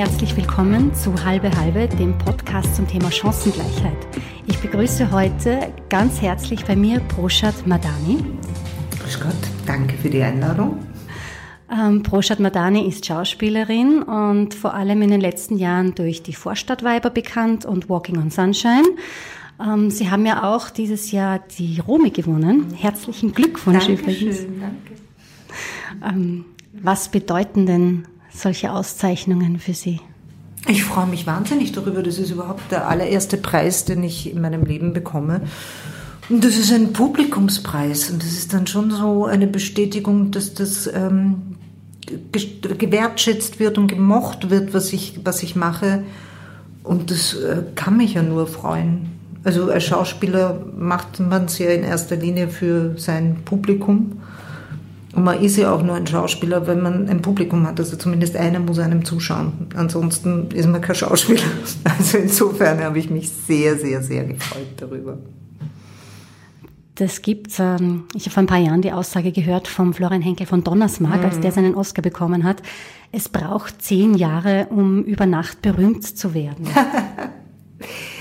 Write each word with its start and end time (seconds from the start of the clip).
herzlich 0.00 0.34
willkommen 0.34 0.94
zu 0.94 1.12
Halbe 1.26 1.54
Halbe, 1.58 1.86
dem 1.86 2.16
Podcast 2.16 2.74
zum 2.74 2.88
Thema 2.88 3.12
Chancengleichheit. 3.12 3.98
Ich 4.46 4.58
begrüße 4.58 5.12
heute 5.12 5.74
ganz 5.90 6.22
herzlich 6.22 6.64
bei 6.64 6.74
mir 6.74 7.00
Proshat 7.00 7.66
Madani. 7.66 8.24
Grüß 8.98 9.20
Gott, 9.20 9.36
danke 9.66 9.98
für 9.98 10.08
die 10.08 10.22
Einladung. 10.22 10.78
Ähm, 11.70 12.02
Proshat 12.02 12.40
Madani 12.40 12.88
ist 12.88 13.04
Schauspielerin 13.04 14.02
und 14.02 14.54
vor 14.54 14.72
allem 14.72 15.02
in 15.02 15.10
den 15.10 15.20
letzten 15.20 15.58
Jahren 15.58 15.94
durch 15.94 16.22
die 16.22 16.32
Vorstadtweiber 16.32 17.10
bekannt 17.10 17.66
und 17.66 17.90
Walking 17.90 18.16
on 18.16 18.30
Sunshine. 18.30 18.88
Ähm, 19.62 19.90
Sie 19.90 20.10
haben 20.10 20.24
ja 20.24 20.44
auch 20.44 20.70
dieses 20.70 21.10
Jahr 21.10 21.40
die 21.58 21.78
Romy 21.78 22.08
gewonnen. 22.08 22.72
Herzlichen 22.72 23.34
Glückwunsch 23.34 23.86
Dankeschön, 23.86 24.14
übrigens. 24.14 24.46
Danke. 26.00 26.16
Ähm, 26.16 26.46
was 26.72 27.10
bedeuten 27.10 27.66
denn 27.66 28.06
solche 28.32 28.72
Auszeichnungen 28.72 29.58
für 29.58 29.74
Sie? 29.74 30.00
Ich 30.68 30.84
freue 30.84 31.06
mich 31.06 31.26
wahnsinnig 31.26 31.72
darüber. 31.72 32.02
Das 32.02 32.18
ist 32.18 32.30
überhaupt 32.30 32.70
der 32.70 32.88
allererste 32.88 33.36
Preis, 33.36 33.84
den 33.84 34.02
ich 34.02 34.30
in 34.30 34.40
meinem 34.40 34.64
Leben 34.64 34.92
bekomme. 34.92 35.42
Und 36.28 36.44
das 36.44 36.56
ist 36.56 36.72
ein 36.72 36.92
Publikumspreis. 36.92 38.10
Und 38.10 38.22
das 38.22 38.32
ist 38.32 38.52
dann 38.52 38.66
schon 38.66 38.90
so 38.90 39.24
eine 39.24 39.46
Bestätigung, 39.46 40.30
dass 40.30 40.54
das 40.54 40.86
ähm, 40.86 41.56
gewertschätzt 42.32 43.58
wird 43.58 43.78
und 43.78 43.88
gemocht 43.88 44.50
wird, 44.50 44.74
was 44.74 44.92
ich, 44.92 45.20
was 45.24 45.42
ich 45.42 45.56
mache. 45.56 46.04
Und 46.82 47.10
das 47.10 47.34
äh, 47.34 47.62
kann 47.74 47.96
mich 47.96 48.14
ja 48.14 48.22
nur 48.22 48.46
freuen. 48.46 49.10
Also 49.42 49.70
als 49.70 49.84
Schauspieler 49.84 50.66
macht 50.76 51.18
man 51.18 51.46
es 51.46 51.58
ja 51.58 51.70
in 51.70 51.82
erster 51.82 52.16
Linie 52.16 52.48
für 52.48 52.98
sein 52.98 53.38
Publikum. 53.44 54.20
Und 55.12 55.24
man 55.24 55.40
ist 55.42 55.56
ja 55.56 55.72
auch 55.72 55.82
nur 55.82 55.96
ein 55.96 56.06
Schauspieler, 56.06 56.66
wenn 56.66 56.82
man 56.82 57.08
ein 57.08 57.20
Publikum 57.20 57.66
hat. 57.66 57.80
Also 57.80 57.96
zumindest 57.96 58.36
einer 58.36 58.60
muss 58.60 58.78
einem 58.78 59.04
zuschauen. 59.04 59.68
Ansonsten 59.74 60.48
ist 60.52 60.68
man 60.68 60.80
kein 60.80 60.94
Schauspieler. 60.94 61.42
Also 61.84 62.18
insofern 62.18 62.82
habe 62.82 62.98
ich 62.98 63.10
mich 63.10 63.28
sehr, 63.28 63.76
sehr, 63.76 64.02
sehr 64.02 64.24
gefreut 64.24 64.68
darüber. 64.76 65.18
Das 66.94 67.22
gibt's. 67.22 67.58
Ähm, 67.58 68.04
ich 68.14 68.24
habe 68.26 68.34
vor 68.34 68.42
ein 68.42 68.46
paar 68.46 68.58
Jahren 68.58 68.82
die 68.82 68.92
Aussage 68.92 69.32
gehört 69.32 69.68
vom 69.68 69.94
Florian 69.94 70.22
Henkel 70.22 70.46
von 70.46 70.62
Donnersmarck, 70.62 71.24
als 71.24 71.40
der 71.40 71.50
seinen 71.50 71.74
Oscar 71.74 72.02
bekommen 72.02 72.44
hat. 72.44 72.62
Es 73.10 73.28
braucht 73.28 73.82
zehn 73.82 74.14
Jahre, 74.14 74.66
um 74.70 75.02
über 75.04 75.26
Nacht 75.26 75.62
berühmt 75.62 76.04
zu 76.04 76.34
werden. 76.34 76.68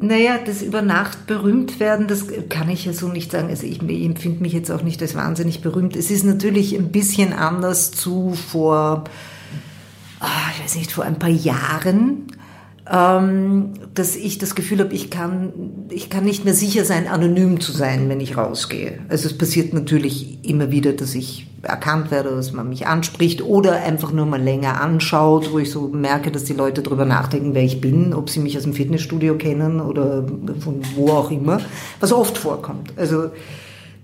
Naja, 0.00 0.38
das 0.44 0.60
über 0.60 0.82
Nacht 0.82 1.26
berühmt 1.26 1.78
werden, 1.78 2.08
das 2.08 2.26
kann 2.48 2.68
ich 2.68 2.84
ja 2.84 2.92
so 2.92 3.08
nicht 3.08 3.30
sagen. 3.30 3.48
Also 3.48 3.64
ich, 3.64 3.80
ich 3.80 4.04
empfinde 4.04 4.42
mich 4.42 4.52
jetzt 4.52 4.70
auch 4.70 4.82
nicht 4.82 5.00
als 5.00 5.14
wahnsinnig 5.14 5.62
berühmt. 5.62 5.94
Es 5.94 6.10
ist 6.10 6.24
natürlich 6.24 6.74
ein 6.74 6.90
bisschen 6.90 7.32
anders 7.32 7.92
zu 7.92 8.32
vor, 8.32 9.04
ah, 10.18 10.50
ich 10.56 10.64
weiß 10.64 10.74
nicht, 10.76 10.90
vor 10.90 11.04
ein 11.04 11.18
paar 11.18 11.30
Jahren, 11.30 12.26
dass 12.86 14.14
ich 14.16 14.36
das 14.36 14.54
Gefühl 14.54 14.80
habe, 14.80 14.94
ich 14.94 15.08
kann, 15.08 15.86
ich 15.88 16.10
kann 16.10 16.24
nicht 16.24 16.44
mehr 16.44 16.52
sicher 16.52 16.84
sein, 16.84 17.08
anonym 17.08 17.58
zu 17.60 17.72
sein, 17.72 18.10
wenn 18.10 18.20
ich 18.20 18.36
rausgehe. 18.36 18.98
Also 19.08 19.26
es 19.26 19.38
passiert 19.38 19.72
natürlich 19.72 20.44
immer 20.44 20.70
wieder, 20.70 20.92
dass 20.92 21.14
ich 21.14 21.46
erkannt 21.62 22.10
werde, 22.10 22.30
dass 22.36 22.52
man 22.52 22.68
mich 22.68 22.86
anspricht 22.86 23.40
oder 23.40 23.72
einfach 23.82 24.12
nur 24.12 24.26
mal 24.26 24.42
länger 24.42 24.82
anschaut, 24.82 25.50
wo 25.50 25.58
ich 25.58 25.70
so 25.70 25.88
merke, 25.88 26.30
dass 26.30 26.44
die 26.44 26.52
Leute 26.52 26.82
darüber 26.82 27.06
nachdenken, 27.06 27.54
wer 27.54 27.64
ich 27.64 27.80
bin, 27.80 28.12
ob 28.12 28.28
sie 28.28 28.40
mich 28.40 28.56
aus 28.58 28.64
dem 28.64 28.74
Fitnessstudio 28.74 29.36
kennen 29.36 29.80
oder 29.80 30.26
von 30.60 30.82
wo 30.94 31.08
auch 31.08 31.30
immer, 31.30 31.60
was 32.00 32.12
oft 32.12 32.36
vorkommt. 32.36 32.92
Also 32.96 33.30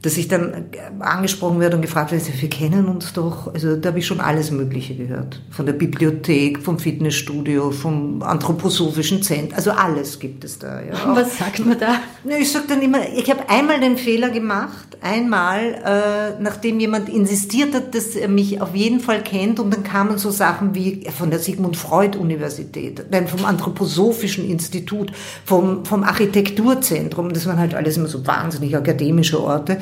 dass 0.02 0.16
ich 0.16 0.28
dann 0.28 0.70
angesprochen 0.98 1.60
werde 1.60 1.76
und 1.76 1.82
gefragt 1.82 2.10
werde, 2.10 2.24
wir 2.24 2.48
kennen 2.48 2.86
uns 2.86 3.12
doch. 3.12 3.52
Also 3.52 3.76
da 3.76 3.90
habe 3.90 3.98
ich 3.98 4.06
schon 4.06 4.20
alles 4.20 4.50
Mögliche 4.50 4.94
gehört. 4.94 5.42
Von 5.50 5.66
der 5.66 5.74
Bibliothek, 5.74 6.62
vom 6.62 6.78
Fitnessstudio, 6.78 7.70
vom 7.70 8.22
anthroposophischen 8.22 9.22
Zentrum. 9.22 9.56
Also 9.56 9.72
alles 9.72 10.18
gibt 10.18 10.42
es 10.44 10.58
da. 10.58 10.80
Ja. 10.80 10.94
Was 11.14 11.36
sagt 11.36 11.66
man 11.66 11.78
da? 11.78 11.96
Ich 12.38 12.50
sage 12.50 12.64
dann 12.68 12.80
immer, 12.80 13.00
ich 13.14 13.30
habe 13.30 13.46
einmal 13.50 13.78
den 13.78 13.98
Fehler 13.98 14.30
gemacht, 14.30 14.96
einmal, 15.02 15.74
äh, 15.84 16.42
nachdem 16.42 16.80
jemand 16.80 17.10
insistiert 17.10 17.74
hat, 17.74 17.94
dass 17.94 18.16
er 18.16 18.28
mich 18.28 18.60
auf 18.62 18.74
jeden 18.74 19.00
Fall 19.00 19.22
kennt 19.22 19.60
und 19.60 19.74
dann 19.74 19.82
kamen 19.82 20.16
so 20.16 20.30
Sachen 20.30 20.74
wie 20.74 21.06
von 21.16 21.30
der 21.30 21.40
Sigmund 21.40 21.76
Freud 21.76 22.16
Universität, 22.16 23.04
dann 23.10 23.28
vom 23.28 23.44
anthroposophischen 23.44 24.48
Institut, 24.48 25.12
vom, 25.44 25.84
vom 25.84 26.04
Architekturzentrum. 26.04 27.34
Das 27.34 27.46
waren 27.46 27.58
halt 27.58 27.74
alles 27.74 27.98
immer 27.98 28.08
so 28.08 28.26
wahnsinnig 28.26 28.74
akademische 28.74 29.42
Orte. 29.42 29.78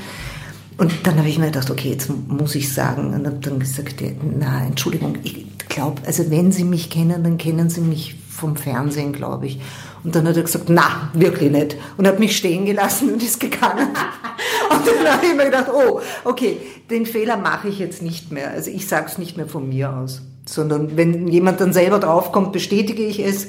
Und 0.79 1.07
dann 1.07 1.19
habe 1.19 1.29
ich 1.29 1.39
mir 1.39 1.47
gedacht, 1.47 1.71
okay, 1.71 1.91
jetzt 1.91 2.09
muss 2.29 2.55
ich 2.55 2.73
sagen. 2.73 3.13
Und 3.13 3.27
habe 3.27 3.39
dann 3.41 3.59
gesagt, 3.59 3.97
na, 4.39 4.65
Entschuldigung, 4.65 5.19
ich 5.25 5.47
glaube, 5.69 6.03
also 6.07 6.31
wenn 6.31 6.53
Sie 6.53 6.65
mich 6.65 6.89
kennen, 6.89 7.25
dann 7.25 7.37
kennen 7.37 7.69
Sie 7.69 7.81
mich 7.81 8.17
vom 8.31 8.57
Fernsehen, 8.57 9.13
glaube 9.13 9.47
ich. 9.47 9.61
Und 10.05 10.15
dann 10.15 10.29
hat 10.29 10.37
er 10.37 10.45
gesagt, 10.45 10.67
na, 10.69 11.11
wirklich 11.13 11.51
nicht. 11.51 11.77
Und 11.97 12.07
hat 12.07 12.21
mich 12.21 12.37
stehen 12.37 12.65
gelassen 12.65 13.13
und 13.13 13.23
ist 13.23 13.41
gegangen. 13.41 13.89
und 14.71 14.87
dann 14.87 15.13
habe 15.13 15.27
ich 15.27 15.35
mir 15.35 15.47
gedacht, 15.47 15.69
oh, 15.75 16.01
okay, 16.25 16.59
den 16.89 17.07
Fehler 17.07 17.37
mache 17.37 17.69
ich 17.69 17.81
jetzt 17.81 18.01
nicht 18.01 18.31
mehr. 18.31 18.51
Also 18.51 18.71
ich 18.71 18.87
sage 18.87 19.07
es 19.09 19.19
nicht 19.19 19.37
mehr 19.37 19.49
von 19.49 19.69
mir 19.69 19.93
aus. 19.93 20.23
Sondern 20.47 20.97
wenn 20.97 21.27
jemand 21.27 21.61
dann 21.61 21.73
selber 21.73 21.99
draufkommt, 21.99 22.53
bestätige 22.53 23.03
ich 23.03 23.19
es. 23.19 23.49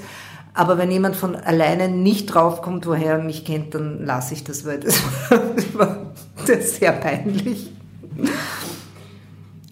Aber 0.55 0.79
wenn 0.79 0.89
jemand 0.91 1.15
von 1.15 1.35
alleine 1.35 1.87
nicht 1.87 2.25
draufkommt, 2.25 2.87
woher 2.87 3.13
er 3.13 3.23
mich 3.23 3.45
kennt, 3.45 3.75
dann 3.75 4.03
lasse 4.03 4.33
ich 4.33 4.43
das, 4.43 4.65
weil 4.65 4.79
das 4.79 4.99
war, 5.73 6.08
das 6.49 6.65
ist 6.65 6.75
sehr 6.75 6.93
peinlich. 6.93 7.69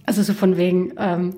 Also 0.06 0.24
so 0.24 0.34
von 0.34 0.58
wegen, 0.58 0.94
ähm, 0.98 1.36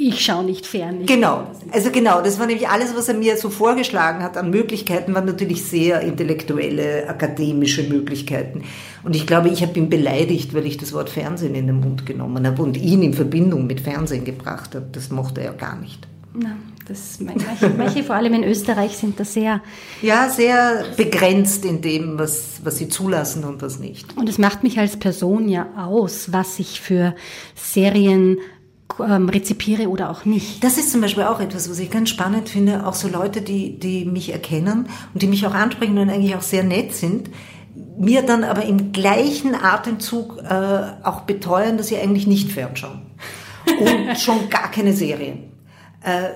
ich 0.00 0.24
schaue 0.24 0.44
nicht 0.44 0.66
fern. 0.66 1.06
genau, 1.06 1.48
also 1.72 1.90
genau, 1.90 2.22
das 2.22 2.38
war 2.38 2.46
nämlich 2.46 2.68
alles, 2.68 2.94
was 2.94 3.08
er 3.08 3.14
mir 3.14 3.36
so 3.36 3.50
vorgeschlagen 3.50 4.22
hat 4.22 4.36
an 4.36 4.50
Möglichkeiten, 4.50 5.14
waren 5.14 5.24
natürlich 5.24 5.64
sehr 5.64 6.00
intellektuelle, 6.02 7.08
akademische 7.08 7.82
Möglichkeiten. 7.84 8.62
Und 9.02 9.16
ich 9.16 9.26
glaube, 9.26 9.48
ich 9.48 9.62
habe 9.62 9.78
ihn 9.78 9.88
beleidigt, 9.88 10.54
weil 10.54 10.66
ich 10.66 10.76
das 10.76 10.92
Wort 10.92 11.10
Fernsehen 11.10 11.54
in 11.54 11.66
den 11.66 11.80
Mund 11.80 12.06
genommen 12.06 12.46
habe 12.46 12.62
und 12.62 12.76
ihn 12.76 13.02
in 13.02 13.14
Verbindung 13.14 13.66
mit 13.66 13.80
Fernsehen 13.80 14.24
gebracht 14.24 14.74
habe. 14.74 14.86
Das 14.92 15.10
mochte 15.10 15.40
er 15.40 15.52
gar 15.52 15.76
nicht. 15.76 16.06
Na, 16.40 16.56
das, 16.86 17.18
manche, 17.20 17.44
manche, 17.76 18.04
vor 18.04 18.14
allem 18.14 18.32
in 18.34 18.44
Österreich, 18.44 18.96
sind 18.96 19.18
da 19.18 19.24
sehr... 19.24 19.60
Ja, 20.02 20.28
sehr 20.28 20.84
begrenzt 20.96 21.64
in 21.64 21.82
dem, 21.82 22.18
was, 22.18 22.60
was 22.62 22.76
sie 22.76 22.88
zulassen 22.88 23.44
und 23.44 23.60
was 23.60 23.80
nicht. 23.80 24.16
Und 24.16 24.28
es 24.28 24.38
macht 24.38 24.62
mich 24.62 24.78
als 24.78 24.96
Person 24.96 25.48
ja 25.48 25.66
aus, 25.76 26.32
was 26.32 26.58
ich 26.60 26.80
für 26.80 27.14
Serien 27.56 28.38
ähm, 29.00 29.28
rezipiere 29.28 29.88
oder 29.88 30.10
auch 30.10 30.24
nicht. 30.24 30.62
Das 30.62 30.78
ist 30.78 30.92
zum 30.92 31.00
Beispiel 31.00 31.24
auch 31.24 31.40
etwas, 31.40 31.68
was 31.68 31.78
ich 31.80 31.90
ganz 31.90 32.08
spannend 32.08 32.48
finde. 32.48 32.86
Auch 32.86 32.94
so 32.94 33.08
Leute, 33.08 33.42
die, 33.42 33.78
die 33.78 34.04
mich 34.04 34.32
erkennen 34.32 34.88
und 35.12 35.22
die 35.22 35.26
mich 35.26 35.44
auch 35.46 35.54
ansprechen 35.54 35.98
und 35.98 36.08
eigentlich 36.08 36.36
auch 36.36 36.42
sehr 36.42 36.62
nett 36.62 36.94
sind, 36.94 37.30
mir 37.98 38.22
dann 38.22 38.44
aber 38.44 38.64
im 38.64 38.92
gleichen 38.92 39.54
Atemzug 39.54 40.38
äh, 40.38 41.04
auch 41.04 41.22
beteuern, 41.22 41.76
dass 41.76 41.88
sie 41.88 41.98
eigentlich 41.98 42.26
nicht 42.26 42.52
fernschauen. 42.52 43.02
Und 43.80 44.18
schon 44.18 44.48
gar 44.48 44.70
keine 44.70 44.94
Serien. 44.94 45.47
Äh, 46.02 46.30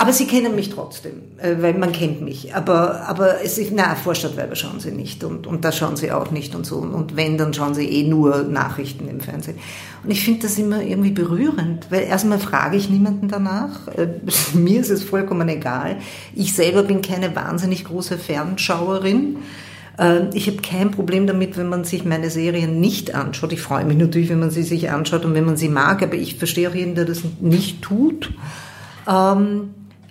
aber 0.00 0.12
sie 0.12 0.26
kennen 0.26 0.54
mich 0.54 0.70
trotzdem, 0.70 1.22
äh, 1.38 1.56
weil 1.60 1.74
man 1.74 1.90
kennt 1.90 2.20
mich. 2.20 2.54
Aber, 2.54 3.08
aber 3.08 3.42
es 3.42 3.58
ist, 3.58 3.72
na, 3.74 3.96
Vorstadtweiber 3.96 4.54
schauen 4.54 4.78
sie 4.78 4.92
nicht 4.92 5.24
und, 5.24 5.48
und 5.48 5.64
da 5.64 5.72
schauen 5.72 5.96
sie 5.96 6.12
auch 6.12 6.30
nicht 6.30 6.54
und 6.54 6.64
so. 6.64 6.76
Und 6.76 7.16
wenn, 7.16 7.36
dann 7.36 7.52
schauen 7.52 7.74
sie 7.74 7.84
eh 7.84 8.06
nur 8.06 8.44
Nachrichten 8.44 9.08
im 9.08 9.18
Fernsehen. 9.18 9.58
Und 10.04 10.12
ich 10.12 10.24
finde 10.24 10.42
das 10.42 10.56
immer 10.56 10.82
irgendwie 10.82 11.10
berührend, 11.10 11.90
weil 11.90 12.02
erstmal 12.02 12.38
frage 12.38 12.76
ich 12.76 12.88
niemanden 12.88 13.26
danach. 13.26 13.88
Äh, 13.88 14.06
mir 14.54 14.80
ist 14.80 14.90
es 14.90 15.02
vollkommen 15.02 15.48
egal. 15.48 15.96
Ich 16.32 16.54
selber 16.54 16.84
bin 16.84 17.02
keine 17.02 17.34
wahnsinnig 17.34 17.84
große 17.84 18.18
Fernschauerin. 18.18 19.38
Ich 20.32 20.46
habe 20.46 20.58
kein 20.58 20.92
Problem 20.92 21.26
damit, 21.26 21.56
wenn 21.56 21.68
man 21.68 21.82
sich 21.82 22.04
meine 22.04 22.30
Serien 22.30 22.78
nicht 22.78 23.16
anschaut. 23.16 23.52
Ich 23.52 23.60
freue 23.60 23.84
mich 23.84 23.96
natürlich, 23.96 24.28
wenn 24.28 24.38
man 24.38 24.52
sie 24.52 24.62
sich 24.62 24.90
anschaut 24.90 25.24
und 25.24 25.34
wenn 25.34 25.44
man 25.44 25.56
sie 25.56 25.68
mag, 25.68 26.04
aber 26.04 26.14
ich 26.14 26.36
verstehe 26.36 26.70
auch 26.70 26.74
jeden, 26.76 26.94
der 26.94 27.04
das 27.04 27.22
nicht 27.40 27.82
tut. 27.82 28.30
Ähm, 29.08 29.70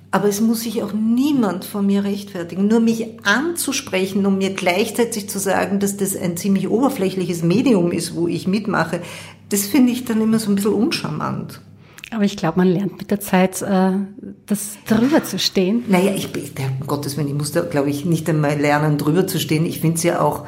aber 0.10 0.30
es 0.30 0.42
muss 0.42 0.62
sich 0.62 0.82
auch 0.84 0.94
niemand 0.94 1.66
von 1.66 1.86
mir 1.86 2.04
rechtfertigen. 2.04 2.68
Nur 2.68 2.80
mich 2.80 3.08
anzusprechen, 3.24 4.26
um 4.26 4.38
mir 4.38 4.52
gleichzeitig 4.52 5.30
zu 5.30 5.38
sagen, 5.38 5.80
dass 5.80 5.98
das 5.98 6.16
ein 6.16 6.38
ziemlich 6.38 6.70
oberflächliches 6.70 7.44
Medium 7.44 7.92
ist, 7.92 8.16
wo 8.16 8.28
ich 8.28 8.48
mitmache, 8.48 9.02
das 9.50 9.66
finde 9.66 9.92
ich 9.92 10.06
dann 10.06 10.22
immer 10.22 10.40
so 10.40 10.50
ein 10.50 10.56
bisschen 10.56 10.74
uncharmant. 10.74 11.62
Aber 12.12 12.24
ich 12.24 12.38
glaube, 12.38 12.60
man 12.60 12.70
lernt 12.70 12.98
mit 12.98 13.12
der 13.12 13.20
Zeit, 13.20 13.62
äh, 13.62 13.92
das 14.46 14.78
drüber 14.88 15.26
zu 15.26 15.38
stehen. 15.40 15.84
Naja, 15.90 16.14
ich, 16.16 16.30
um 16.80 16.88
Gottes 16.88 17.18
Willen, 17.18 17.28
ich 17.28 17.34
muss 17.34 17.52
da, 17.52 17.62
glaube 17.62 17.90
ich, 17.90 18.06
nicht 18.06 18.30
einmal 18.30 18.58
lernen, 18.58 18.98
drüber 18.98 19.28
zu 19.28 19.40
stehen. 19.40 19.66
Ich 19.66 19.82
finde 19.82 19.98
es 19.98 20.04
ja 20.04 20.22
auch, 20.22 20.46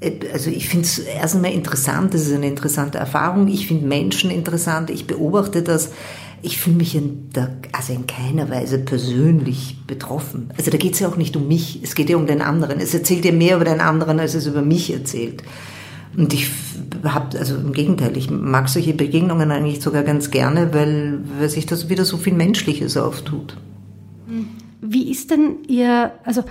äh, 0.00 0.12
also 0.32 0.48
ich 0.48 0.68
finde 0.68 0.86
es 0.86 0.98
erst 0.98 1.36
einmal 1.36 1.52
interessant, 1.52 2.14
das 2.14 2.22
ist 2.22 2.32
eine 2.32 2.48
interessante 2.48 2.96
Erfahrung. 2.96 3.46
Ich 3.48 3.66
finde 3.66 3.86
Menschen 3.86 4.30
interessant, 4.30 4.88
ich 4.88 5.06
beobachte 5.06 5.62
das 5.62 5.90
ich 6.42 6.58
fühle 6.58 6.76
mich 6.76 6.94
in, 6.94 7.30
der, 7.30 7.50
also 7.72 7.92
in 7.92 8.06
keiner 8.06 8.48
Weise 8.50 8.78
persönlich 8.78 9.76
betroffen. 9.86 10.50
Also 10.56 10.70
da 10.70 10.78
geht 10.78 10.94
es 10.94 11.00
ja 11.00 11.08
auch 11.08 11.16
nicht 11.16 11.36
um 11.36 11.48
mich, 11.48 11.80
es 11.82 11.94
geht 11.94 12.10
ja 12.10 12.16
um 12.16 12.26
den 12.26 12.40
anderen. 12.40 12.80
Es 12.80 12.94
erzählt 12.94 13.24
ja 13.24 13.32
mehr 13.32 13.56
über 13.56 13.64
den 13.64 13.80
anderen, 13.80 14.18
als 14.20 14.34
es 14.34 14.46
über 14.46 14.62
mich 14.62 14.92
erzählt. 14.92 15.42
Und 16.16 16.32
ich 16.32 16.50
habe, 17.04 17.38
also 17.38 17.56
im 17.56 17.72
Gegenteil, 17.72 18.16
ich 18.16 18.30
mag 18.30 18.68
solche 18.68 18.94
Begegnungen 18.94 19.50
eigentlich 19.50 19.80
sogar 19.80 20.02
ganz 20.02 20.30
gerne, 20.30 20.72
weil, 20.74 21.20
weil 21.38 21.48
sich 21.48 21.66
das 21.66 21.88
wieder 21.88 22.04
so 22.04 22.16
viel 22.16 22.34
Menschliches 22.34 22.96
auftut. 22.96 23.56
Wie 24.80 25.10
ist 25.10 25.30
denn 25.30 25.58
Ihr, 25.68 26.12
also 26.24 26.44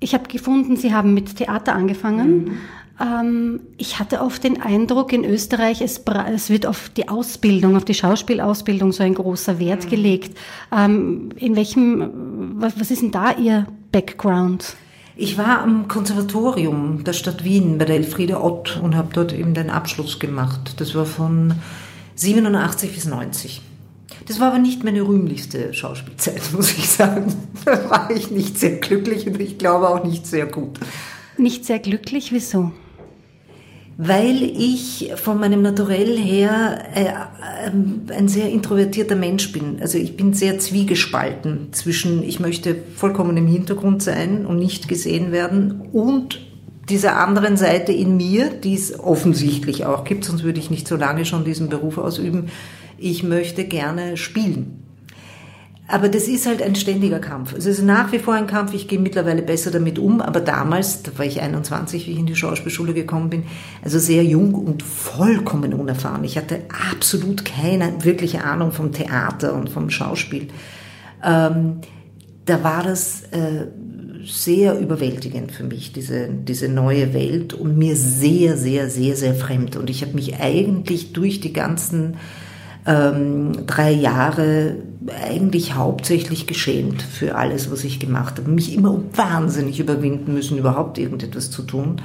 ich 0.00 0.14
habe 0.14 0.28
gefunden, 0.28 0.76
Sie 0.76 0.92
haben 0.92 1.14
mit 1.14 1.36
Theater 1.36 1.74
angefangen. 1.74 2.44
Mhm. 2.44 2.52
Ähm, 3.00 3.60
ich 3.76 3.98
hatte 3.98 4.20
oft 4.20 4.42
den 4.44 4.62
Eindruck, 4.62 5.12
in 5.12 5.24
Österreich, 5.24 5.82
es, 5.82 6.00
es, 6.34 6.50
wird 6.50 6.66
auf 6.66 6.88
die 6.88 7.08
Ausbildung, 7.08 7.76
auf 7.76 7.84
die 7.84 7.94
Schauspielausbildung 7.94 8.92
so 8.92 9.02
ein 9.02 9.14
großer 9.14 9.58
Wert 9.58 9.84
mhm. 9.84 9.90
gelegt. 9.90 10.38
Ähm, 10.72 11.30
in 11.36 11.56
welchem, 11.56 12.60
was, 12.60 12.78
was 12.80 12.90
ist 12.90 13.02
denn 13.02 13.10
da 13.10 13.32
Ihr 13.32 13.66
Background? 13.92 14.76
Ich 15.18 15.38
war 15.38 15.60
am 15.62 15.88
Konservatorium 15.88 17.04
der 17.04 17.14
Stadt 17.14 17.42
Wien 17.42 17.78
bei 17.78 17.86
der 17.86 17.96
Elfriede 17.96 18.42
Ott 18.42 18.78
und 18.82 18.94
habe 18.94 19.08
dort 19.12 19.32
eben 19.32 19.54
den 19.54 19.70
Abschluss 19.70 20.18
gemacht. 20.18 20.74
Das 20.78 20.94
war 20.94 21.06
von 21.06 21.54
87 22.16 22.94
bis 22.94 23.06
90. 23.06 23.62
Das 24.26 24.40
war 24.40 24.48
aber 24.48 24.58
nicht 24.58 24.84
meine 24.84 25.02
rühmlichste 25.02 25.72
Schauspielzeit, 25.72 26.42
muss 26.52 26.72
ich 26.72 26.88
sagen. 26.88 27.34
Da 27.64 27.88
war 27.88 28.10
ich 28.10 28.30
nicht 28.30 28.58
sehr 28.58 28.76
glücklich 28.76 29.26
und 29.26 29.40
ich 29.40 29.58
glaube 29.58 29.88
auch 29.88 30.04
nicht 30.04 30.26
sehr 30.26 30.46
gut. 30.46 30.80
Nicht 31.38 31.64
sehr 31.64 31.78
glücklich? 31.78 32.32
Wieso? 32.32 32.72
Weil 33.98 34.42
ich 34.42 35.12
von 35.16 35.40
meinem 35.40 35.62
Naturell 35.62 36.18
her 36.18 36.84
äh, 36.94 38.12
ein 38.12 38.28
sehr 38.28 38.50
introvertierter 38.50 39.16
Mensch 39.16 39.52
bin. 39.52 39.78
Also 39.80 39.96
ich 39.96 40.16
bin 40.16 40.34
sehr 40.34 40.58
zwiegespalten 40.58 41.72
zwischen, 41.72 42.22
ich 42.22 42.38
möchte 42.38 42.76
vollkommen 42.94 43.36
im 43.36 43.46
Hintergrund 43.46 44.02
sein 44.02 44.44
und 44.44 44.58
nicht 44.58 44.88
gesehen 44.88 45.32
werden 45.32 45.88
und 45.92 46.40
dieser 46.90 47.18
anderen 47.18 47.56
Seite 47.56 47.92
in 47.92 48.16
mir, 48.16 48.50
die 48.50 48.74
es 48.74 48.98
offensichtlich 49.00 49.86
auch 49.86 50.04
gibt, 50.04 50.24
sonst 50.24 50.44
würde 50.44 50.60
ich 50.60 50.70
nicht 50.70 50.86
so 50.86 50.96
lange 50.96 51.24
schon 51.24 51.44
diesen 51.44 51.68
Beruf 51.68 51.98
ausüben. 51.98 52.46
Ich 52.98 53.22
möchte 53.22 53.64
gerne 53.64 54.16
spielen. 54.16 54.85
Aber 55.88 56.08
das 56.08 56.26
ist 56.26 56.46
halt 56.46 56.62
ein 56.62 56.74
ständiger 56.74 57.20
Kampf. 57.20 57.54
Es 57.54 57.64
ist 57.64 57.80
nach 57.82 58.10
wie 58.10 58.18
vor 58.18 58.34
ein 58.34 58.48
Kampf. 58.48 58.74
Ich 58.74 58.88
gehe 58.88 58.98
mittlerweile 58.98 59.42
besser 59.42 59.70
damit 59.70 60.00
um. 60.00 60.20
Aber 60.20 60.40
damals, 60.40 61.04
da 61.04 61.16
war 61.16 61.24
ich 61.24 61.40
21, 61.40 62.06
wie 62.06 62.12
ich 62.12 62.18
in 62.18 62.26
die 62.26 62.34
Schauspielschule 62.34 62.92
gekommen 62.92 63.30
bin, 63.30 63.44
also 63.84 64.00
sehr 64.00 64.24
jung 64.24 64.54
und 64.54 64.82
vollkommen 64.82 65.74
unerfahren. 65.74 66.24
Ich 66.24 66.36
hatte 66.36 66.62
absolut 66.90 67.44
keine 67.44 68.04
wirkliche 68.04 68.42
Ahnung 68.42 68.72
vom 68.72 68.90
Theater 68.90 69.54
und 69.54 69.70
vom 69.70 69.88
Schauspiel. 69.88 70.48
Ähm, 71.24 71.80
da 72.46 72.64
war 72.64 72.82
das 72.82 73.22
äh, 73.30 73.66
sehr 74.24 74.78
überwältigend 74.78 75.52
für 75.52 75.64
mich, 75.64 75.92
diese, 75.92 76.28
diese 76.28 76.68
neue 76.68 77.14
Welt 77.14 77.54
und 77.54 77.78
mir 77.78 77.94
sehr, 77.94 78.56
sehr, 78.56 78.90
sehr, 78.90 79.14
sehr 79.14 79.34
fremd. 79.34 79.76
Und 79.76 79.88
ich 79.88 80.02
habe 80.02 80.14
mich 80.14 80.40
eigentlich 80.40 81.12
durch 81.12 81.40
die 81.40 81.52
ganzen 81.52 82.16
ähm, 82.86 83.66
drei 83.66 83.90
Jahre 83.90 84.76
eigentlich 85.24 85.74
hauptsächlich 85.74 86.46
geschämt 86.46 87.02
für 87.02 87.36
alles, 87.36 87.70
was 87.70 87.84
ich 87.84 88.00
gemacht 88.00 88.38
habe. 88.38 88.50
Mich 88.50 88.74
immer 88.74 89.00
wahnsinnig 89.14 89.80
überwinden 89.80 90.34
müssen, 90.34 90.58
überhaupt 90.58 90.98
irgendetwas 90.98 91.50
zu 91.50 91.62
tun. 91.62 92.00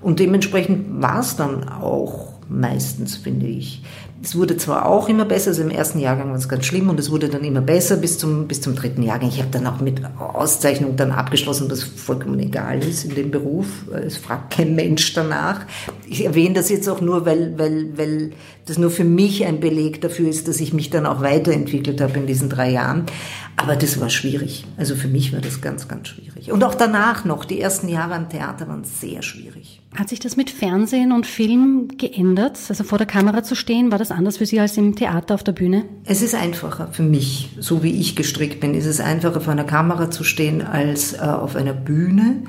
Und 0.00 0.20
dementsprechend 0.20 1.02
war 1.02 1.20
es 1.20 1.36
dann 1.36 1.68
auch 1.68 2.34
meistens, 2.48 3.16
finde 3.16 3.46
ich. 3.46 3.82
Es 4.26 4.34
wurde 4.34 4.56
zwar 4.56 4.86
auch 4.86 5.08
immer 5.08 5.24
besser, 5.24 5.50
also 5.50 5.62
im 5.62 5.70
ersten 5.70 6.00
Jahrgang 6.00 6.30
war 6.30 6.36
es 6.36 6.48
ganz 6.48 6.66
schlimm 6.66 6.88
und 6.88 6.98
es 6.98 7.12
wurde 7.12 7.28
dann 7.28 7.44
immer 7.44 7.60
besser 7.60 7.96
bis 7.96 8.18
zum, 8.18 8.48
bis 8.48 8.60
zum 8.60 8.74
dritten 8.74 9.04
Jahrgang. 9.04 9.28
Ich 9.28 9.38
habe 9.38 9.52
dann 9.52 9.68
auch 9.68 9.80
mit 9.80 10.00
Auszeichnung 10.18 10.96
dann 10.96 11.12
abgeschlossen, 11.12 11.70
was 11.70 11.84
vollkommen 11.84 12.40
egal 12.40 12.82
ist 12.82 13.04
in 13.04 13.14
dem 13.14 13.30
Beruf. 13.30 13.66
Es 13.92 14.16
fragt 14.16 14.54
kein 14.54 14.74
Mensch 14.74 15.14
danach. 15.14 15.60
Ich 16.08 16.24
erwähne 16.24 16.54
das 16.54 16.70
jetzt 16.70 16.88
auch 16.88 17.00
nur, 17.00 17.24
weil, 17.24 17.56
weil, 17.56 17.96
weil 17.96 18.32
das 18.64 18.78
nur 18.78 18.90
für 18.90 19.04
mich 19.04 19.46
ein 19.46 19.60
Beleg 19.60 20.00
dafür 20.00 20.28
ist, 20.28 20.48
dass 20.48 20.58
ich 20.58 20.72
mich 20.72 20.90
dann 20.90 21.06
auch 21.06 21.22
weiterentwickelt 21.22 22.00
habe 22.00 22.18
in 22.18 22.26
diesen 22.26 22.48
drei 22.48 22.72
Jahren. 22.72 23.06
Aber 23.56 23.74
das 23.74 23.98
war 24.00 24.10
schwierig. 24.10 24.64
Also 24.76 24.94
für 24.94 25.08
mich 25.08 25.32
war 25.32 25.40
das 25.40 25.62
ganz, 25.62 25.88
ganz 25.88 26.08
schwierig. 26.08 26.52
Und 26.52 26.62
auch 26.62 26.74
danach 26.74 27.24
noch, 27.24 27.44
die 27.44 27.60
ersten 27.60 27.88
Jahre 27.88 28.14
am 28.14 28.28
Theater 28.28 28.68
waren 28.68 28.84
sehr 28.84 29.22
schwierig. 29.22 29.80
Hat 29.94 30.10
sich 30.10 30.20
das 30.20 30.36
mit 30.36 30.50
Fernsehen 30.50 31.10
und 31.10 31.26
Film 31.26 31.88
geändert? 31.96 32.58
Also 32.68 32.84
vor 32.84 32.98
der 32.98 33.06
Kamera 33.06 33.42
zu 33.42 33.54
stehen, 33.54 33.90
war 33.90 33.98
das 33.98 34.10
anders 34.10 34.36
für 34.36 34.46
Sie 34.46 34.60
als 34.60 34.76
im 34.76 34.94
Theater 34.94 35.34
auf 35.34 35.42
der 35.42 35.52
Bühne? 35.52 35.84
Es 36.04 36.20
ist 36.20 36.34
einfacher 36.34 36.88
für 36.92 37.02
mich, 37.02 37.50
so 37.58 37.82
wie 37.82 37.98
ich 37.98 38.14
gestrickt 38.14 38.60
bin. 38.60 38.74
Ist 38.74 38.86
es 38.86 39.00
einfacher 39.00 39.40
vor 39.40 39.52
einer 39.52 39.64
Kamera 39.64 40.10
zu 40.10 40.22
stehen 40.22 40.60
als 40.60 41.14
äh, 41.14 41.20
auf 41.20 41.56
einer 41.56 41.72
Bühne. 41.72 42.42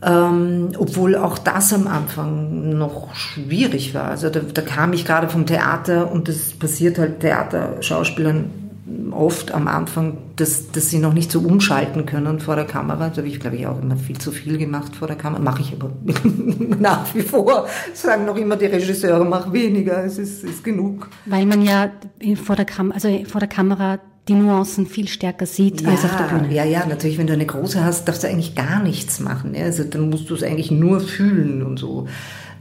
Ähm, 0.00 0.70
obwohl 0.78 1.16
auch 1.16 1.38
das 1.38 1.72
am 1.72 1.86
Anfang 1.86 2.76
noch 2.76 3.14
schwierig 3.14 3.94
war. 3.94 4.04
Also 4.04 4.30
da, 4.30 4.40
da 4.40 4.62
kam 4.62 4.92
ich 4.92 5.04
gerade 5.04 5.28
vom 5.28 5.46
Theater 5.46 6.10
und 6.10 6.28
das 6.28 6.52
passiert 6.52 6.98
halt 6.98 7.20
Theaterschauspielern 7.20 8.67
oft 9.10 9.52
am 9.52 9.68
Anfang, 9.68 10.18
dass, 10.36 10.70
dass 10.70 10.90
sie 10.90 10.98
noch 10.98 11.12
nicht 11.12 11.30
so 11.30 11.40
umschalten 11.40 12.06
können 12.06 12.40
vor 12.40 12.56
der 12.56 12.64
Kamera. 12.64 13.08
Da 13.08 13.18
habe 13.18 13.28
ich, 13.28 13.40
glaube 13.40 13.56
ich, 13.56 13.66
auch 13.66 13.80
immer 13.80 13.96
viel 13.96 14.18
zu 14.18 14.32
viel 14.32 14.58
gemacht 14.58 14.96
vor 14.96 15.08
der 15.08 15.16
Kamera. 15.16 15.42
Mache 15.42 15.62
ich 15.62 15.72
aber 15.72 15.90
nach 16.78 17.14
wie 17.14 17.22
vor. 17.22 17.66
Sagen 17.94 18.24
noch 18.24 18.36
immer 18.36 18.56
die 18.56 18.66
Regisseure, 18.66 19.24
mach 19.24 19.52
weniger, 19.52 20.04
es 20.04 20.18
ist, 20.18 20.44
ist 20.44 20.64
genug. 20.64 21.08
Weil 21.26 21.46
man 21.46 21.62
ja 21.62 21.90
vor 22.42 22.56
der, 22.56 22.64
Kam 22.64 22.92
also 22.92 23.08
vor 23.26 23.40
der 23.40 23.48
Kamera 23.48 23.98
die 24.28 24.34
Nuancen 24.34 24.86
viel 24.86 25.08
stärker 25.08 25.46
sieht 25.46 25.80
ja, 25.80 25.88
als 25.88 26.04
auf 26.04 26.16
der 26.16 26.24
Bühne. 26.24 26.52
Ja, 26.52 26.64
ja, 26.64 26.84
natürlich, 26.86 27.18
wenn 27.18 27.26
du 27.26 27.32
eine 27.32 27.46
große 27.46 27.82
hast, 27.82 28.06
darfst 28.06 28.24
du 28.24 28.28
eigentlich 28.28 28.54
gar 28.54 28.82
nichts 28.82 29.20
machen. 29.20 29.54
Ja? 29.54 29.64
Also 29.64 29.84
dann 29.84 30.10
musst 30.10 30.28
du 30.28 30.34
es 30.34 30.42
eigentlich 30.42 30.70
nur 30.70 31.00
fühlen 31.00 31.62
und 31.62 31.78
so. 31.78 32.06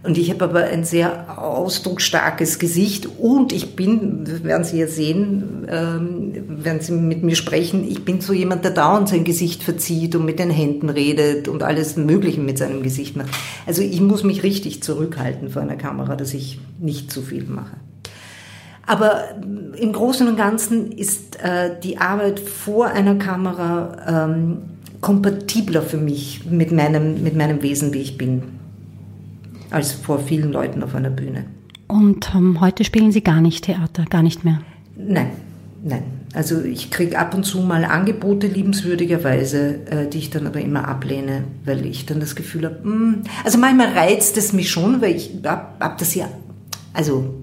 Und 0.07 0.17
ich 0.17 0.31
habe 0.31 0.45
aber 0.45 0.63
ein 0.63 0.85
sehr 0.85 1.37
ausdrucksstarkes 1.37 2.59
Gesicht 2.59 3.09
und 3.19 3.51
ich 3.51 3.75
bin, 3.75 4.41
werden 4.45 4.63
Sie 4.63 4.79
ja 4.79 4.87
sehen, 4.87 5.67
ähm, 5.69 6.63
werden 6.63 6.79
Sie 6.79 6.93
mit 6.93 7.23
mir 7.23 7.35
sprechen, 7.35 7.85
ich 7.85 8.05
bin 8.05 8.21
so 8.21 8.31
jemand, 8.31 8.63
der 8.63 8.71
dauernd 8.71 9.09
sein 9.09 9.25
Gesicht 9.25 9.63
verzieht 9.63 10.15
und 10.15 10.23
mit 10.23 10.39
den 10.39 10.49
Händen 10.49 10.89
redet 10.89 11.49
und 11.49 11.61
alles 11.61 11.97
Mögliche 11.97 12.39
mit 12.39 12.57
seinem 12.57 12.83
Gesicht 12.83 13.17
macht. 13.17 13.27
Also 13.65 13.81
ich 13.81 13.99
muss 13.99 14.23
mich 14.23 14.43
richtig 14.43 14.81
zurückhalten 14.81 15.49
vor 15.49 15.61
einer 15.61 15.75
Kamera, 15.75 16.15
dass 16.15 16.33
ich 16.33 16.57
nicht 16.79 17.11
zu 17.11 17.21
viel 17.21 17.43
mache. 17.43 17.75
Aber 18.85 19.25
im 19.77 19.91
Großen 19.91 20.25
und 20.25 20.37
Ganzen 20.37 20.93
ist 20.93 21.37
äh, 21.43 21.71
die 21.83 21.97
Arbeit 21.97 22.39
vor 22.39 22.85
einer 22.85 23.15
Kamera 23.15 24.25
ähm, 24.29 24.59
kompatibler 25.01 25.81
für 25.81 25.97
mich 25.97 26.45
mit 26.49 26.71
meinem, 26.71 27.23
mit 27.23 27.35
meinem 27.35 27.61
Wesen, 27.61 27.93
wie 27.93 27.99
ich 27.99 28.17
bin 28.17 28.56
als 29.69 29.91
vor 29.91 30.19
vielen 30.19 30.51
Leuten 30.51 30.83
auf 30.83 30.95
einer 30.95 31.09
Bühne. 31.09 31.45
Und 31.87 32.31
ähm, 32.35 32.59
heute 32.59 32.83
spielen 32.83 33.11
Sie 33.11 33.21
gar 33.21 33.41
nicht 33.41 33.65
Theater, 33.65 34.05
gar 34.09 34.21
nicht 34.21 34.43
mehr? 34.43 34.61
Nein, 34.95 35.31
nein. 35.83 36.03
Also 36.33 36.61
ich 36.61 36.91
kriege 36.91 37.17
ab 37.17 37.33
und 37.33 37.45
zu 37.45 37.61
mal 37.61 37.85
Angebote 37.85 38.47
liebenswürdigerweise, 38.47 39.79
äh, 39.89 40.07
die 40.07 40.17
ich 40.17 40.29
dann 40.29 40.45
aber 40.45 40.59
immer 40.59 40.87
ablehne, 40.87 41.45
weil 41.63 41.85
ich 41.85 42.05
dann 42.05 42.19
das 42.19 42.35
Gefühl 42.35 42.65
habe, 42.65 42.79
hm, 42.83 43.21
also 43.43 43.57
manchmal 43.57 43.93
reizt 43.93 44.37
es 44.37 44.51
mich 44.51 44.69
schon, 44.69 45.01
weil 45.01 45.15
ich 45.15 45.31
habe 45.45 45.67
hab 45.79 45.97
das 45.97 46.13
ja, 46.13 46.27
also 46.93 47.33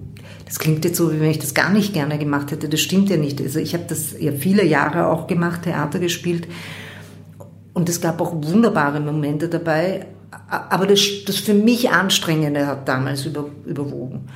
das 0.45 0.59
klingt 0.59 0.85
jetzt 0.85 0.97
so, 0.97 1.11
wie 1.11 1.19
wenn 1.19 1.31
ich 1.31 1.39
das 1.39 1.55
gar 1.55 1.71
nicht 1.71 1.93
gerne 1.93 2.19
gemacht 2.19 2.51
hätte. 2.51 2.69
Das 2.69 2.79
stimmt 2.79 3.09
ja 3.09 3.17
nicht. 3.17 3.41
Also 3.41 3.59
ich 3.59 3.73
habe 3.73 3.85
das 3.87 4.15
ja 4.19 4.31
viele 4.31 4.63
Jahre 4.63 5.07
auch 5.07 5.25
gemacht, 5.25 5.63
Theater 5.63 5.99
gespielt. 5.99 6.47
Und 7.73 7.89
es 7.89 7.99
gab 7.99 8.21
auch 8.21 8.33
wunderbare 8.33 8.99
Momente 8.99 9.49
dabei 9.49 10.05
aber 10.49 10.87
das, 10.87 11.01
das 11.25 11.37
für 11.37 11.53
mich 11.53 11.89
Anstrengende 11.89 12.67
hat 12.67 12.87
damals 12.87 13.25
über, 13.25 13.45
überwogen. 13.65 14.27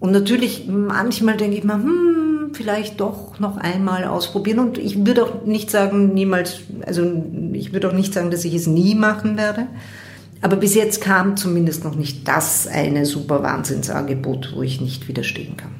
Und 0.00 0.12
natürlich, 0.12 0.66
manchmal 0.66 1.36
denke 1.36 1.56
ich 1.56 1.64
mir, 1.64 1.74
hm, 1.74 2.50
vielleicht 2.52 3.00
doch 3.00 3.38
noch 3.38 3.56
einmal 3.56 4.04
ausprobieren. 4.04 4.58
Und 4.58 4.78
ich 4.78 5.06
würde 5.06 5.24
auch 5.24 5.44
nicht 5.44 5.70
sagen, 5.70 6.12
niemals, 6.14 6.60
also 6.84 7.24
ich 7.52 7.72
würde 7.72 7.88
auch 7.88 7.92
nicht 7.92 8.12
sagen, 8.12 8.30
dass 8.30 8.44
ich 8.44 8.54
es 8.54 8.66
nie 8.66 8.94
machen 8.94 9.36
werde. 9.36 9.66
Aber 10.40 10.56
bis 10.56 10.74
jetzt 10.74 11.00
kam 11.00 11.36
zumindest 11.36 11.84
noch 11.84 11.94
nicht 11.94 12.26
das 12.26 12.66
eine 12.66 13.06
super 13.06 13.42
Wahnsinnsangebot, 13.42 14.54
wo 14.56 14.62
ich 14.62 14.80
nicht 14.80 15.06
widerstehen 15.06 15.56
kann. 15.56 15.70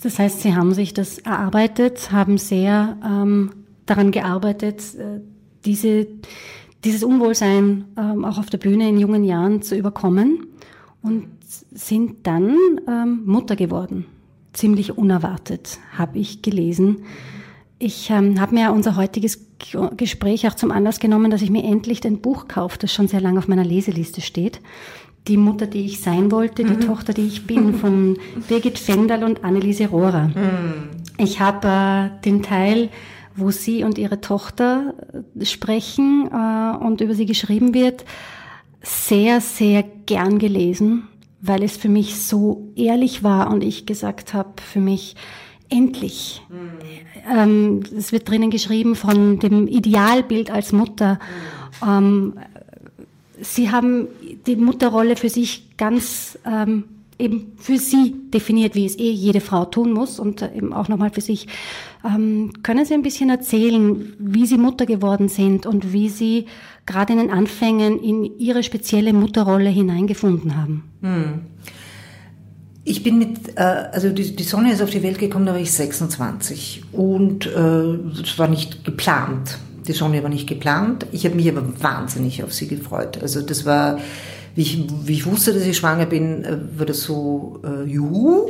Das 0.00 0.18
heißt, 0.20 0.42
Sie 0.42 0.54
haben 0.54 0.74
sich 0.74 0.94
das 0.94 1.18
erarbeitet, 1.18 2.12
haben 2.12 2.38
sehr 2.38 2.96
ähm, 3.04 3.50
daran 3.84 4.12
gearbeitet, 4.12 4.80
äh, 4.96 5.20
diese 5.64 6.06
dieses 6.84 7.02
Unwohlsein 7.02 7.84
ähm, 7.96 8.24
auch 8.24 8.38
auf 8.38 8.50
der 8.50 8.58
Bühne 8.58 8.88
in 8.88 8.98
jungen 8.98 9.24
Jahren 9.24 9.62
zu 9.62 9.76
überkommen 9.76 10.46
und 11.02 11.28
sind 11.70 12.26
dann 12.26 12.56
ähm, 12.88 13.22
Mutter 13.24 13.56
geworden. 13.56 14.06
Ziemlich 14.52 14.96
unerwartet, 14.96 15.78
habe 15.96 16.18
ich 16.18 16.42
gelesen. 16.42 17.04
Ich 17.78 18.10
ähm, 18.10 18.40
habe 18.40 18.54
mir 18.54 18.72
unser 18.72 18.96
heutiges 18.96 19.46
Gespräch 19.96 20.46
auch 20.48 20.54
zum 20.54 20.70
Anlass 20.70 21.00
genommen, 21.00 21.30
dass 21.30 21.42
ich 21.42 21.50
mir 21.50 21.64
endlich 21.64 22.04
ein 22.04 22.20
Buch 22.20 22.48
kaufe, 22.48 22.78
das 22.78 22.92
schon 22.92 23.08
sehr 23.08 23.20
lange 23.20 23.38
auf 23.38 23.48
meiner 23.48 23.64
Leseliste 23.64 24.20
steht. 24.20 24.60
Die 25.26 25.36
Mutter, 25.36 25.66
die 25.66 25.84
ich 25.84 26.00
sein 26.00 26.30
wollte, 26.30 26.64
die 26.64 26.74
mhm. 26.74 26.80
Tochter, 26.80 27.12
die 27.12 27.26
ich 27.26 27.46
bin, 27.46 27.74
von 27.74 28.18
Birgit 28.48 28.78
Fendal 28.78 29.24
und 29.24 29.44
Anneliese 29.44 29.88
Rohrer. 29.88 30.28
Mhm. 30.28 30.90
Ich 31.18 31.40
habe 31.40 31.68
äh, 31.68 32.22
den 32.24 32.42
Teil 32.42 32.88
wo 33.38 33.50
Sie 33.50 33.84
und 33.84 33.98
Ihre 33.98 34.20
Tochter 34.20 34.94
äh, 35.38 35.44
sprechen 35.44 36.28
äh, 36.32 36.84
und 36.84 37.00
über 37.00 37.14
Sie 37.14 37.26
geschrieben 37.26 37.74
wird, 37.74 38.04
sehr, 38.82 39.40
sehr 39.40 39.82
gern 40.06 40.38
gelesen, 40.38 41.08
weil 41.40 41.62
es 41.62 41.76
für 41.76 41.88
mich 41.88 42.20
so 42.20 42.68
ehrlich 42.76 43.22
war 43.22 43.50
und 43.50 43.62
ich 43.62 43.86
gesagt 43.86 44.34
habe, 44.34 44.50
für 44.62 44.80
mich, 44.80 45.16
endlich. 45.70 46.42
Mhm. 46.48 47.36
Ähm, 47.36 47.80
es 47.96 48.12
wird 48.12 48.28
drinnen 48.28 48.50
geschrieben 48.50 48.94
von 48.94 49.38
dem 49.38 49.66
Idealbild 49.66 50.50
als 50.50 50.72
Mutter. 50.72 51.18
Mhm. 51.82 51.88
Ähm, 51.88 52.32
Sie 53.40 53.70
haben 53.70 54.08
die 54.46 54.56
Mutterrolle 54.56 55.14
für 55.14 55.28
sich 55.28 55.76
ganz 55.76 56.38
ähm, 56.44 56.84
eben 57.18 57.52
für 57.56 57.78
Sie 57.78 58.14
definiert, 58.32 58.74
wie 58.74 58.86
es 58.86 58.98
eh 58.98 59.10
jede 59.10 59.40
Frau 59.40 59.64
tun 59.64 59.92
muss 59.92 60.20
und 60.20 60.42
äh, 60.42 60.54
eben 60.54 60.72
auch 60.72 60.88
nochmal 60.88 61.10
für 61.10 61.20
sich. 61.20 61.46
Ähm, 62.04 62.52
können 62.62 62.84
Sie 62.84 62.94
ein 62.94 63.02
bisschen 63.02 63.30
erzählen, 63.30 64.14
wie 64.18 64.46
Sie 64.46 64.58
Mutter 64.58 64.86
geworden 64.86 65.28
sind 65.28 65.66
und 65.66 65.92
wie 65.92 66.08
Sie 66.08 66.46
gerade 66.86 67.12
in 67.12 67.18
den 67.18 67.30
Anfängen 67.30 68.00
in 68.00 68.24
Ihre 68.38 68.62
spezielle 68.62 69.12
Mutterrolle 69.12 69.70
hineingefunden 69.70 70.56
haben? 70.56 70.84
Hm. 71.02 71.40
Ich 72.84 73.02
bin 73.02 73.18
mit, 73.18 73.56
äh, 73.56 73.60
also 73.60 74.08
die, 74.10 74.34
die 74.34 74.42
Sonne 74.44 74.72
ist 74.72 74.80
auf 74.80 74.90
die 74.90 75.02
Welt 75.02 75.18
gekommen, 75.18 75.44
da 75.44 75.52
war 75.52 75.60
ich 75.60 75.72
26 75.72 76.84
und 76.92 77.44
es 77.44 77.52
äh, 77.52 78.38
war 78.38 78.48
nicht 78.48 78.84
geplant. 78.84 79.58
Die 79.86 79.92
Sonne 79.92 80.22
war 80.22 80.30
nicht 80.30 80.46
geplant. 80.46 81.06
Ich 81.12 81.24
habe 81.24 81.34
mich 81.34 81.48
aber 81.50 81.64
wahnsinnig 81.82 82.42
auf 82.42 82.52
sie 82.52 82.68
gefreut. 82.68 83.18
Also 83.20 83.42
das 83.42 83.64
war, 83.64 83.98
wie 84.54 84.62
ich, 84.62 84.86
wie 85.04 85.12
ich 85.12 85.26
wusste, 85.26 85.52
dass 85.52 85.62
ich 85.62 85.76
schwanger 85.76 86.06
bin, 86.06 86.44
äh, 86.44 86.58
war 86.76 86.86
das 86.86 87.02
so, 87.02 87.60
äh, 87.64 87.88
juhu. 87.88 88.48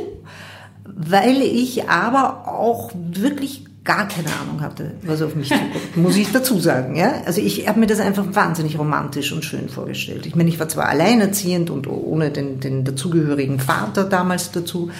Weil 0.83 1.41
ich 1.41 1.87
aber 1.87 2.47
auch 2.47 2.91
wirklich 2.93 3.65
gar 3.83 4.07
keine 4.07 4.27
Ahnung 4.41 4.61
hatte, 4.61 4.91
was 5.03 5.21
auf 5.21 5.35
mich 5.35 5.49
zukommt, 5.49 5.71
muss 5.95 6.15
ich 6.15 6.31
dazu 6.31 6.59
sagen. 6.59 6.95
Ja? 6.95 7.23
Also 7.25 7.41
ich 7.41 7.67
habe 7.67 7.79
mir 7.79 7.87
das 7.87 7.99
einfach 7.99 8.25
wahnsinnig 8.33 8.77
romantisch 8.77 9.31
und 9.31 9.43
schön 9.43 9.69
vorgestellt. 9.69 10.25
Ich 10.25 10.35
meine, 10.35 10.49
ich 10.49 10.59
war 10.59 10.67
zwar 10.67 10.89
alleinerziehend 10.89 11.69
und 11.69 11.87
ohne 11.87 12.29
den, 12.29 12.59
den 12.59 12.83
dazugehörigen 12.83 13.59
Vater 13.59 14.03
damals 14.03 14.51
dazu, 14.51 14.91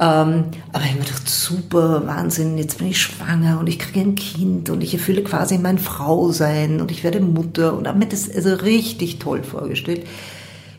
ähm, 0.00 0.46
aber 0.72 0.84
ich 0.84 0.90
habe 0.90 0.98
mir 0.98 1.04
gedacht, 1.04 1.28
super, 1.28 2.06
Wahnsinn, 2.06 2.58
jetzt 2.58 2.78
bin 2.78 2.88
ich 2.88 3.00
schwanger 3.00 3.60
und 3.60 3.68
ich 3.68 3.78
kriege 3.78 4.00
ein 4.00 4.16
Kind 4.16 4.68
und 4.68 4.82
ich 4.82 4.92
erfülle 4.92 5.22
quasi 5.22 5.56
mein 5.58 5.78
Frausein 5.78 6.80
und 6.80 6.90
ich 6.90 7.04
werde 7.04 7.20
Mutter 7.20 7.76
und 7.76 7.86
habe 7.86 7.98
mir 7.98 8.06
das 8.08 8.28
also 8.28 8.54
richtig 8.54 9.20
toll 9.20 9.44
vorgestellt. 9.44 10.04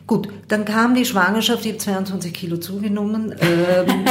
Gut, 0.06 0.28
dann 0.48 0.64
kam 0.64 0.94
die 0.94 1.04
Schwangerschaft, 1.06 1.64
ich 1.64 1.72
habe 1.72 1.78
22 1.78 2.32
Kilo 2.32 2.58
zugenommen. 2.58 3.34
Ähm, 3.40 3.86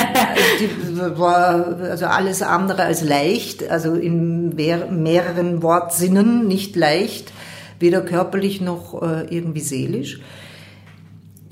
die 0.60 0.98
war 1.18 1.78
also 1.80 2.08
alles 2.08 2.42
andere 2.42 2.84
als 2.84 3.02
leicht, 3.02 3.70
also 3.70 3.94
in 3.94 4.56
mehreren 4.56 5.62
Wortsinnen 5.62 6.48
nicht 6.48 6.76
leicht, 6.76 7.32
weder 7.80 8.02
körperlich 8.02 8.60
noch 8.60 9.02
äh, 9.04 9.34
irgendwie 9.34 9.62
seelisch. 9.62 10.20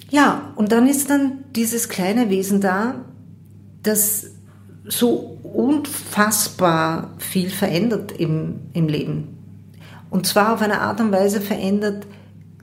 Ja, 0.10 0.54
und 0.56 0.72
dann 0.72 0.88
ist 0.88 1.10
dann 1.10 1.46
dieses 1.56 1.88
kleine 1.88 2.30
Wesen 2.30 2.60
da, 2.60 2.96
das 3.84 4.32
so 4.86 5.40
unfassbar 5.44 7.12
viel 7.18 7.50
verändert 7.50 8.12
im, 8.12 8.62
im 8.74 8.88
Leben. 8.88 9.38
Und 10.10 10.28
zwar 10.28 10.54
auf 10.54 10.62
eine 10.62 10.82
Art 10.82 11.00
und 11.00 11.12
Weise 11.12 11.42
verändert, 11.42 12.06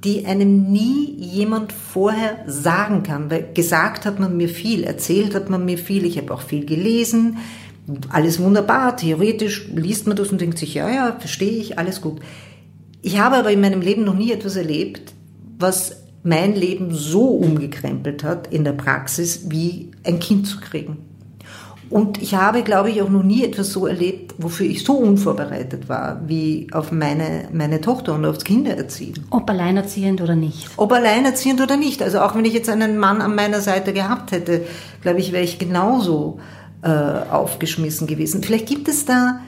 die 0.04 0.24
einem 0.24 0.70
nie 0.70 1.14
jemand 1.18 1.72
vorher 1.72 2.44
sagen 2.46 3.02
kann. 3.02 3.30
Weil 3.30 3.52
gesagt 3.52 4.06
hat 4.06 4.18
man 4.18 4.36
mir 4.36 4.48
viel, 4.48 4.84
erzählt 4.84 5.34
hat 5.34 5.50
man 5.50 5.64
mir 5.64 5.78
viel, 5.78 6.04
ich 6.04 6.16
habe 6.16 6.32
auch 6.32 6.42
viel 6.42 6.64
gelesen, 6.64 7.38
alles 8.10 8.38
wunderbar, 8.38 8.96
theoretisch 8.96 9.68
liest 9.74 10.06
man 10.06 10.16
das 10.16 10.30
und 10.30 10.40
denkt 10.40 10.58
sich, 10.58 10.74
ja, 10.74 10.88
ja, 10.88 11.16
verstehe 11.18 11.60
ich, 11.60 11.78
alles 11.78 12.00
gut. 12.00 12.20
Ich 13.02 13.18
habe 13.18 13.36
aber 13.36 13.50
in 13.50 13.60
meinem 13.60 13.80
Leben 13.80 14.04
noch 14.04 14.14
nie 14.14 14.32
etwas 14.32 14.56
erlebt, 14.56 15.14
was 15.58 15.96
mein 16.22 16.54
Leben 16.54 16.94
so 16.94 17.26
umgekrempelt 17.28 18.22
hat 18.22 18.46
in 18.52 18.64
der 18.64 18.72
Praxis, 18.72 19.50
wie 19.50 19.90
ein 20.04 20.20
Kind 20.20 20.46
zu 20.46 20.60
kriegen. 20.60 20.98
Und 21.90 22.22
ich 22.22 22.36
habe, 22.36 22.62
glaube 22.62 22.88
ich, 22.90 23.02
auch 23.02 23.08
noch 23.08 23.24
nie 23.24 23.44
etwas 23.44 23.72
so 23.72 23.86
erlebt, 23.88 24.34
wofür 24.38 24.64
ich 24.64 24.84
so 24.84 24.92
unvorbereitet 24.94 25.88
war, 25.88 26.20
wie 26.26 26.68
auf 26.70 26.92
meine, 26.92 27.48
meine 27.52 27.80
Tochter 27.80 28.14
und 28.14 28.24
aufs 28.24 28.44
Kindererziehen. 28.44 29.26
Ob 29.30 29.50
alleinerziehend 29.50 30.20
oder 30.20 30.36
nicht. 30.36 30.68
Ob 30.76 30.92
alleinerziehend 30.92 31.60
oder 31.60 31.76
nicht. 31.76 32.00
Also 32.00 32.20
auch 32.20 32.36
wenn 32.36 32.44
ich 32.44 32.54
jetzt 32.54 32.68
einen 32.68 32.96
Mann 32.96 33.20
an 33.20 33.34
meiner 33.34 33.60
Seite 33.60 33.92
gehabt 33.92 34.30
hätte, 34.30 34.62
glaube 35.02 35.18
ich, 35.18 35.32
wäre 35.32 35.42
ich 35.42 35.58
genauso 35.58 36.38
äh, 36.82 36.88
aufgeschmissen 36.88 38.06
gewesen. 38.06 38.42
Vielleicht 38.44 38.68
gibt 38.68 38.86
es 38.88 39.04
da 39.04 39.40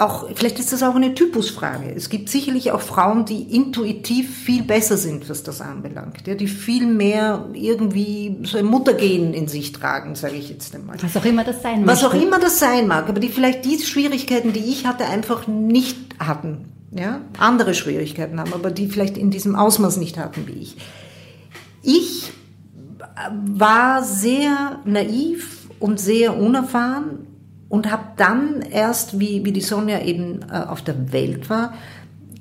auch, 0.00 0.28
vielleicht 0.34 0.58
ist 0.58 0.72
das 0.72 0.82
auch 0.82 0.94
eine 0.94 1.14
Typusfrage. 1.14 1.92
Es 1.94 2.08
gibt 2.08 2.28
sicherlich 2.28 2.72
auch 2.72 2.80
Frauen, 2.80 3.24
die 3.24 3.42
intuitiv 3.54 4.36
viel 4.36 4.62
besser 4.62 4.96
sind, 4.96 5.28
was 5.28 5.42
das 5.42 5.60
anbelangt, 5.60 6.26
ja, 6.26 6.34
die 6.34 6.48
viel 6.48 6.86
mehr 6.86 7.48
irgendwie 7.52 8.38
so 8.42 8.58
ein 8.58 8.64
Muttergehen 8.64 9.34
in 9.34 9.48
sich 9.48 9.72
tragen, 9.72 10.14
sage 10.14 10.36
ich 10.36 10.50
jetzt 10.50 10.74
einmal. 10.74 10.96
Was 11.00 11.16
auch 11.16 11.24
immer 11.24 11.44
das 11.44 11.62
sein 11.62 11.84
mag. 11.84 11.88
Was 11.88 12.04
auch 12.04 12.14
immer 12.14 12.38
das 12.38 12.58
sein 12.58 12.86
mag, 12.86 13.08
aber 13.08 13.20
die 13.20 13.28
vielleicht 13.28 13.64
diese 13.64 13.86
Schwierigkeiten, 13.86 14.52
die 14.52 14.60
ich 14.60 14.86
hatte, 14.86 15.04
einfach 15.06 15.46
nicht 15.46 15.96
hatten, 16.18 16.72
ja, 16.90 17.20
andere 17.38 17.74
Schwierigkeiten 17.74 18.40
haben, 18.40 18.52
aber 18.52 18.70
die 18.70 18.88
vielleicht 18.88 19.16
in 19.16 19.30
diesem 19.30 19.54
Ausmaß 19.54 19.98
nicht 19.98 20.18
hatten 20.18 20.46
wie 20.46 20.60
ich. 20.60 20.76
Ich 21.82 22.32
war 23.46 24.02
sehr 24.02 24.80
naiv 24.84 25.68
und 25.80 26.00
sehr 26.00 26.36
unerfahren 26.36 27.27
und 27.68 27.90
habe 27.90 28.04
dann 28.16 28.62
erst, 28.62 29.20
wie, 29.20 29.44
wie 29.44 29.52
die 29.52 29.60
Sonja 29.60 30.00
eben 30.02 30.40
äh, 30.50 30.56
auf 30.56 30.82
der 30.82 31.12
Welt 31.12 31.50
war, 31.50 31.74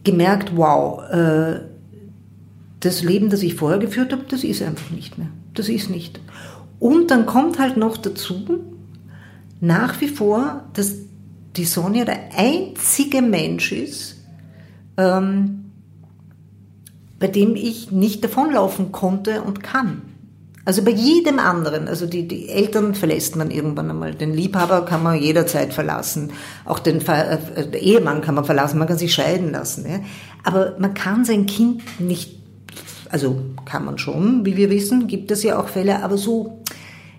gemerkt, 0.03 0.55
wow, 0.55 1.03
äh, 1.10 1.62
das 2.79 3.03
Leben, 3.03 3.29
das 3.29 3.43
ich 3.43 3.55
vorher 3.55 3.79
geführt 3.79 4.12
habe, 4.12 4.25
das 4.29 4.43
ist 4.43 4.62
einfach 4.62 4.89
nicht 4.91 5.17
mehr. 5.17 5.29
Das 5.53 5.67
ist 5.67 5.89
nicht. 5.89 6.19
Und 6.79 7.12
dann 7.12 7.25
kommt 7.25 7.60
halt 7.60 7.75
noch 7.77 7.98
dazu, 7.98 8.63
nach 9.60 10.00
wie 10.00 10.07
vor, 10.07 10.63
dass 10.74 10.96
die 11.55 11.65
Sonja 11.65 12.05
der 12.05 12.29
einzige 12.36 13.22
Mensch 13.22 13.72
ist, 13.72 14.17
ähm, 14.96 15.72
bei 17.19 17.27
dem 17.27 17.55
ich 17.55 17.91
nicht 17.91 18.24
davonlaufen 18.24 18.91
konnte 18.91 19.41
und 19.41 19.63
kann. 19.63 20.03
Also 20.67 20.83
bei 20.83 20.91
jedem 20.91 21.39
anderen, 21.39 21.88
also 21.88 22.07
die, 22.07 22.27
die 22.27 22.50
Eltern 22.50 22.93
verlässt 22.93 23.38
man 23.38 23.51
irgendwann 23.51 23.89
einmal, 23.89 24.13
den 24.13 24.33
Liebhaber 24.33 24.83
kann 24.83 25.01
man 25.01 25.17
jederzeit 25.17 25.74
verlassen, 25.74 26.33
auch 26.65 26.79
den, 26.79 27.00
äh, 27.07 27.38
den 27.69 27.81
Ehemann 27.81 28.19
kann 28.19 28.36
man 28.36 28.43
verlassen, 28.43 28.77
man 28.77 28.89
kann 28.89 28.97
sich 28.97 29.13
scheiden 29.13 29.53
lassen. 29.53 29.89
Ja? 29.89 30.01
Aber 30.43 30.75
man 30.77 30.93
kann 30.93 31.24
sein 31.24 31.45
Kind 31.45 31.83
nicht, 32.01 32.41
also 33.09 33.39
kann 33.63 33.86
man 33.86 33.97
schon, 33.97 34.45
wie 34.45 34.57
wir 34.57 34.69
wissen, 34.69 35.07
gibt 35.07 35.31
es 35.31 35.41
ja 35.41 35.57
auch 35.57 35.69
Fälle, 35.69 36.03
aber 36.03 36.17
so 36.17 36.62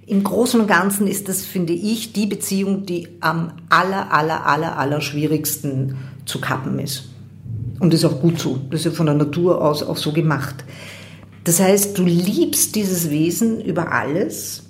im 0.07 0.25
Großen 0.25 0.61
und 0.61 0.67
Ganzen 0.67 1.07
ist 1.07 1.31
das, 1.31 1.47
finde 1.47 1.73
ich, 1.73 2.12
die 2.12 2.26
Beziehung, 2.26 2.85
die 2.85 3.09
am 3.21 3.52
aller, 3.71 4.12
aller, 4.12 4.45
aller, 4.45 4.76
aller 4.78 5.00
schwierigsten 5.00 5.97
zu 6.26 6.38
kappen 6.38 6.78
ist. 6.78 7.09
Und 7.81 7.95
das 7.95 8.00
ist 8.00 8.11
auch 8.11 8.21
gut 8.21 8.38
so. 8.38 8.59
Das 8.69 8.81
ist 8.81 8.85
ja 8.85 8.90
von 8.90 9.07
der 9.07 9.14
Natur 9.14 9.64
aus 9.64 9.83
auch 9.83 9.97
so 9.97 10.12
gemacht. 10.12 10.67
Das 11.49 11.61
heißt, 11.61 11.97
du 11.97 12.05
liebst 12.05 12.75
dieses 12.75 13.09
Wesen 13.09 13.62
über 13.62 13.90
alles, 13.90 14.64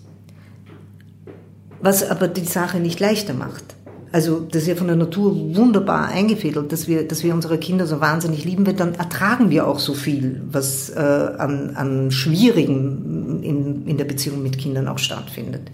was 1.82 2.08
aber 2.08 2.28
die 2.28 2.44
Sache 2.44 2.78
nicht 2.78 3.00
leichter 3.00 3.34
macht. 3.34 3.64
Also 4.12 4.38
das 4.48 4.62
ist 4.62 4.68
ja 4.68 4.76
von 4.76 4.86
der 4.86 4.94
Natur 4.94 5.56
wunderbar 5.56 6.06
eingefädelt, 6.06 6.70
dass 6.70 6.86
wir, 6.86 7.02
dass 7.02 7.24
wir 7.24 7.34
unsere 7.34 7.58
Kinder 7.58 7.84
so 7.88 8.00
wahnsinnig 8.00 8.44
lieben, 8.44 8.64
weil 8.64 8.74
dann 8.74 8.94
ertragen 8.94 9.50
wir 9.50 9.66
auch 9.66 9.80
so 9.80 9.92
viel, 9.92 10.40
was 10.52 10.90
äh, 10.90 11.00
an, 11.00 11.72
an 11.74 12.12
Schwierigen 12.12 13.42
in, 13.42 13.88
in 13.88 13.96
der 13.96 14.04
Beziehung 14.04 14.44
mit 14.44 14.56
Kindern 14.56 14.86
auch 14.86 15.00
stattfindet. 15.00 15.72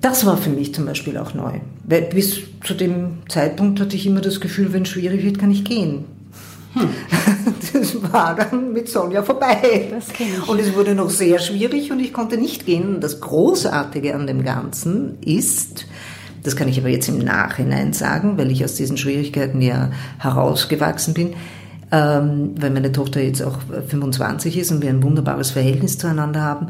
Das 0.00 0.26
war 0.26 0.36
für 0.36 0.50
mich 0.50 0.74
zum 0.74 0.84
Beispiel 0.84 1.16
auch 1.16 1.32
neu. 1.32 1.60
Weil 1.84 2.02
bis 2.02 2.40
zu 2.64 2.74
dem 2.74 3.18
Zeitpunkt 3.28 3.78
hatte 3.78 3.94
ich 3.94 4.04
immer 4.04 4.20
das 4.20 4.40
Gefühl, 4.40 4.72
wenn 4.72 4.82
es 4.82 4.88
schwierig 4.88 5.22
wird, 5.22 5.38
kann 5.38 5.52
ich 5.52 5.64
gehen. 5.64 6.06
Hm. 6.74 6.88
Das 7.72 8.12
war 8.12 8.36
dann 8.36 8.72
mit 8.72 8.88
Sonja 8.88 9.22
vorbei. 9.22 9.92
Und 10.46 10.60
es 10.60 10.74
wurde 10.74 10.94
noch 10.94 11.10
sehr 11.10 11.38
schwierig 11.38 11.90
und 11.90 11.98
ich 11.98 12.12
konnte 12.12 12.36
nicht 12.36 12.66
gehen. 12.66 13.00
Das 13.00 13.20
Großartige 13.20 14.14
an 14.14 14.26
dem 14.26 14.44
Ganzen 14.44 15.18
ist, 15.20 15.86
das 16.42 16.56
kann 16.56 16.68
ich 16.68 16.78
aber 16.78 16.88
jetzt 16.88 17.08
im 17.08 17.18
Nachhinein 17.18 17.92
sagen, 17.92 18.38
weil 18.38 18.50
ich 18.50 18.64
aus 18.64 18.74
diesen 18.74 18.96
Schwierigkeiten 18.96 19.60
ja 19.60 19.90
herausgewachsen 20.18 21.14
bin, 21.14 21.34
ähm, 21.90 22.54
weil 22.58 22.70
meine 22.70 22.92
Tochter 22.92 23.20
jetzt 23.20 23.42
auch 23.42 23.58
25 23.88 24.56
ist 24.56 24.70
und 24.70 24.82
wir 24.82 24.90
ein 24.90 25.02
wunderbares 25.02 25.50
Verhältnis 25.50 25.98
zueinander 25.98 26.42
haben. 26.42 26.68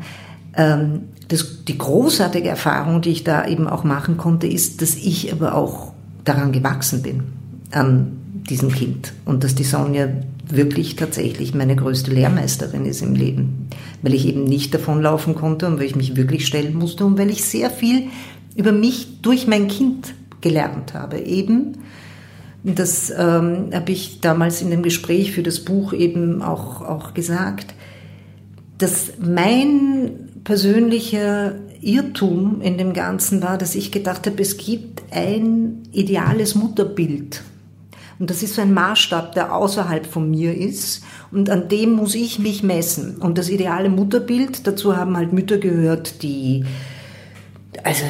Ähm, 0.57 1.03
das, 1.29 1.65
die 1.65 1.79
großartige 1.79 2.49
Erfahrung, 2.49 3.03
die 3.03 3.11
ich 3.11 3.25
da 3.25 3.47
eben 3.47 3.67
auch 3.67 3.85
machen 3.85 4.17
konnte, 4.17 4.47
ist, 4.47 4.81
dass 4.81 4.95
ich 4.95 5.33
aber 5.33 5.55
auch 5.55 5.93
daran 6.25 6.53
gewachsen 6.53 7.03
bin, 7.03 7.25
an 7.73 8.24
diesem 8.51 8.71
Kind. 8.71 9.13
Und 9.25 9.45
dass 9.45 9.55
die 9.55 9.65
Sonja 9.65 10.09
wirklich 10.49 10.97
tatsächlich 10.97 11.55
meine 11.55 11.77
größte 11.77 12.11
Lehrmeisterin 12.11 12.87
ist 12.87 13.03
im 13.03 13.15
Leben. 13.15 13.69
Weil 14.03 14.15
ich 14.15 14.27
eben 14.27 14.45
nicht 14.45 14.75
davonlaufen 14.75 15.35
konnte 15.35 15.67
und 15.67 15.79
weil 15.79 15.87
ich 15.87 15.97
mich 15.97 16.17
wirklich 16.17 16.47
stellen 16.47 16.75
musste 16.75 17.05
und 17.05 17.19
weil 17.19 17.31
ich 17.31 17.45
sehr 17.45 17.71
viel 17.71 18.09
über 18.57 18.73
mich 18.73 19.21
durch 19.23 19.47
mein 19.47 19.69
Kind 19.69 20.15
gelernt 20.41 20.95
habe. 20.95 21.21
Eben 21.21 21.79
Das 22.65 23.11
ähm, 23.11 23.71
habe 23.75 23.93
ich 23.93 24.21
damals 24.21 24.63
in 24.63 24.71
dem 24.71 24.83
Gespräch 24.83 25.33
für 25.33 25.43
das 25.43 25.61
Buch 25.61 25.93
eben 25.93 26.41
auch, 26.41 26.81
auch 26.81 27.13
gesagt, 27.13 27.75
dass 28.79 29.13
mein 29.21 30.13
persönlicher 30.45 31.57
Irrtum 31.83 32.63
in 32.63 32.79
dem 32.79 32.95
Ganzen 32.95 33.43
war, 33.43 33.59
dass 33.59 33.75
ich 33.75 33.93
gedacht 33.93 34.27
habe, 34.27 34.41
es 34.41 34.57
gibt 34.57 35.03
ein 35.11 35.83
ideales 35.93 36.55
Mutterbild. 36.55 37.43
Und 38.19 38.31
das 38.31 38.43
ist 38.43 38.55
so 38.55 38.63
ein 38.63 38.73
Maßstab, 38.73 39.35
der 39.35 39.55
außerhalb 39.55 40.07
von 40.07 40.31
mir 40.31 40.57
ist. 40.57 41.03
Und 41.33 41.51
an 41.51 41.69
dem 41.69 41.93
muss 41.93 42.15
ich 42.15 42.39
mich 42.39 42.63
messen. 42.63 43.17
Und 43.17 43.39
das 43.39 43.49
ideale 43.49 43.89
Mutterbild, 43.89 44.67
dazu 44.67 44.97
haben 44.97 45.17
halt 45.17 45.33
Mütter 45.33 45.59
gehört, 45.59 46.23
die 46.23 46.65
also 47.83 48.05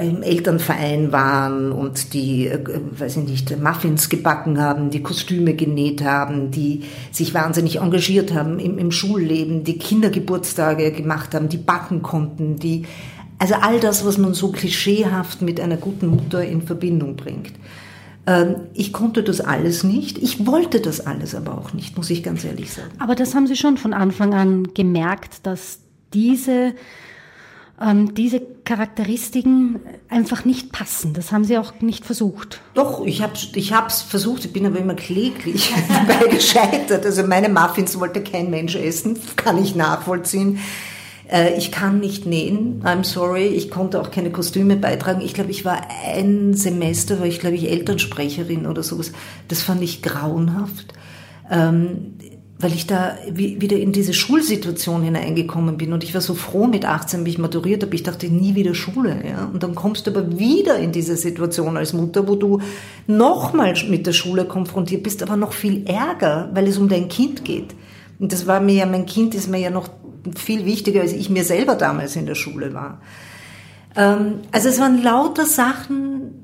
im 0.00 0.22
Elternverein 0.22 1.12
waren 1.12 1.70
und 1.70 2.14
die, 2.14 2.46
äh, 2.46 2.58
weiß 2.98 3.18
ich 3.18 3.28
nicht, 3.28 3.60
Muffins 3.62 4.08
gebacken 4.08 4.60
haben, 4.60 4.90
die 4.90 5.02
Kostüme 5.02 5.54
genäht 5.54 6.02
haben, 6.02 6.50
die 6.50 6.84
sich 7.12 7.34
wahnsinnig 7.34 7.76
engagiert 7.76 8.34
haben 8.34 8.58
im, 8.58 8.78
im 8.78 8.90
Schulleben, 8.90 9.64
die 9.64 9.78
Kindergeburtstage 9.78 10.92
gemacht 10.92 11.34
haben, 11.34 11.48
die 11.48 11.58
backen 11.58 12.02
konnten, 12.02 12.56
die, 12.56 12.86
also 13.38 13.54
all 13.54 13.80
das, 13.80 14.04
was 14.04 14.18
man 14.18 14.34
so 14.34 14.50
klischeehaft 14.50 15.42
mit 15.42 15.60
einer 15.60 15.76
guten 15.76 16.08
Mutter 16.08 16.44
in 16.44 16.62
Verbindung 16.62 17.16
bringt. 17.16 17.52
Ähm, 18.26 18.56
ich 18.74 18.92
konnte 18.92 19.22
das 19.22 19.40
alles 19.40 19.84
nicht. 19.84 20.18
Ich 20.18 20.46
wollte 20.46 20.80
das 20.80 21.06
alles 21.06 21.34
aber 21.34 21.56
auch 21.56 21.72
nicht, 21.72 21.96
muss 21.96 22.10
ich 22.10 22.22
ganz 22.22 22.44
ehrlich 22.44 22.72
sagen. 22.72 22.90
Aber 22.98 23.14
das 23.14 23.34
haben 23.34 23.46
Sie 23.46 23.56
schon 23.56 23.76
von 23.76 23.92
Anfang 23.92 24.34
an 24.34 24.74
gemerkt, 24.74 25.46
dass 25.46 25.80
diese 26.12 26.74
ähm, 27.80 28.14
diese 28.14 28.42
Charakteristiken 28.64 29.80
einfach 30.08 30.44
nicht 30.44 30.70
passen. 30.70 31.14
Das 31.14 31.32
haben 31.32 31.44
Sie 31.44 31.56
auch 31.56 31.80
nicht 31.80 32.04
versucht. 32.04 32.60
Doch, 32.74 33.04
ich 33.06 33.22
habe 33.22 33.32
es 33.32 33.48
ich 33.54 33.72
hab's 33.72 34.02
versucht, 34.02 34.44
ich 34.44 34.52
bin 34.52 34.66
aber 34.66 34.78
immer 34.78 34.94
kläglich 34.94 35.72
dabei 35.88 36.28
gescheitert. 36.28 37.06
Also 37.06 37.22
meine 37.22 37.48
Muffins 37.48 37.98
wollte 37.98 38.22
kein 38.22 38.50
Mensch 38.50 38.74
essen, 38.74 39.18
kann 39.36 39.62
ich 39.62 39.74
nachvollziehen. 39.74 40.58
Äh, 41.30 41.56
ich 41.56 41.70
kann 41.70 42.00
nicht 42.00 42.26
nähen, 42.26 42.82
I'm 42.84 43.04
sorry. 43.04 43.46
Ich 43.46 43.70
konnte 43.70 44.00
auch 44.00 44.10
keine 44.10 44.30
Kostüme 44.30 44.76
beitragen. 44.76 45.20
Ich 45.20 45.34
glaube, 45.34 45.50
ich 45.50 45.64
war 45.64 45.80
ein 46.14 46.54
Semester, 46.54 47.20
war 47.20 47.26
ich 47.26 47.40
glaube 47.40 47.56
ich 47.56 47.70
Elternsprecherin 47.70 48.66
oder 48.66 48.82
sowas. 48.82 49.12
Das 49.48 49.62
fand 49.62 49.82
ich 49.82 50.02
grauenhaft. 50.02 50.92
Ähm, 51.50 52.14
weil 52.62 52.74
ich 52.74 52.86
da 52.86 53.16
wieder 53.32 53.78
in 53.78 53.92
diese 53.92 54.12
Schulsituation 54.12 55.02
hineingekommen 55.02 55.78
bin 55.78 55.94
und 55.94 56.04
ich 56.04 56.12
war 56.12 56.20
so 56.20 56.34
froh 56.34 56.66
mit 56.66 56.84
18, 56.84 57.24
wie 57.24 57.30
ich 57.30 57.38
maturiert 57.38 57.82
habe. 57.82 57.94
Ich 57.94 58.02
dachte 58.02 58.26
nie 58.28 58.54
wieder 58.54 58.74
Schule, 58.74 59.22
ja. 59.26 59.48
Und 59.50 59.62
dann 59.62 59.74
kommst 59.74 60.06
du 60.06 60.10
aber 60.10 60.38
wieder 60.38 60.76
in 60.76 60.92
diese 60.92 61.16
Situation 61.16 61.78
als 61.78 61.94
Mutter, 61.94 62.28
wo 62.28 62.34
du 62.34 62.60
nochmal 63.06 63.74
mit 63.88 64.06
der 64.06 64.12
Schule 64.12 64.44
konfrontiert 64.44 65.02
bist, 65.02 65.22
aber 65.22 65.36
noch 65.36 65.54
viel 65.54 65.86
ärger, 65.86 66.50
weil 66.52 66.68
es 66.68 66.76
um 66.76 66.90
dein 66.90 67.08
Kind 67.08 67.46
geht. 67.46 67.74
Und 68.18 68.32
das 68.32 68.46
war 68.46 68.60
mir 68.60 68.74
ja, 68.74 68.86
mein 68.86 69.06
Kind 69.06 69.34
ist 69.34 69.48
mir 69.48 69.58
ja 69.58 69.70
noch 69.70 69.88
viel 70.36 70.64
wichtiger, 70.64 71.00
als 71.00 71.12
ich 71.12 71.30
mir 71.30 71.44
selber 71.44 71.74
damals 71.74 72.16
in 72.16 72.26
der 72.26 72.34
Schule 72.34 72.74
war. 72.74 73.00
Ähm, 73.96 74.40
also 74.52 74.68
es 74.68 74.80
waren 74.80 75.02
lauter 75.02 75.46
Sachen, 75.46 76.40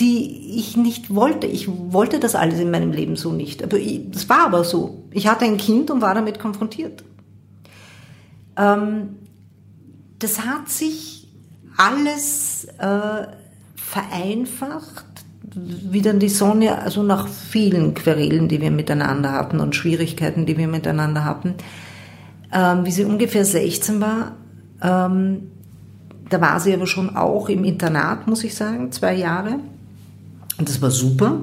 die 0.00 0.56
ich 0.58 0.76
nicht 0.76 1.14
wollte. 1.14 1.46
Ich 1.46 1.68
wollte 1.68 2.20
das 2.20 2.34
alles 2.34 2.60
in 2.60 2.70
meinem 2.70 2.92
Leben 2.92 3.16
so 3.16 3.32
nicht. 3.32 3.62
Aber 3.62 3.78
es 3.78 4.28
war 4.28 4.46
aber 4.46 4.64
so. 4.64 5.04
Ich 5.10 5.26
hatte 5.26 5.44
ein 5.44 5.56
Kind 5.56 5.90
und 5.90 6.00
war 6.00 6.14
damit 6.14 6.38
konfrontiert. 6.38 7.02
Ähm, 8.56 9.16
das 10.18 10.44
hat 10.44 10.68
sich 10.68 11.28
alles 11.76 12.66
äh, 12.78 13.26
vereinfacht, 13.76 15.06
wie 15.54 16.02
dann 16.02 16.18
die 16.18 16.28
Sonja, 16.28 16.76
also 16.78 17.02
nach 17.02 17.28
vielen 17.28 17.94
Querelen, 17.94 18.48
die 18.48 18.60
wir 18.60 18.70
miteinander 18.70 19.32
hatten 19.32 19.60
und 19.60 19.74
Schwierigkeiten, 19.74 20.46
die 20.46 20.58
wir 20.58 20.68
miteinander 20.68 21.24
hatten, 21.24 21.54
ähm, 22.52 22.84
wie 22.84 22.90
sie 22.90 23.04
ungefähr 23.04 23.44
16 23.44 24.00
war, 24.00 24.36
ähm, 24.82 25.50
da 26.30 26.40
war 26.40 26.60
sie 26.60 26.74
aber 26.74 26.86
schon 26.86 27.16
auch 27.16 27.48
im 27.48 27.64
Internat, 27.64 28.26
muss 28.26 28.44
ich 28.44 28.54
sagen, 28.54 28.92
zwei 28.92 29.14
Jahre. 29.14 29.58
Und 30.58 30.68
das 30.68 30.82
war 30.82 30.90
super. 30.90 31.40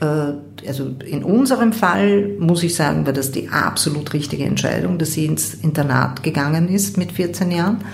Äh, 0.00 0.32
also 0.66 0.94
in 1.04 1.24
unserem 1.24 1.72
Fall 1.72 2.36
muss 2.38 2.62
ich 2.62 2.74
sagen, 2.74 3.06
war 3.06 3.12
das 3.12 3.32
die 3.32 3.48
absolut 3.48 4.12
richtige 4.12 4.44
Entscheidung, 4.44 4.98
dass 4.98 5.12
sie 5.12 5.26
ins 5.26 5.54
Internat 5.54 6.22
gegangen 6.22 6.68
ist 6.68 6.96
mit 6.96 7.12
14 7.12 7.50
Jahren. 7.50 7.84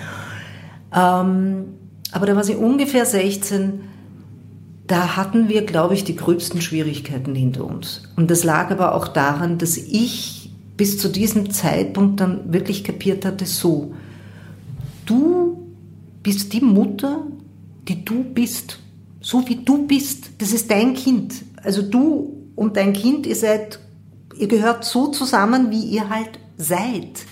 Ähm, 0.94 1.64
aber 2.12 2.26
da 2.26 2.36
war 2.36 2.44
sie 2.44 2.54
ungefähr 2.54 3.06
16. 3.06 3.80
Da 4.86 5.16
hatten 5.16 5.48
wir, 5.48 5.64
glaube 5.64 5.94
ich, 5.94 6.04
die 6.04 6.16
gröbsten 6.16 6.60
Schwierigkeiten 6.60 7.34
hinter 7.34 7.64
uns. 7.64 8.02
Und 8.16 8.30
das 8.30 8.44
lag 8.44 8.70
aber 8.70 8.94
auch 8.94 9.08
daran, 9.08 9.58
dass 9.58 9.76
ich 9.76 10.41
bis 10.76 10.98
zu 10.98 11.08
diesem 11.08 11.50
Zeitpunkt 11.50 12.20
dann 12.20 12.52
wirklich 12.52 12.84
kapiert 12.84 13.24
hatte, 13.24 13.46
so, 13.46 13.94
du 15.06 15.58
bist 16.22 16.52
die 16.52 16.60
Mutter, 16.60 17.26
die 17.88 18.04
du 18.04 18.22
bist 18.24 18.78
so 19.22 19.48
wie 19.48 19.56
du 19.56 19.86
bist. 19.86 20.30
Das 20.38 20.52
ist 20.52 20.70
dein 20.70 20.94
Kind. 20.94 21.44
Also 21.62 21.82
du 21.82 22.50
und 22.56 22.76
dein 22.76 22.92
Kind, 22.92 23.26
ihr 23.26 23.36
seid, 23.36 23.78
ihr 24.36 24.48
gehört 24.48 24.84
so 24.84 25.08
zusammen, 25.08 25.70
wie 25.70 25.84
ihr 25.84 26.10
halt 26.10 26.38
seid. 26.58 27.24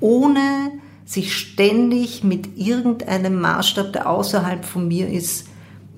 Ohne 0.00 0.72
sich 1.04 1.36
ständig 1.36 2.24
mit 2.24 2.56
irgendeinem 2.56 3.40
Maßstab, 3.40 3.92
der 3.92 4.10
außerhalb 4.10 4.64
von 4.64 4.88
mir 4.88 5.08
ist, 5.08 5.46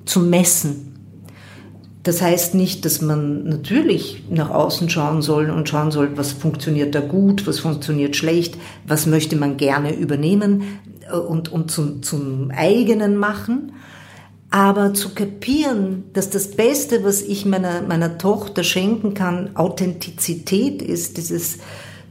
zu 0.05 0.21
messen. 0.21 0.98
Das 2.09 2.23
heißt 2.23 2.55
nicht, 2.55 2.87
dass 2.87 3.03
man 3.03 3.45
natürlich 3.45 4.23
nach 4.31 4.49
außen 4.49 4.89
schauen 4.89 5.21
soll 5.21 5.51
und 5.51 5.69
schauen 5.69 5.91
soll, 5.91 6.17
was 6.17 6.33
funktioniert 6.33 6.95
da 6.95 7.01
gut, 7.01 7.47
was 7.47 7.59
funktioniert 7.59 8.17
schlecht, 8.17 8.57
was 8.87 9.05
möchte 9.05 9.37
man 9.37 9.59
gerne 9.59 9.95
übernehmen 9.95 10.79
und, 11.29 11.53
und 11.53 11.71
zum, 11.71 12.03
zum 12.03 12.51
eigenen 12.51 13.19
machen. 13.19 13.73
Aber 14.49 14.95
zu 14.95 15.11
kapieren, 15.11 16.05
dass 16.15 16.31
das 16.31 16.53
Beste, 16.53 17.05
was 17.05 17.21
ich 17.21 17.45
meiner, 17.45 17.83
meiner 17.83 18.17
Tochter 18.17 18.65
schenken 18.65 19.13
kann, 19.13 19.55
Authentizität 19.55 20.81
ist, 20.81 21.19
dieses 21.19 21.59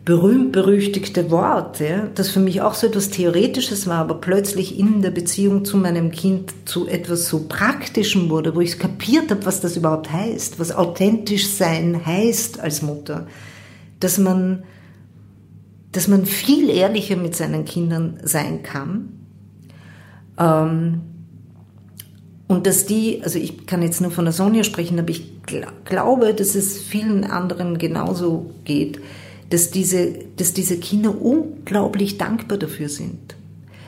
berühmt-berüchtigte 0.08 1.32
Wort, 1.32 1.82
ja, 1.82 2.08
das 2.15 2.30
für 2.30 2.39
mich 2.39 2.62
auch 2.62 2.76
so 2.76 2.88
etwas 2.88 3.10
Theoretisches 3.10 3.88
war, 3.88 3.98
aber 3.98 4.22
plötzlich 4.22 4.80
in 4.80 5.02
der 5.02 5.12
Beziehung 5.12 5.65
zu 5.65 5.76
meinem 5.76 6.12
Kind 6.12 6.54
zu 6.63 6.88
etwas 6.88 7.28
so 7.28 7.43
Praktischem 7.50 8.30
wurde, 8.30 8.56
wo 8.56 8.62
ich 8.62 8.80
kapiert 8.80 9.30
habe, 9.32 9.46
was 9.46 9.60
das 9.60 9.76
überhaupt 9.76 10.10
heißt, 10.10 10.62
was 10.62 10.72
authentisch 10.72 11.50
sein 11.50 12.06
heißt 12.06 12.62
als 12.62 12.82
Mutter, 12.82 13.28
dass 14.00 14.17
man, 14.17 14.63
dass 15.91 16.08
man 16.08 16.26
viel 16.26 16.70
ehrlicher 16.70 17.17
mit 17.17 17.36
seinen 17.36 17.65
Kindern 17.65 18.17
sein 18.24 18.63
kann. 18.63 19.10
Ähm, 20.39 21.02
und 22.48 22.65
dass 22.65 22.86
die, 22.86 23.20
also 23.26 23.39
ich 23.39 23.67
kann 23.67 23.82
jetzt 23.82 24.00
nur 24.00 24.12
von 24.12 24.24
der 24.24 24.34
Sonja 24.34 24.63
sprechen, 24.63 24.98
aber 25.00 25.10
ich 25.10 25.43
gl 25.46 25.65
glaube, 25.84 26.34
dass 26.34 26.56
es 26.56 26.78
vielen 26.78 27.26
anderen 27.26 27.78
genauso 27.78 28.52
geht, 28.63 29.02
dass 29.50 29.72
diese, 29.72 30.14
dass 30.36 30.54
diese 30.54 30.78
Kinder 30.78 31.20
unglaublich 31.22 32.18
dankbar 32.18 32.58
dafür 32.58 32.90
sind. 32.90 33.36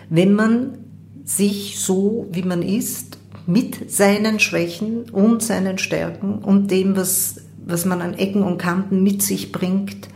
Wenn 0.09 0.33
man 0.33 0.77
sich 1.25 1.79
so, 1.79 2.27
wie 2.31 2.43
man 2.43 2.61
ist, 2.61 3.17
mit 3.45 3.91
seinen 3.91 4.39
Schwächen 4.39 5.09
und 5.09 5.41
seinen 5.41 5.77
Stärken 5.77 6.39
und 6.39 6.71
dem, 6.71 6.95
was, 6.95 7.41
was 7.65 7.85
man 7.85 8.01
an 8.01 8.13
Ecken 8.13 8.43
und 8.43 8.57
Kanten 8.57 9.03
mit 9.03 9.21
sich 9.21 9.51
bringt, 9.51 10.07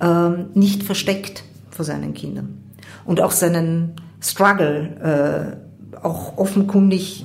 ähm, 0.00 0.46
nicht 0.54 0.82
versteckt 0.82 1.44
vor 1.70 1.84
seinen 1.84 2.14
Kindern. 2.14 2.58
Und 3.04 3.20
auch 3.20 3.32
seinen 3.32 3.92
Struggle 4.20 5.58
äh, 5.94 5.96
auch 6.02 6.36
offenkundig 6.36 7.24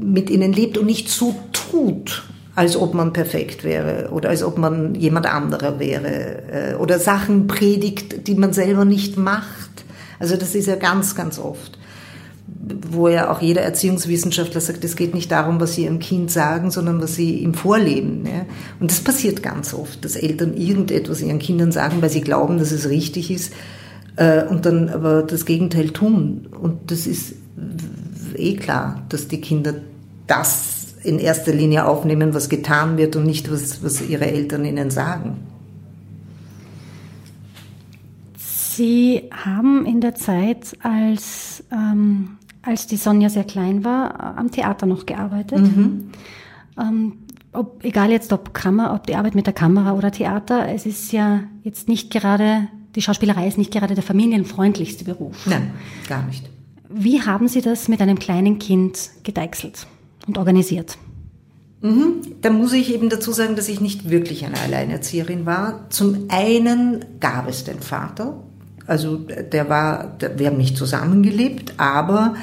mit 0.00 0.30
ihnen 0.30 0.52
lebt 0.52 0.78
und 0.78 0.86
nicht 0.86 1.08
so 1.08 1.34
tut, 1.52 2.24
als 2.58 2.76
ob 2.76 2.92
man 2.92 3.12
perfekt 3.12 3.62
wäre 3.62 4.08
oder 4.10 4.30
als 4.30 4.42
ob 4.42 4.58
man 4.58 4.96
jemand 4.96 5.32
anderer 5.32 5.78
wäre 5.78 6.42
äh, 6.50 6.74
oder 6.74 6.98
Sachen 6.98 7.46
predigt, 7.46 8.26
die 8.26 8.34
man 8.34 8.52
selber 8.52 8.84
nicht 8.84 9.16
macht. 9.16 9.70
Also 10.18 10.36
das 10.36 10.56
ist 10.56 10.66
ja 10.66 10.74
ganz, 10.74 11.14
ganz 11.14 11.38
oft, 11.38 11.78
wo 12.90 13.06
ja 13.06 13.30
auch 13.30 13.40
jeder 13.40 13.62
Erziehungswissenschaftler 13.62 14.60
sagt, 14.60 14.82
es 14.82 14.96
geht 14.96 15.14
nicht 15.14 15.30
darum, 15.30 15.60
was 15.60 15.76
sie 15.76 15.84
ihrem 15.84 16.00
Kind 16.00 16.32
sagen, 16.32 16.72
sondern 16.72 17.00
was 17.00 17.14
sie 17.14 17.36
ihm 17.36 17.54
vorleben. 17.54 18.26
Ja? 18.26 18.44
Und 18.80 18.90
das 18.90 19.02
passiert 19.02 19.40
ganz 19.40 19.72
oft, 19.72 20.04
dass 20.04 20.16
Eltern 20.16 20.56
irgendetwas 20.56 21.20
ihren 21.20 21.38
Kindern 21.38 21.70
sagen, 21.70 22.02
weil 22.02 22.10
sie 22.10 22.22
glauben, 22.22 22.58
dass 22.58 22.72
es 22.72 22.88
richtig 22.88 23.30
ist 23.30 23.52
äh, 24.16 24.42
und 24.42 24.66
dann 24.66 24.88
aber 24.88 25.22
das 25.22 25.44
Gegenteil 25.44 25.90
tun. 25.90 26.48
Und 26.60 26.90
das 26.90 27.06
ist 27.06 27.34
eh 28.34 28.56
klar, 28.56 29.04
dass 29.10 29.28
die 29.28 29.40
Kinder 29.40 29.74
das 30.26 30.77
in 31.02 31.18
erster 31.18 31.52
Linie 31.52 31.86
aufnehmen, 31.86 32.34
was 32.34 32.48
getan 32.48 32.96
wird 32.96 33.16
und 33.16 33.24
nicht, 33.24 33.50
was, 33.50 33.82
was 33.82 34.00
ihre 34.00 34.26
Eltern 34.26 34.64
ihnen 34.64 34.90
sagen. 34.90 35.38
Sie 38.36 39.24
haben 39.32 39.86
in 39.86 40.00
der 40.00 40.14
Zeit, 40.14 40.76
als, 40.82 41.64
ähm, 41.72 42.38
als 42.62 42.86
die 42.86 42.96
Sonja 42.96 43.28
sehr 43.28 43.44
klein 43.44 43.84
war, 43.84 44.36
am 44.38 44.50
Theater 44.50 44.86
noch 44.86 45.04
gearbeitet. 45.04 45.60
Mhm. 45.60 46.10
Ähm, 46.78 47.12
ob, 47.52 47.84
egal 47.84 48.10
jetzt 48.10 48.32
ob 48.32 48.54
Kammer, 48.54 48.94
ob 48.94 49.06
die 49.06 49.16
Arbeit 49.16 49.34
mit 49.34 49.46
der 49.46 49.52
Kamera 49.52 49.94
oder 49.94 50.12
Theater, 50.12 50.68
es 50.68 50.86
ist 50.86 51.12
ja 51.12 51.40
jetzt 51.64 51.88
nicht 51.88 52.12
gerade, 52.12 52.68
die 52.94 53.02
Schauspielerei 53.02 53.48
ist 53.48 53.58
nicht 53.58 53.72
gerade 53.72 53.94
der 53.94 54.04
familienfreundlichste 54.04 55.04
Beruf. 55.04 55.46
Nein, 55.46 55.72
gar 56.08 56.22
nicht. 56.24 56.48
Wie 56.88 57.22
haben 57.22 57.48
Sie 57.48 57.60
das 57.60 57.88
mit 57.88 58.00
einem 58.00 58.18
kleinen 58.18 58.58
Kind 58.58 59.10
gedeichselt 59.24 59.86
und 60.28 60.38
organisiert? 60.38 60.96
Mhm. 61.80 62.22
Da 62.40 62.50
muss 62.50 62.72
ich 62.72 62.92
eben 62.92 63.08
dazu 63.08 63.32
sagen, 63.32 63.56
dass 63.56 63.68
ich 63.68 63.80
nicht 63.80 64.10
wirklich 64.10 64.44
eine 64.44 64.60
Alleinerzieherin 64.60 65.46
war. 65.46 65.88
Zum 65.90 66.26
einen 66.28 67.04
gab 67.20 67.48
es 67.48 67.64
den 67.64 67.80
Vater, 67.80 68.42
also 68.86 69.16
der 69.16 69.68
war, 69.68 70.16
wir 70.36 70.46
haben 70.46 70.56
nicht 70.56 70.76
zusammengelebt, 70.76 71.74
aber 71.76 72.34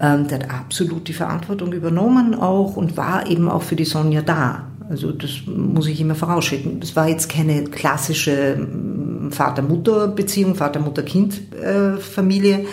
ähm, 0.00 0.26
der 0.26 0.40
hat 0.40 0.50
absolut 0.50 1.06
die 1.08 1.12
Verantwortung 1.12 1.72
übernommen 1.72 2.34
auch 2.34 2.76
und 2.76 2.96
war 2.96 3.30
eben 3.30 3.48
auch 3.48 3.62
für 3.62 3.76
die 3.76 3.84
Sonja 3.84 4.22
da. 4.22 4.66
Also 4.90 5.12
das 5.12 5.42
muss 5.46 5.86
ich 5.86 6.00
immer 6.00 6.16
vorausschicken. 6.16 6.80
Das 6.80 6.96
war 6.96 7.08
jetzt 7.08 7.28
keine 7.28 7.62
klassische 7.64 8.56
mm, 8.56 9.30
Vater-Mutter-Beziehung, 9.30 10.56
Vater-Mutter-Kind-Familie, 10.56 12.66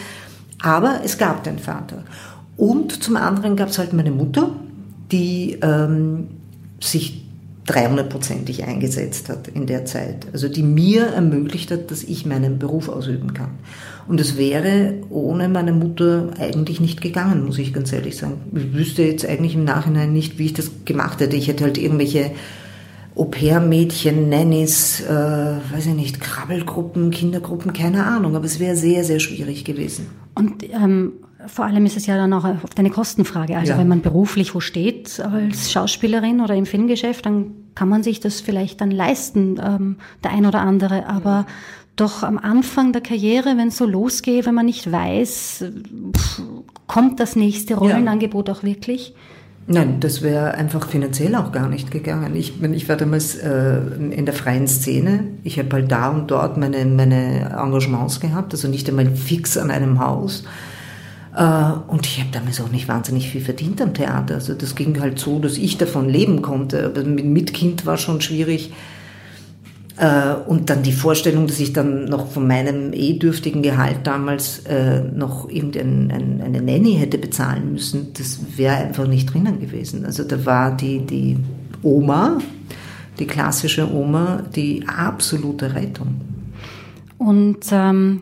aber 0.62 1.02
es 1.06 1.18
gab 1.18 1.44
den 1.44 1.60
Vater. 1.60 2.04
Und 2.62 3.02
zum 3.02 3.18
anderen 3.18 3.56
gab 3.56 3.70
es 3.70 3.80
halt 3.80 3.92
meine 3.92 4.12
Mutter, 4.12 4.52
die 5.12 5.58
ähm, 5.64 6.28
sich 6.80 7.26
300-prozentig 7.66 8.66
eingesetzt 8.66 9.30
hat 9.30 9.48
in 9.48 9.66
der 9.66 9.86
Zeit. 9.86 10.28
Also 10.32 10.48
die 10.48 10.62
mir 10.62 11.08
ermöglicht 11.08 11.72
hat, 11.72 11.90
dass 11.90 12.04
ich 12.04 12.28
meinen 12.28 12.60
Beruf 12.60 12.88
ausüben 12.88 13.34
kann. 13.34 13.50
Und 14.08 14.22
es 14.22 14.38
wäre 14.38 14.94
ohne 15.10 15.50
meine 15.50 15.74
Mutter 15.74 16.34
eigentlich 16.38 16.80
nicht 16.80 17.02
gegangen, 17.02 17.48
muss 17.48 17.58
ich 17.58 17.74
ganz 17.74 17.92
ehrlich 17.94 18.16
sagen. 18.16 18.42
Ich 18.56 18.72
wüsste 18.76 19.02
jetzt 19.02 19.26
eigentlich 19.26 19.56
im 19.56 19.64
Nachhinein 19.64 20.14
nicht, 20.14 20.38
wie 20.38 20.46
ich 20.46 20.54
das 20.54 20.70
gemacht 20.86 21.20
hätte. 21.20 21.38
Ich 21.38 21.48
hätte 21.48 21.64
halt 21.64 21.80
irgendwelche 21.80 22.30
Au-pair-Mädchen, 23.16 24.30
Nannies, 24.30 25.02
äh, 25.02 25.10
weiß 25.10 25.88
ich 25.88 25.96
nicht, 25.96 26.22
Krabbelgruppen, 26.22 27.10
Kindergruppen, 27.10 27.74
keine 27.74 28.06
Ahnung. 28.06 28.36
Aber 28.36 28.46
es 28.46 28.60
wäre 28.60 28.76
sehr, 28.76 29.04
sehr 29.04 29.20
schwierig 29.20 29.66
gewesen. 29.66 30.06
Und 30.36 30.64
ähm, 30.72 31.14
vor 31.48 31.66
allem 31.66 31.86
ist 31.86 31.98
es 31.98 32.06
ja 32.06 32.18
dann 32.18 32.34
auch 32.34 32.44
oft 32.44 32.78
eine 32.80 32.90
Kostenfrage. 32.90 33.58
Also 33.58 33.74
ja. 33.74 33.78
wenn 33.78 33.88
man 33.88 34.02
beruflich 34.02 34.54
wo 34.56 34.60
steht 34.60 35.20
als 35.20 35.72
Schauspielerin 35.72 36.42
oder 36.42 36.56
im 36.56 36.66
Filmgeschäft, 36.66 37.26
dann 37.26 37.52
kann 37.76 37.90
man 37.90 38.04
sich 38.04 38.20
das 38.20 38.42
vielleicht 38.42 38.82
dann 38.82 38.92
leisten, 38.92 39.60
ähm, 39.64 39.98
der 40.24 40.32
ein 40.32 40.46
oder 40.46 40.62
andere. 40.62 41.08
Aber 41.08 41.46
doch 41.96 42.24
am 42.24 42.38
Anfang 42.38 42.94
der 42.94 43.02
Karriere, 43.02 43.58
wenn 43.58 43.70
es 43.70 43.78
so 43.78 43.86
losgeht, 43.86 44.46
wenn 44.46 44.56
man 44.56 44.66
nicht 44.66 44.92
weiß, 44.92 45.66
pff, 46.16 46.42
kommt 46.88 47.20
das 47.20 47.36
nächste 47.36 47.76
Rollenangebot 47.76 48.48
ja. 48.48 48.54
auch 48.54 48.64
wirklich? 48.64 49.14
Nein, 49.68 50.00
das 50.00 50.22
wäre 50.22 50.56
einfach 50.56 50.88
finanziell 50.88 51.36
auch 51.36 51.52
gar 51.52 51.70
nicht 51.70 51.92
gegangen. 51.92 52.36
Ich, 52.36 52.62
ich 52.62 52.90
war 52.90 52.98
damals 52.98 53.36
äh, 53.36 53.78
in 53.78 54.26
der 54.26 54.34
freien 54.34 54.68
Szene. 54.68 55.26
Ich 55.44 55.60
habe 55.60 55.70
halt 55.72 55.92
da 55.92 56.10
und 56.10 56.32
dort 56.32 56.58
meine, 56.58 56.84
meine 56.86 57.52
Engagements 57.58 58.20
gehabt, 58.20 58.54
also 58.54 58.68
nicht 58.68 58.90
einmal 58.90 59.12
fix 59.16 59.58
an 59.58 59.70
einem 59.70 60.00
Haus. 60.00 60.44
Äh, 61.36 61.72
und 61.88 62.06
ich 62.06 62.20
habe 62.20 62.30
damals 62.32 62.62
auch 62.62 62.72
nicht 62.72 62.88
wahnsinnig 62.88 63.30
viel 63.30 63.42
verdient 63.42 63.82
am 63.82 63.94
Theater. 63.94 64.36
Also 64.36 64.54
das 64.54 64.76
ging 64.76 65.00
halt 65.00 65.20
so, 65.20 65.40
dass 65.40 65.58
ich 65.58 65.78
davon 65.78 66.10
leben 66.10 66.42
konnte. 66.42 66.86
Aber 66.86 67.04
mit 67.04 67.54
Kind 67.54 67.86
war 67.86 67.98
schon 67.98 68.22
schwierig. 68.22 68.72
Äh, 69.98 70.34
und 70.48 70.70
dann 70.70 70.84
die 70.84 70.94
Vorstellung, 70.94 71.48
dass 71.48 71.60
ich 71.60 71.74
dann 71.74 72.06
noch 72.06 72.28
von 72.28 72.48
meinem 72.48 72.92
eh 72.94 73.14
dürftigen 73.14 73.62
Gehalt 73.62 74.00
damals 74.06 74.60
äh, 74.66 75.02
noch 75.02 75.50
irgendeine 75.50 76.14
eine 76.14 76.62
Nanny 76.62 76.96
hätte 76.96 77.18
bezahlen 77.18 77.74
müssen, 77.74 78.08
das 78.18 78.40
wäre 78.58 78.76
einfach 78.76 79.08
nicht 79.08 79.34
drinnen 79.34 79.60
gewesen. 79.60 80.06
Also 80.06 80.24
da 80.24 80.44
war 80.46 80.76
die, 80.76 81.06
die 81.06 81.38
Oma, 81.84 82.40
die 83.20 83.28
klassische 83.28 83.94
Oma, 83.94 84.44
die 84.56 84.84
absolute 84.88 85.76
Rettung. 85.76 86.22
Und 87.18 87.60
ähm, 87.72 88.22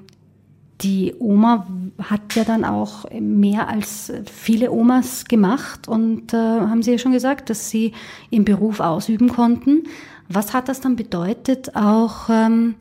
die 0.82 1.14
Oma 1.20 1.68
hat 2.02 2.36
ja 2.36 2.44
dann 2.44 2.64
auch 2.64 3.06
mehr 3.20 3.68
als 3.68 4.14
viele 4.32 4.72
Omas 4.72 5.26
gemacht 5.26 5.88
und 5.88 6.34
äh, 6.34 6.38
haben 6.38 6.82
Sie 6.84 6.92
ja 6.92 6.98
schon 6.98 7.12
gesagt, 7.12 7.50
dass 7.50 7.70
Sie 7.70 7.94
Ihren 8.30 8.46
Beruf 8.46 8.80
ausüben 8.80 9.30
konnten. 9.30 9.84
Was 10.30 10.54
hat 10.54 10.70
das 10.70 10.80
dann 10.80 10.96
bedeutet, 10.96 11.76
auch 11.76 12.30
ähm, 12.30 12.76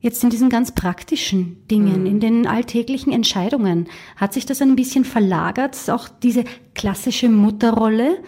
jetzt 0.00 0.22
in 0.22 0.30
diesen 0.30 0.48
ganz 0.48 0.72
praktischen 0.72 1.56
Dingen, 1.70 2.02
mhm. 2.02 2.06
in 2.06 2.20
den 2.20 2.46
alltäglichen 2.46 3.12
Entscheidungen? 3.12 3.88
Hat 4.16 4.32
sich 4.32 4.46
das 4.46 4.62
ein 4.62 4.76
bisschen 4.76 5.04
verlagert, 5.04 5.76
auch 5.90 6.08
diese 6.08 6.44
klassische 6.74 7.28
Mutterrolle 7.28 8.18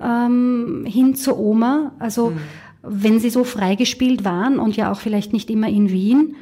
mhm. 0.00 0.02
ähm, 0.02 0.84
hin 0.86 1.14
zur 1.14 1.38
Oma? 1.38 1.92
Also 2.00 2.30
mhm. 2.30 2.38
wenn 2.82 3.20
Sie 3.20 3.30
so 3.30 3.44
freigespielt 3.44 4.24
waren 4.24 4.58
und 4.58 4.76
ja 4.76 4.90
auch 4.90 4.98
vielleicht 4.98 5.32
nicht 5.32 5.50
immer 5.50 5.68
in 5.68 5.90
Wien, 5.90 6.34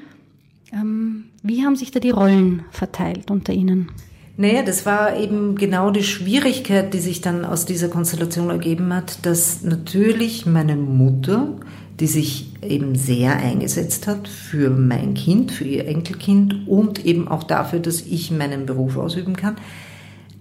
ähm, 0.73 1.25
wie 1.43 1.65
haben 1.65 1.77
sich 1.77 1.91
da 1.91 2.01
die 2.01 2.11
Rollen 2.11 2.65
verteilt 2.71 3.31
unter 3.31 3.53
Ihnen? 3.53 3.91
Naja, 4.37 4.63
das 4.63 4.87
war 4.87 5.19
eben 5.19 5.57
genau 5.57 5.91
die 5.91 6.03
Schwierigkeit, 6.03 6.95
die 6.95 6.99
sich 6.99 7.21
dann 7.21 7.45
aus 7.45 7.67
dieser 7.67 7.89
Konstellation 7.89 8.49
ergeben 8.49 8.95
hat, 8.95 9.27
dass 9.27 9.63
natürlich 9.63 10.47
meine 10.47 10.77
Mutter, 10.77 11.59
die 11.99 12.07
sich 12.07 12.55
eben 12.63 12.95
sehr 12.95 13.37
eingesetzt 13.37 14.07
hat 14.07 14.29
für 14.29 14.71
mein 14.71 15.13
Kind, 15.13 15.53
für 15.53 15.65
ihr 15.65 15.87
Enkelkind 15.87 16.67
und 16.67 17.05
eben 17.05 17.29
auch 17.29 17.43
dafür, 17.43 17.81
dass 17.81 18.01
ich 18.01 18.31
meinen 18.31 18.65
Beruf 18.65 18.97
ausüben 18.97 19.37
kann, 19.37 19.57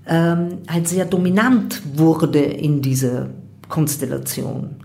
ähm, 0.08 0.60
halt 0.70 0.88
sehr 0.88 1.04
dominant 1.06 1.82
wurde 1.96 2.40
in 2.40 2.82
dieser 2.82 3.30
Konstellation. 3.68 4.78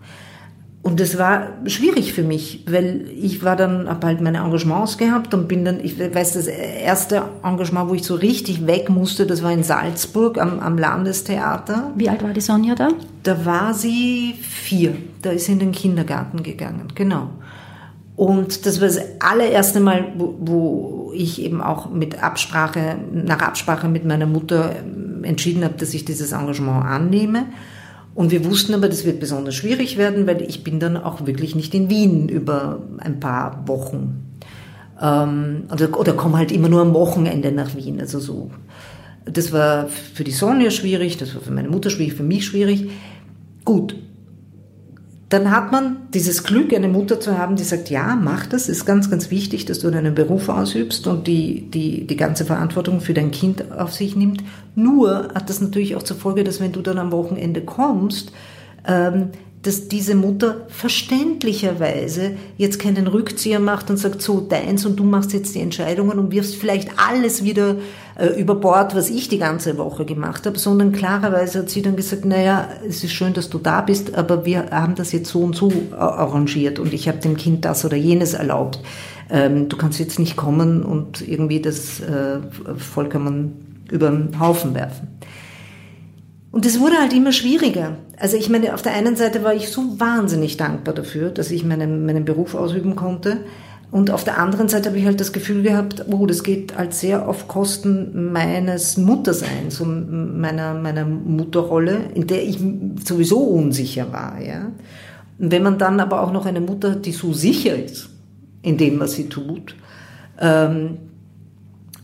Und 0.84 1.00
das 1.00 1.16
war 1.16 1.48
schwierig 1.64 2.12
für 2.12 2.22
mich, 2.22 2.62
weil 2.68 3.06
ich 3.18 3.42
war 3.42 3.56
dann, 3.56 3.88
habe 3.88 4.06
halt 4.06 4.20
meine 4.20 4.38
Engagements 4.38 4.98
gehabt 4.98 5.32
und 5.32 5.48
bin 5.48 5.64
dann, 5.64 5.80
ich 5.82 5.98
weiß, 5.98 6.34
das 6.34 6.46
erste 6.46 7.22
Engagement, 7.42 7.88
wo 7.88 7.94
ich 7.94 8.04
so 8.04 8.14
richtig 8.14 8.66
weg 8.66 8.90
musste, 8.90 9.24
das 9.24 9.42
war 9.42 9.50
in 9.50 9.62
Salzburg 9.64 10.36
am, 10.38 10.60
am 10.60 10.76
Landestheater. 10.76 11.90
Wie 11.96 12.10
alt 12.10 12.22
war 12.22 12.34
die 12.34 12.42
Sonja 12.42 12.74
da? 12.74 12.90
Da 13.22 13.46
war 13.46 13.72
sie 13.72 14.34
vier. 14.42 14.94
Da 15.22 15.30
ist 15.30 15.46
sie 15.46 15.52
in 15.52 15.58
den 15.58 15.72
Kindergarten 15.72 16.42
gegangen, 16.42 16.88
genau. 16.94 17.30
Und 18.14 18.66
das 18.66 18.78
war 18.82 18.88
das 18.88 19.00
allererste 19.20 19.80
Mal, 19.80 20.12
wo, 20.18 20.36
wo 20.38 21.12
ich 21.14 21.40
eben 21.40 21.62
auch 21.62 21.88
mit 21.88 22.22
Absprache, 22.22 22.96
nach 23.10 23.40
Absprache 23.40 23.88
mit 23.88 24.04
meiner 24.04 24.26
Mutter 24.26 24.76
entschieden 25.22 25.64
habe, 25.64 25.74
dass 25.78 25.94
ich 25.94 26.04
dieses 26.04 26.32
Engagement 26.32 26.84
annehme. 26.84 27.46
Und 28.14 28.30
wir 28.30 28.44
wussten 28.44 28.74
aber, 28.74 28.88
das 28.88 29.04
wird 29.04 29.18
besonders 29.18 29.54
schwierig 29.54 29.96
werden, 29.96 30.26
weil 30.26 30.42
ich 30.42 30.62
bin 30.62 30.78
dann 30.78 30.96
auch 30.96 31.26
wirklich 31.26 31.56
nicht 31.56 31.74
in 31.74 31.90
Wien 31.90 32.28
über 32.28 32.82
ein 32.98 33.18
paar 33.18 33.66
Wochen. 33.66 34.36
Ähm, 35.00 35.64
oder, 35.72 35.98
oder 35.98 36.12
komme 36.12 36.38
halt 36.38 36.52
immer 36.52 36.68
nur 36.68 36.80
am 36.80 36.94
Wochenende 36.94 37.50
nach 37.50 37.74
Wien. 37.74 38.00
Also 38.00 38.20
so. 38.20 38.50
Das 39.24 39.52
war 39.52 39.88
für 39.88 40.22
die 40.22 40.30
Sonja 40.30 40.70
schwierig, 40.70 41.16
das 41.16 41.34
war 41.34 41.42
für 41.42 41.50
meine 41.50 41.68
Mutter 41.68 41.90
schwierig, 41.90 42.14
für 42.14 42.22
mich 42.22 42.44
schwierig. 42.44 42.90
Gut, 43.64 43.96
dann 45.34 45.50
hat 45.50 45.72
man 45.72 45.96
dieses 46.14 46.44
Glück, 46.44 46.72
eine 46.72 46.86
Mutter 46.86 47.18
zu 47.18 47.36
haben, 47.36 47.56
die 47.56 47.64
sagt, 47.64 47.90
ja, 47.90 48.14
mach 48.14 48.46
das, 48.46 48.68
ist 48.68 48.84
ganz, 48.84 49.10
ganz 49.10 49.32
wichtig, 49.32 49.64
dass 49.64 49.80
du 49.80 49.90
deinen 49.90 50.14
Beruf 50.14 50.48
ausübst 50.48 51.08
und 51.08 51.26
die, 51.26 51.68
die, 51.68 52.06
die 52.06 52.16
ganze 52.16 52.44
Verantwortung 52.44 53.00
für 53.00 53.14
dein 53.14 53.32
Kind 53.32 53.72
auf 53.72 53.92
sich 53.92 54.14
nimmt. 54.14 54.44
Nur 54.76 55.30
hat 55.34 55.50
das 55.50 55.60
natürlich 55.60 55.96
auch 55.96 56.04
zur 56.04 56.16
Folge, 56.16 56.44
dass 56.44 56.60
wenn 56.60 56.70
du 56.70 56.82
dann 56.82 56.98
am 56.98 57.10
Wochenende 57.10 57.62
kommst, 57.62 58.30
ähm, 58.86 59.30
dass 59.62 59.88
diese 59.88 60.14
Mutter 60.14 60.68
verständlicherweise 60.68 62.36
jetzt 62.56 62.78
keinen 62.78 63.08
Rückzieher 63.08 63.58
macht 63.58 63.90
und 63.90 63.96
sagt, 63.96 64.22
so 64.22 64.40
deins 64.40 64.86
und 64.86 65.00
du 65.00 65.02
machst 65.02 65.32
jetzt 65.32 65.56
die 65.56 65.60
Entscheidungen 65.60 66.20
und 66.20 66.30
wirfst 66.30 66.54
vielleicht 66.54 66.90
alles 66.96 67.42
wieder 67.42 67.74
über 68.38 68.54
Bord, 68.54 68.94
was 68.94 69.10
ich 69.10 69.28
die 69.28 69.38
ganze 69.38 69.76
Woche 69.76 70.04
gemacht 70.04 70.46
habe, 70.46 70.58
sondern 70.58 70.92
klarerweise 70.92 71.60
hat 71.60 71.70
sie 71.70 71.82
dann 71.82 71.96
gesagt, 71.96 72.24
naja, 72.24 72.68
es 72.88 73.02
ist 73.02 73.12
schön, 73.12 73.32
dass 73.32 73.50
du 73.50 73.58
da 73.58 73.80
bist, 73.80 74.14
aber 74.14 74.44
wir 74.44 74.70
haben 74.70 74.94
das 74.94 75.10
jetzt 75.12 75.30
so 75.30 75.40
und 75.40 75.56
so 75.56 75.72
arrangiert 75.96 76.78
und 76.78 76.92
ich 76.92 77.08
habe 77.08 77.18
dem 77.18 77.36
Kind 77.36 77.64
das 77.64 77.84
oder 77.84 77.96
jenes 77.96 78.34
erlaubt. 78.34 78.80
Ähm, 79.30 79.68
du 79.68 79.76
kannst 79.76 79.98
jetzt 79.98 80.18
nicht 80.18 80.36
kommen 80.36 80.84
und 80.84 81.26
irgendwie 81.26 81.60
das 81.60 82.00
äh, 82.00 82.38
vollkommen 82.76 83.84
über 83.90 84.10
den 84.10 84.38
Haufen 84.38 84.74
werfen. 84.74 85.08
Und 86.52 86.64
es 86.66 86.78
wurde 86.78 86.98
halt 86.98 87.12
immer 87.12 87.32
schwieriger. 87.32 87.96
Also 88.16 88.36
ich 88.36 88.48
meine, 88.48 88.74
auf 88.74 88.82
der 88.82 88.92
einen 88.92 89.16
Seite 89.16 89.42
war 89.42 89.54
ich 89.54 89.70
so 89.70 89.98
wahnsinnig 89.98 90.56
dankbar 90.56 90.94
dafür, 90.94 91.30
dass 91.30 91.50
ich 91.50 91.64
meinen, 91.64 92.06
meinen 92.06 92.24
Beruf 92.24 92.54
ausüben 92.54 92.94
konnte. 92.94 93.38
Und 93.94 94.10
auf 94.10 94.24
der 94.24 94.38
anderen 94.38 94.68
Seite 94.68 94.88
habe 94.88 94.98
ich 94.98 95.06
halt 95.06 95.20
das 95.20 95.32
Gefühl 95.32 95.62
gehabt, 95.62 96.06
oh, 96.10 96.26
das 96.26 96.42
geht 96.42 96.76
halt 96.76 96.94
sehr 96.94 97.28
auf 97.28 97.46
Kosten 97.46 98.32
meines 98.32 98.96
Mutterseins 98.96 99.80
und 99.80 100.40
meiner, 100.40 100.74
meiner 100.74 101.04
Mutterrolle, 101.04 102.00
in 102.12 102.26
der 102.26 102.42
ich 102.42 102.58
sowieso 103.04 103.38
unsicher 103.38 104.12
war, 104.12 104.42
ja. 104.42 104.72
Und 105.38 105.52
wenn 105.52 105.62
man 105.62 105.78
dann 105.78 106.00
aber 106.00 106.22
auch 106.22 106.32
noch 106.32 106.44
eine 106.44 106.60
Mutter 106.60 106.90
hat, 106.90 107.06
die 107.06 107.12
so 107.12 107.32
sicher 107.32 107.76
ist 107.76 108.08
in 108.62 108.78
dem, 108.78 108.98
was 108.98 109.12
sie 109.12 109.28
tut, 109.28 109.76
ähm, 110.40 110.96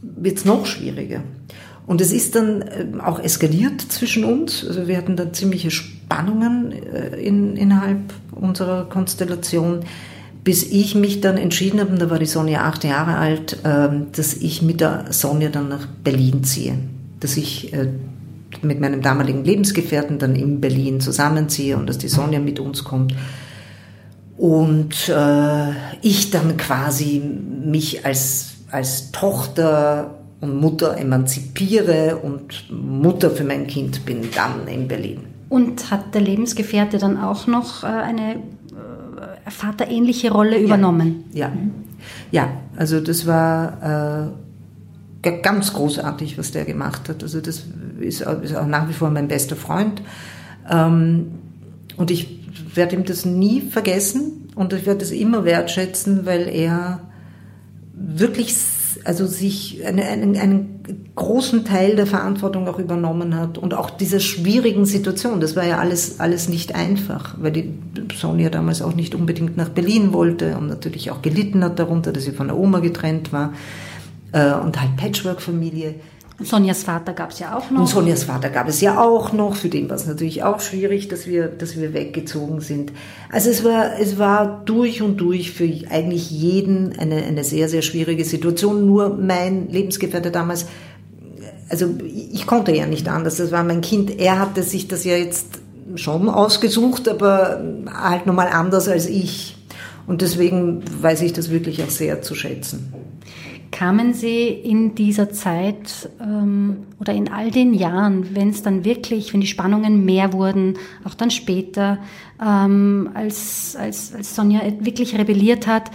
wird 0.00 0.38
es 0.38 0.44
noch 0.44 0.66
schwieriger. 0.66 1.24
Und 1.88 2.00
es 2.00 2.12
ist 2.12 2.36
dann 2.36 2.64
ähm, 2.70 3.00
auch 3.00 3.18
eskaliert 3.18 3.80
zwischen 3.80 4.22
uns. 4.22 4.64
Also 4.64 4.86
wir 4.86 4.96
hatten 4.96 5.16
da 5.16 5.32
ziemliche 5.32 5.72
Spannungen 5.72 6.70
äh, 6.70 7.16
in, 7.16 7.56
innerhalb 7.56 8.14
unserer 8.30 8.88
Konstellation, 8.88 9.80
bis 10.42 10.62
ich 10.62 10.94
mich 10.94 11.20
dann 11.20 11.36
entschieden 11.36 11.80
habe, 11.80 11.92
und 11.92 12.00
da 12.00 12.10
war 12.10 12.18
die 12.18 12.26
Sonja 12.26 12.64
acht 12.64 12.84
Jahre 12.84 13.16
alt, 13.16 13.58
äh, 13.64 13.88
dass 14.12 14.34
ich 14.34 14.62
mit 14.62 14.80
der 14.80 15.06
Sonja 15.10 15.50
dann 15.50 15.68
nach 15.68 15.86
Berlin 15.86 16.44
ziehe. 16.44 16.78
Dass 17.20 17.36
ich 17.36 17.72
äh, 17.72 17.88
mit 18.62 18.80
meinem 18.80 19.02
damaligen 19.02 19.44
Lebensgefährten 19.44 20.18
dann 20.18 20.34
in 20.34 20.60
Berlin 20.60 21.00
zusammenziehe 21.00 21.76
und 21.76 21.88
dass 21.88 21.98
die 21.98 22.08
Sonja 22.08 22.40
mit 22.40 22.58
uns 22.58 22.84
kommt. 22.84 23.14
Und 24.36 25.08
äh, 25.08 25.70
ich 26.00 26.30
dann 26.30 26.56
quasi 26.56 27.20
mich 27.20 28.06
als, 28.06 28.54
als 28.70 29.12
Tochter 29.12 30.14
und 30.40 30.58
Mutter 30.58 30.96
emanzipiere 30.96 32.16
und 32.16 32.70
Mutter 32.70 33.30
für 33.30 33.44
mein 33.44 33.66
Kind 33.66 34.06
bin 34.06 34.28
dann 34.34 34.66
in 34.66 34.88
Berlin. 34.88 35.20
Und 35.50 35.90
hat 35.90 36.14
der 36.14 36.22
Lebensgefährte 36.22 36.98
dann 36.98 37.18
auch 37.18 37.46
noch 37.46 37.84
äh, 37.84 37.86
eine 37.86 38.36
vaterähnliche 39.50 40.32
Rolle 40.32 40.58
übernommen? 40.58 41.24
Ja, 41.32 41.52
ja. 42.30 42.44
ja 42.44 42.52
also 42.76 43.00
das 43.00 43.26
war 43.26 44.32
äh, 45.22 45.30
ganz 45.42 45.72
großartig, 45.72 46.38
was 46.38 46.52
der 46.52 46.64
gemacht 46.64 47.08
hat. 47.08 47.22
Also 47.22 47.40
das 47.40 47.64
ist, 48.00 48.22
ist 48.22 48.56
auch 48.56 48.66
nach 48.66 48.88
wie 48.88 48.92
vor 48.92 49.10
mein 49.10 49.28
bester 49.28 49.56
Freund. 49.56 50.02
Ähm, 50.68 51.32
und 51.96 52.10
ich 52.10 52.40
werde 52.74 52.96
ihm 52.96 53.04
das 53.04 53.24
nie 53.24 53.60
vergessen 53.60 54.48
und 54.54 54.72
ich 54.72 54.86
werde 54.86 55.04
es 55.04 55.10
immer 55.10 55.44
wertschätzen, 55.44 56.24
weil 56.24 56.48
er 56.48 57.00
wirklich 57.92 58.54
also 59.04 59.26
sich 59.26 59.84
eine, 59.86 60.04
einen, 60.04 60.36
einen 60.36 61.10
großen 61.14 61.64
Teil 61.64 61.96
der 61.96 62.06
Verantwortung 62.06 62.68
auch 62.68 62.78
übernommen 62.78 63.36
hat 63.36 63.58
und 63.58 63.74
auch 63.74 63.90
dieser 63.90 64.20
schwierigen 64.20 64.86
Situation. 64.86 65.40
Das 65.40 65.56
war 65.56 65.66
ja 65.66 65.78
alles, 65.78 66.20
alles 66.20 66.48
nicht 66.48 66.74
einfach, 66.74 67.36
weil 67.38 67.52
die 67.52 67.72
Sonja 68.14 68.50
damals 68.50 68.82
auch 68.82 68.94
nicht 68.94 69.14
unbedingt 69.14 69.56
nach 69.56 69.68
Berlin 69.68 70.12
wollte 70.12 70.56
und 70.56 70.68
natürlich 70.68 71.10
auch 71.10 71.22
gelitten 71.22 71.62
hat 71.64 71.78
darunter, 71.78 72.12
dass 72.12 72.24
sie 72.24 72.32
von 72.32 72.48
der 72.48 72.56
Oma 72.56 72.80
getrennt 72.80 73.32
war 73.32 73.52
äh, 74.32 74.52
und 74.52 74.80
halt 74.80 74.96
Patchwork-Familie. 74.96 75.94
Sonjas 76.42 76.84
Vater 76.84 77.12
gab 77.12 77.30
es 77.30 77.38
ja 77.38 77.56
auch 77.56 77.70
noch. 77.70 77.80
Und 77.80 77.86
Sonjas 77.86 78.24
Vater 78.24 78.48
gab 78.48 78.68
es 78.68 78.80
ja 78.80 79.00
auch 79.00 79.32
noch. 79.32 79.56
Für 79.56 79.68
den 79.68 79.88
war 79.88 79.96
es 79.96 80.06
natürlich 80.06 80.42
auch 80.42 80.60
schwierig, 80.60 81.08
dass 81.08 81.26
wir, 81.26 81.48
dass 81.48 81.76
wir 81.76 81.92
weggezogen 81.92 82.60
sind. 82.60 82.92
Also 83.30 83.50
es 83.50 83.62
war, 83.62 83.98
es 84.00 84.18
war 84.18 84.62
durch 84.64 85.02
und 85.02 85.18
durch 85.18 85.52
für 85.52 85.68
eigentlich 85.90 86.30
jeden 86.30 86.98
eine, 86.98 87.16
eine 87.16 87.44
sehr, 87.44 87.68
sehr 87.68 87.82
schwierige 87.82 88.24
Situation. 88.24 88.86
Nur 88.86 89.10
mein 89.10 89.68
Lebensgefährte 89.68 90.30
damals, 90.30 90.66
also 91.68 91.94
ich 92.32 92.46
konnte 92.46 92.74
ja 92.74 92.86
nicht 92.86 93.08
anders. 93.08 93.36
Das 93.36 93.52
war 93.52 93.62
mein 93.62 93.82
Kind. 93.82 94.18
Er 94.18 94.38
hatte 94.38 94.62
sich 94.62 94.88
das 94.88 95.04
ja 95.04 95.16
jetzt 95.16 95.60
schon 95.96 96.28
ausgesucht, 96.28 97.08
aber 97.08 97.62
halt 97.92 98.26
nochmal 98.26 98.48
anders 98.48 98.88
als 98.88 99.06
ich. 99.06 99.56
Und 100.06 100.22
deswegen 100.22 100.82
weiß 101.02 101.22
ich 101.22 101.32
das 101.32 101.50
wirklich 101.50 101.82
auch 101.82 101.90
sehr 101.90 102.22
zu 102.22 102.34
schätzen. 102.34 102.92
Kamen 103.70 104.14
Sie 104.14 104.48
in 104.48 104.96
dieser 104.96 105.30
Zeit 105.30 106.10
ähm, 106.20 106.88
oder 106.98 107.12
in 107.12 107.30
all 107.30 107.50
den 107.50 107.72
Jahren, 107.72 108.34
wenn 108.34 108.50
es 108.50 108.62
dann 108.62 108.84
wirklich, 108.84 109.32
wenn 109.32 109.40
die 109.40 109.46
Spannungen 109.46 110.04
mehr 110.04 110.32
wurden, 110.32 110.74
auch 111.04 111.14
dann 111.14 111.30
später, 111.30 111.98
ähm, 112.44 113.10
als, 113.14 113.76
als, 113.76 114.12
als 114.14 114.34
Sonja 114.34 114.60
wirklich 114.80 115.16
rebelliert 115.16 115.68
hat, 115.68 115.90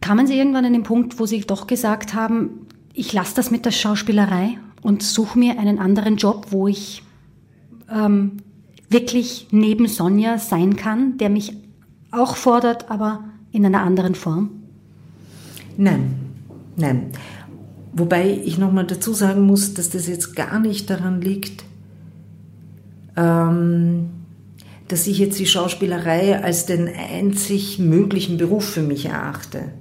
kamen 0.00 0.26
Sie 0.26 0.36
irgendwann 0.36 0.64
an 0.64 0.72
den 0.72 0.82
Punkt, 0.82 1.18
wo 1.18 1.26
Sie 1.26 1.40
doch 1.40 1.66
gesagt 1.66 2.14
haben, 2.14 2.66
ich 2.94 3.12
lasse 3.12 3.34
das 3.36 3.50
mit 3.50 3.66
der 3.66 3.70
Schauspielerei 3.70 4.58
und 4.80 5.02
suche 5.02 5.38
mir 5.38 5.58
einen 5.58 5.78
anderen 5.78 6.16
Job, 6.16 6.46
wo 6.50 6.68
ich 6.68 7.02
ähm, 7.90 8.38
wirklich 8.88 9.48
neben 9.50 9.88
Sonja 9.88 10.38
sein 10.38 10.76
kann, 10.76 11.18
der 11.18 11.28
mich 11.28 11.54
auch 12.10 12.36
fordert, 12.36 12.90
aber 12.90 13.24
in 13.52 13.66
einer 13.66 13.82
anderen 13.82 14.14
Form? 14.14 14.50
Nein, 15.76 16.21
Nein. 16.76 17.12
Wobei 17.92 18.40
ich 18.44 18.56
nochmal 18.58 18.86
dazu 18.86 19.12
sagen 19.12 19.42
muss, 19.42 19.74
dass 19.74 19.90
das 19.90 20.06
jetzt 20.06 20.34
gar 20.34 20.58
nicht 20.58 20.88
daran 20.88 21.20
liegt, 21.20 21.64
ähm, 23.16 24.10
dass 24.88 25.06
ich 25.06 25.18
jetzt 25.18 25.38
die 25.38 25.46
Schauspielerei 25.46 26.42
als 26.42 26.66
den 26.66 26.88
einzig 26.88 27.78
möglichen 27.78 28.38
Beruf 28.38 28.64
für 28.64 28.82
mich 28.82 29.06
erachte. 29.06 29.72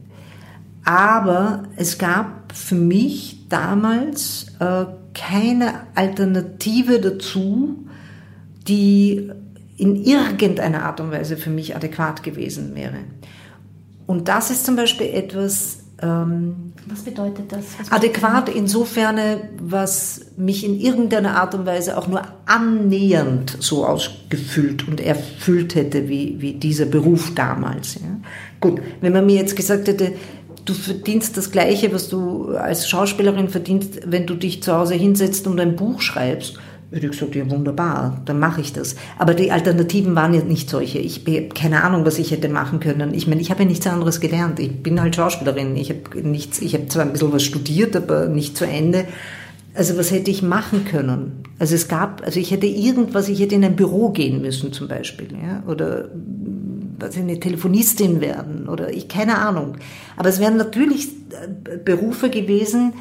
Aber 0.84 1.63
es 1.75 1.97
gab 1.97 2.54
für 2.54 2.75
mich 2.75 3.47
damals 3.49 4.47
äh, 4.60 4.86
keine 5.13 5.88
Alternative 5.95 6.99
dazu, 6.99 7.86
die 8.67 9.32
in 9.77 9.95
irgendeiner 9.95 10.84
Art 10.84 10.99
und 10.99 11.12
Weise 11.12 11.38
für 11.38 11.49
mich 11.49 11.75
adäquat 11.75 12.23
gewesen 12.23 12.75
wäre. 12.75 12.99
Und 14.06 14.27
das 14.27 14.51
ist 14.51 14.65
zum 14.65 14.75
Beispiel 14.75 15.08
etwas, 15.08 15.81
ähm, 16.02 16.74
was 16.88 17.02
bedeutet 17.02 17.52
das? 17.52 17.66
Was 17.80 17.92
adäquat 17.92 18.50
insofern, 18.50 19.20
was 19.62 20.22
mich 20.36 20.66
in 20.66 20.80
irgendeiner 20.80 21.38
Art 21.38 21.54
und 21.54 21.66
Weise 21.66 21.98
auch 21.98 22.08
nur 22.08 22.24
annähernd 22.46 23.58
so 23.60 23.86
ausgefüllt 23.86 24.88
und 24.88 25.00
erfüllt 25.00 25.76
hätte 25.76 26.10
wie, 26.10 26.42
wie 26.42 26.54
dieser 26.54 26.86
Beruf 26.86 27.34
damals. 27.36 27.96
Ja. 27.96 28.02
Gut, 28.60 28.82
wenn 29.02 29.14
man 29.14 29.26
mir 29.26 29.36
jetzt 29.36 29.56
gesagt 29.56 29.88
hätte, 29.88 30.14
du 30.66 30.74
verdienst 30.74 31.38
das 31.38 31.52
Gleiche, 31.52 31.94
was 31.94 32.10
du 32.10 32.56
als 32.56 32.90
Schauspielerin 32.90 33.50
verdienst, 33.50 34.00
wenn 34.06 34.26
du 34.26 34.36
dich 34.36 34.64
zu 34.64 34.74
Hause 34.74 34.96
hinsetzt 34.96 35.48
und 35.48 35.60
ein 35.60 35.76
Buch 35.76 36.02
schreibst, 36.02 36.60
hätte 36.91 37.06
ich 37.06 37.12
gesagt, 37.12 37.36
ja 37.36 37.49
wunderbar, 37.49 38.21
dann 38.25 38.39
mache 38.39 38.62
ich 38.62 38.73
das. 38.73 38.95
Aber 39.17 39.34
die 39.34 39.51
Alternativen 39.51 40.13
waren 40.15 40.34
ja 40.34 40.41
nicht 40.41 40.69
solche. 40.69 40.99
Ich 40.99 41.25
habe 41.25 41.49
keine 41.49 41.84
Ahnung, 41.84 42.06
was 42.06 42.19
ich 42.19 42.32
hätte 42.32 42.49
machen 42.49 42.82
können. 42.82 43.13
Ich 43.13 43.27
meine, 43.27 43.39
ich 43.39 43.49
habe 43.49 43.63
ja 43.63 43.69
nichts 43.69 43.88
anderes 43.88 44.19
gelernt. 44.19 44.60
Ich 44.60 44.84
bin 44.84 44.99
halt 44.99 45.15
Schauspielerin. 45.15 45.77
Ich 45.77 45.89
habe 45.89 46.21
nichts, 46.21 46.62
ich 46.62 46.73
habe 46.73 46.88
zwar 46.88 47.04
ein 47.04 47.13
bisschen 47.13 47.32
was 47.32 47.43
studiert, 47.43 47.95
aber 47.95 48.27
nicht 48.27 48.58
zu 48.58 48.65
Ende. 48.65 49.06
Also 49.73 49.97
was 49.97 50.12
hätte 50.12 50.32
ich 50.32 50.43
machen 50.43 50.84
können? 50.84 51.43
Also 51.58 51.75
es 51.75 51.88
gab, 51.88 52.25
also 52.25 52.41
ich 52.41 52.51
hätte 52.51 52.67
irgendwas, 52.67 53.30
ich 53.30 53.39
hätte 53.39 53.56
in 53.56 53.63
ein 53.63 53.77
Büro 53.77 54.10
gehen 54.10 54.41
müssen 54.41 54.73
zum 54.73 54.89
Beispiel, 54.89 55.30
ja, 55.32 55.63
oder 55.65 56.10
was 56.99 57.15
eine 57.15 57.39
Telefonistin 57.39 58.19
werden 58.19 58.67
oder 58.67 58.93
ich 58.93 59.08
keine 59.08 59.38
Ahnung. 59.38 59.77
Aber 60.17 60.27
es 60.27 60.41
wären 60.41 60.58
natürlich 60.58 61.08
äh, 61.08 61.77
Berufe 61.77 62.30
gewesen, 62.30 62.93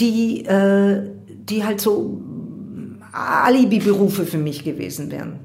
die 0.00 0.44
äh, 0.44 1.02
die 1.48 1.64
halt 1.64 1.80
so 1.80 2.20
Alibi-Berufe 3.12 4.26
für 4.26 4.38
mich 4.38 4.64
gewesen 4.64 5.10
wären. 5.10 5.40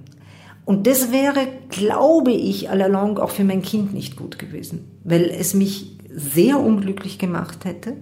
Und 0.65 0.86
das 0.86 1.12
wäre, 1.12 1.47
glaube 1.69 2.32
ich, 2.32 2.69
allalong 2.69 3.19
auch 3.19 3.30
für 3.30 3.43
mein 3.43 3.62
Kind 3.62 3.93
nicht 3.93 4.17
gut 4.17 4.38
gewesen, 4.38 4.86
weil 5.03 5.25
es 5.25 5.53
mich 5.53 5.97
sehr 6.13 6.60
unglücklich 6.60 7.19
gemacht 7.19 7.63
hätte. 7.63 7.93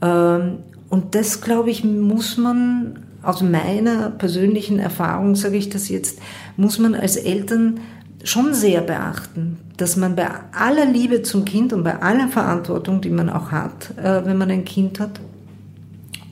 Ähm, 0.00 0.58
und 0.88 1.14
das, 1.14 1.40
glaube 1.40 1.70
ich, 1.70 1.84
muss 1.84 2.36
man 2.36 3.00
aus 3.22 3.42
meiner 3.42 4.10
persönlichen 4.10 4.78
Erfahrung, 4.78 5.34
sage 5.34 5.56
ich 5.56 5.68
das 5.68 5.88
jetzt, 5.88 6.20
muss 6.56 6.78
man 6.78 6.94
als 6.94 7.16
Eltern 7.16 7.80
schon 8.24 8.54
sehr 8.54 8.80
beachten, 8.80 9.58
dass 9.76 9.96
man 9.96 10.16
bei 10.16 10.28
aller 10.52 10.86
Liebe 10.86 11.22
zum 11.22 11.44
Kind 11.44 11.72
und 11.72 11.84
bei 11.84 12.00
aller 12.00 12.28
Verantwortung, 12.28 13.00
die 13.00 13.10
man 13.10 13.30
auch 13.30 13.50
hat, 13.50 13.96
äh, 13.96 14.24
wenn 14.24 14.38
man 14.38 14.50
ein 14.50 14.64
Kind 14.64 15.00
hat, 15.00 15.20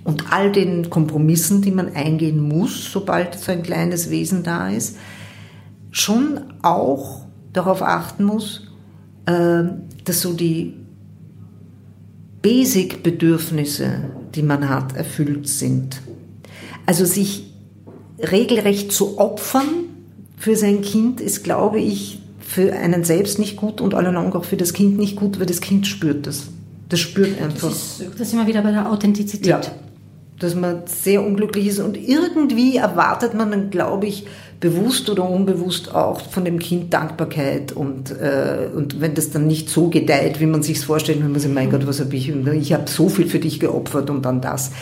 und 0.06 0.32
all 0.32 0.52
den 0.52 0.88
Kompromissen, 0.88 1.62
die 1.62 1.72
man 1.72 1.94
eingehen 1.94 2.40
muss, 2.40 2.92
sobald 2.92 3.38
so 3.38 3.50
ein 3.50 3.64
kleines 3.64 4.08
Wesen 4.08 4.44
da 4.44 4.70
ist, 4.70 4.96
schon 5.90 6.40
auch 6.62 7.22
darauf 7.52 7.82
achten 7.82 8.22
muss, 8.22 8.68
äh, 9.26 9.64
dass 10.04 10.20
so 10.20 10.32
die 10.32 10.74
Basic-Bedürfnisse, 12.40 14.04
die 14.32 14.42
man 14.42 14.68
hat, 14.68 14.94
erfüllt 14.94 15.48
sind. 15.48 16.00
Also 16.86 17.04
sich 17.04 17.52
regelrecht 18.20 18.92
zu 18.92 19.18
opfern 19.18 19.66
für 20.36 20.54
sein 20.54 20.82
Kind 20.82 21.20
ist, 21.20 21.42
glaube 21.42 21.80
ich, 21.80 22.20
für 22.38 22.72
einen 22.72 23.02
selbst 23.02 23.40
nicht 23.40 23.56
gut 23.56 23.80
und 23.80 23.94
allalong 23.94 24.34
auch 24.34 24.44
für 24.44 24.56
das 24.56 24.72
Kind 24.72 24.98
nicht 24.98 25.16
gut, 25.16 25.40
weil 25.40 25.46
das 25.46 25.60
Kind 25.60 25.88
spürt 25.88 26.28
das. 26.28 26.44
Das 26.88 27.00
spürt 27.00 27.42
einfach. 27.42 27.70
Das, 27.70 28.00
ist, 28.00 28.20
das 28.20 28.30
sind 28.30 28.38
wir 28.38 28.46
wieder 28.46 28.62
bei 28.62 28.70
der 28.70 28.88
Authentizität. 28.88 29.46
Ja, 29.46 29.60
dass 30.38 30.54
man 30.54 30.82
sehr 30.86 31.24
unglücklich 31.24 31.66
ist 31.66 31.78
und 31.78 31.96
irgendwie 31.96 32.76
erwartet 32.76 33.34
man 33.34 33.50
dann, 33.50 33.70
glaube 33.70 34.06
ich, 34.06 34.26
bewusst 34.60 35.08
oder 35.10 35.28
unbewusst 35.28 35.94
auch 35.94 36.20
von 36.20 36.44
dem 36.44 36.58
Kind 36.58 36.92
Dankbarkeit 36.92 37.72
und, 37.72 38.10
äh, 38.10 38.68
und 38.74 39.00
wenn 39.00 39.14
das 39.14 39.30
dann 39.30 39.46
nicht 39.46 39.68
so 39.68 39.88
gedeiht, 39.88 40.40
wie 40.40 40.46
man 40.46 40.62
sich 40.62 40.80
vorstellt, 40.80 41.22
wenn 41.22 41.30
man 41.30 41.40
sagt, 41.40 41.54
mein 41.54 41.70
Gott, 41.70 41.86
was 41.86 42.00
habe 42.00 42.14
ich, 42.16 42.28
ich 42.28 42.72
habe 42.72 42.88
so 42.88 43.08
viel 43.08 43.26
für 43.26 43.38
dich 43.38 43.60
geopfert 43.60 44.10
und 44.10 44.24
dann 44.24 44.40
das. 44.40 44.72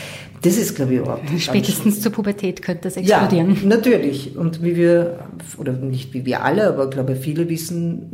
Das 0.42 0.58
ist, 0.58 0.74
glaube 0.74 0.94
ich, 0.94 1.00
überhaupt 1.00 1.22
Spätestens 1.38 2.02
zur 2.02 2.12
Pubertät 2.12 2.60
könnte 2.60 2.82
das 2.82 2.96
explodieren. 2.98 3.56
Ja, 3.62 3.66
natürlich. 3.66 4.36
Und 4.36 4.62
wie 4.62 4.76
wir, 4.76 5.20
oder 5.56 5.72
nicht 5.72 6.12
wie 6.12 6.26
wir 6.26 6.44
alle, 6.44 6.68
aber 6.68 6.90
glaube 6.90 7.16
viele 7.16 7.48
wissen, 7.48 8.10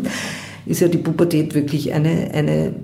ist 0.66 0.80
ja 0.80 0.88
die 0.88 0.98
Pubertät 0.98 1.54
wirklich 1.54 1.92
eine, 1.92 2.30
eine 2.32 2.74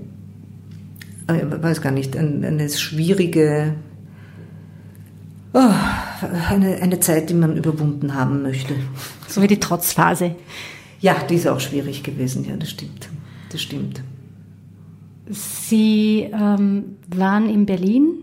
ich 1.30 1.42
äh, 1.42 1.62
weiß 1.62 1.82
gar 1.82 1.90
nicht, 1.90 2.16
eine, 2.16 2.46
eine 2.46 2.68
schwierige 2.70 3.74
oh, 5.52 5.70
eine, 6.48 6.76
eine 6.76 7.00
Zeit, 7.00 7.30
die 7.30 7.34
man 7.34 7.56
überwunden 7.56 8.14
haben 8.14 8.42
möchte. 8.42 8.74
So 9.26 9.42
wie 9.42 9.46
die 9.46 9.60
Trotzphase. 9.60 10.34
Ja, 11.00 11.14
die 11.28 11.36
ist 11.36 11.46
auch 11.46 11.60
schwierig 11.60 12.02
gewesen, 12.02 12.44
ja, 12.44 12.56
das 12.56 12.70
stimmt. 12.70 13.08
Das 13.50 13.60
stimmt. 13.60 14.02
Sie 15.30 16.28
ähm, 16.32 16.96
waren 17.08 17.48
in 17.48 17.66
Berlin, 17.66 18.14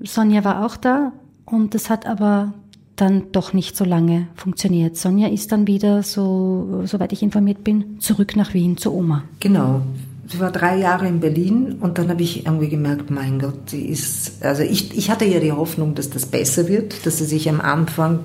Sonja 0.00 0.44
war 0.44 0.64
auch 0.64 0.76
da 0.76 1.12
und 1.44 1.74
das 1.74 1.90
hat 1.90 2.06
aber 2.06 2.54
dann 2.96 3.32
doch 3.32 3.52
nicht 3.52 3.76
so 3.76 3.84
lange 3.84 4.28
funktioniert. 4.34 4.96
Sonja 4.96 5.28
ist 5.28 5.50
dann 5.50 5.66
wieder, 5.66 6.02
so, 6.02 6.82
soweit 6.84 7.12
ich 7.12 7.22
informiert 7.22 7.64
bin, 7.64 7.98
zurück 8.00 8.36
nach 8.36 8.54
Wien 8.54 8.76
zu 8.76 8.94
Oma. 8.94 9.24
Genau. 9.40 9.82
Sie 10.26 10.38
war 10.38 10.52
drei 10.52 10.76
Jahre 10.78 11.08
in 11.08 11.20
Berlin 11.20 11.76
und 11.80 11.98
dann 11.98 12.08
habe 12.08 12.22
ich 12.22 12.46
irgendwie 12.46 12.68
gemerkt, 12.68 13.10
mein 13.10 13.40
Gott, 13.40 13.70
sie 13.70 13.86
ist, 13.86 14.44
also 14.44 14.62
ich, 14.62 14.96
ich 14.96 15.10
hatte 15.10 15.24
ja 15.24 15.40
die 15.40 15.52
Hoffnung, 15.52 15.94
dass 15.94 16.10
das 16.10 16.26
besser 16.26 16.68
wird, 16.68 17.04
dass 17.04 17.18
sie 17.18 17.24
sich 17.24 17.48
am 17.48 17.60
Anfang 17.60 18.20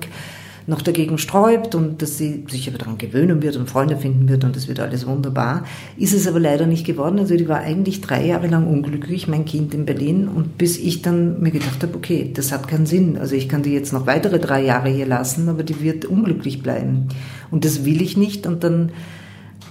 noch 0.68 0.82
dagegen 0.82 1.16
sträubt 1.16 1.74
und 1.74 2.02
dass 2.02 2.18
sie 2.18 2.44
sich 2.48 2.68
aber 2.68 2.76
daran 2.76 2.98
gewöhnen 2.98 3.42
wird 3.42 3.56
und 3.56 3.70
Freunde 3.70 3.96
finden 3.96 4.28
wird 4.28 4.44
und 4.44 4.54
das 4.54 4.68
wird 4.68 4.80
alles 4.80 5.06
wunderbar. 5.06 5.64
Ist 5.96 6.12
es 6.12 6.28
aber 6.28 6.38
leider 6.38 6.66
nicht 6.66 6.86
geworden. 6.86 7.18
Also 7.18 7.36
die 7.36 7.48
war 7.48 7.60
eigentlich 7.60 8.02
drei 8.02 8.26
Jahre 8.26 8.48
lang 8.48 8.66
unglücklich, 8.66 9.28
mein 9.28 9.46
Kind 9.46 9.72
in 9.72 9.86
Berlin 9.86 10.28
und 10.28 10.58
bis 10.58 10.76
ich 10.76 11.00
dann 11.00 11.40
mir 11.40 11.52
gedacht 11.52 11.82
habe, 11.82 11.96
okay, 11.96 12.30
das 12.32 12.52
hat 12.52 12.68
keinen 12.68 12.84
Sinn. 12.84 13.16
Also 13.16 13.34
ich 13.34 13.48
kann 13.48 13.62
die 13.62 13.72
jetzt 13.72 13.94
noch 13.94 14.06
weitere 14.06 14.38
drei 14.38 14.62
Jahre 14.62 14.90
hier 14.90 15.06
lassen, 15.06 15.48
aber 15.48 15.62
die 15.62 15.80
wird 15.80 16.04
unglücklich 16.04 16.62
bleiben. 16.62 17.08
Und 17.50 17.64
das 17.64 17.86
will 17.86 18.02
ich 18.02 18.18
nicht 18.18 18.46
und 18.46 18.62
dann 18.62 18.92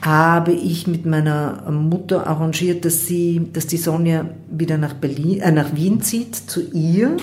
habe 0.01 0.51
ich 0.51 0.87
mit 0.87 1.05
meiner 1.05 1.69
Mutter 1.71 2.27
arrangiert, 2.27 2.85
dass 2.85 3.07
sie, 3.07 3.49
dass 3.51 3.67
die 3.67 3.77
Sonja 3.77 4.25
wieder 4.49 4.77
nach 4.77 4.93
Berlin, 4.93 5.41
äh, 5.41 5.51
nach 5.51 5.75
Wien 5.75 6.01
zieht 6.01 6.35
zu 6.35 6.61
ihr 6.71 7.17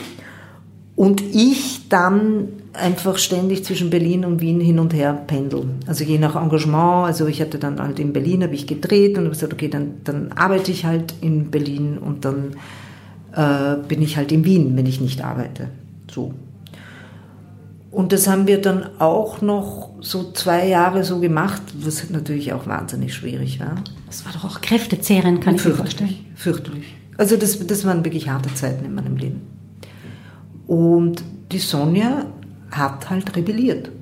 und 0.96 1.22
ich 1.22 1.88
dann 1.88 2.48
einfach 2.72 3.18
ständig 3.18 3.64
zwischen 3.64 3.90
Berlin 3.90 4.24
und 4.24 4.40
Wien 4.40 4.60
hin 4.60 4.78
und 4.78 4.94
her 4.94 5.12
pendeln. 5.26 5.80
Also 5.86 6.04
je 6.04 6.18
nach 6.18 6.34
Engagement, 6.36 7.06
also 7.06 7.26
ich 7.26 7.40
hatte 7.40 7.58
dann 7.58 7.80
halt 7.80 7.98
in 7.98 8.12
Berlin, 8.12 8.42
habe 8.42 8.54
ich 8.54 8.66
gedreht 8.66 9.16
und 9.16 9.24
habe 9.24 9.30
gesagt, 9.30 9.52
okay, 9.52 9.68
dann, 9.68 9.94
dann 10.04 10.32
arbeite 10.32 10.72
ich 10.72 10.84
halt 10.84 11.14
in 11.20 11.50
Berlin 11.50 11.98
und 11.98 12.24
dann 12.24 12.56
äh, 13.34 13.76
bin 13.86 14.02
ich 14.02 14.16
halt 14.16 14.32
in 14.32 14.44
Wien, 14.44 14.76
wenn 14.76 14.86
ich 14.86 15.00
nicht 15.00 15.24
arbeite. 15.24 15.68
So. 16.10 16.34
Und 17.94 18.10
das 18.10 18.26
haben 18.26 18.48
wir 18.48 18.60
dann 18.60 18.98
auch 18.98 19.40
noch 19.40 19.90
so 20.00 20.32
zwei 20.32 20.66
Jahre 20.66 21.04
so 21.04 21.20
gemacht, 21.20 21.62
was 21.78 22.10
natürlich 22.10 22.52
auch 22.52 22.66
wahnsinnig 22.66 23.14
schwierig 23.14 23.60
war. 23.60 23.76
Das 24.08 24.24
war 24.24 24.32
doch 24.32 24.44
auch 24.44 24.60
kräftezehrend, 24.60 25.40
kann 25.40 25.54
ich 25.54 25.64
mir 25.64 25.74
vorstellen. 25.74 26.16
Fürchterlich. 26.34 26.92
Also 27.16 27.36
das, 27.36 27.64
das 27.64 27.84
waren 27.84 28.04
wirklich 28.04 28.28
harte 28.28 28.52
Zeiten 28.52 28.84
in 28.84 28.96
meinem 28.96 29.16
Leben. 29.16 29.42
Und 30.66 31.22
die 31.52 31.60
Sonja 31.60 32.26
hat 32.72 33.10
halt 33.10 33.36
rebelliert. 33.36 33.92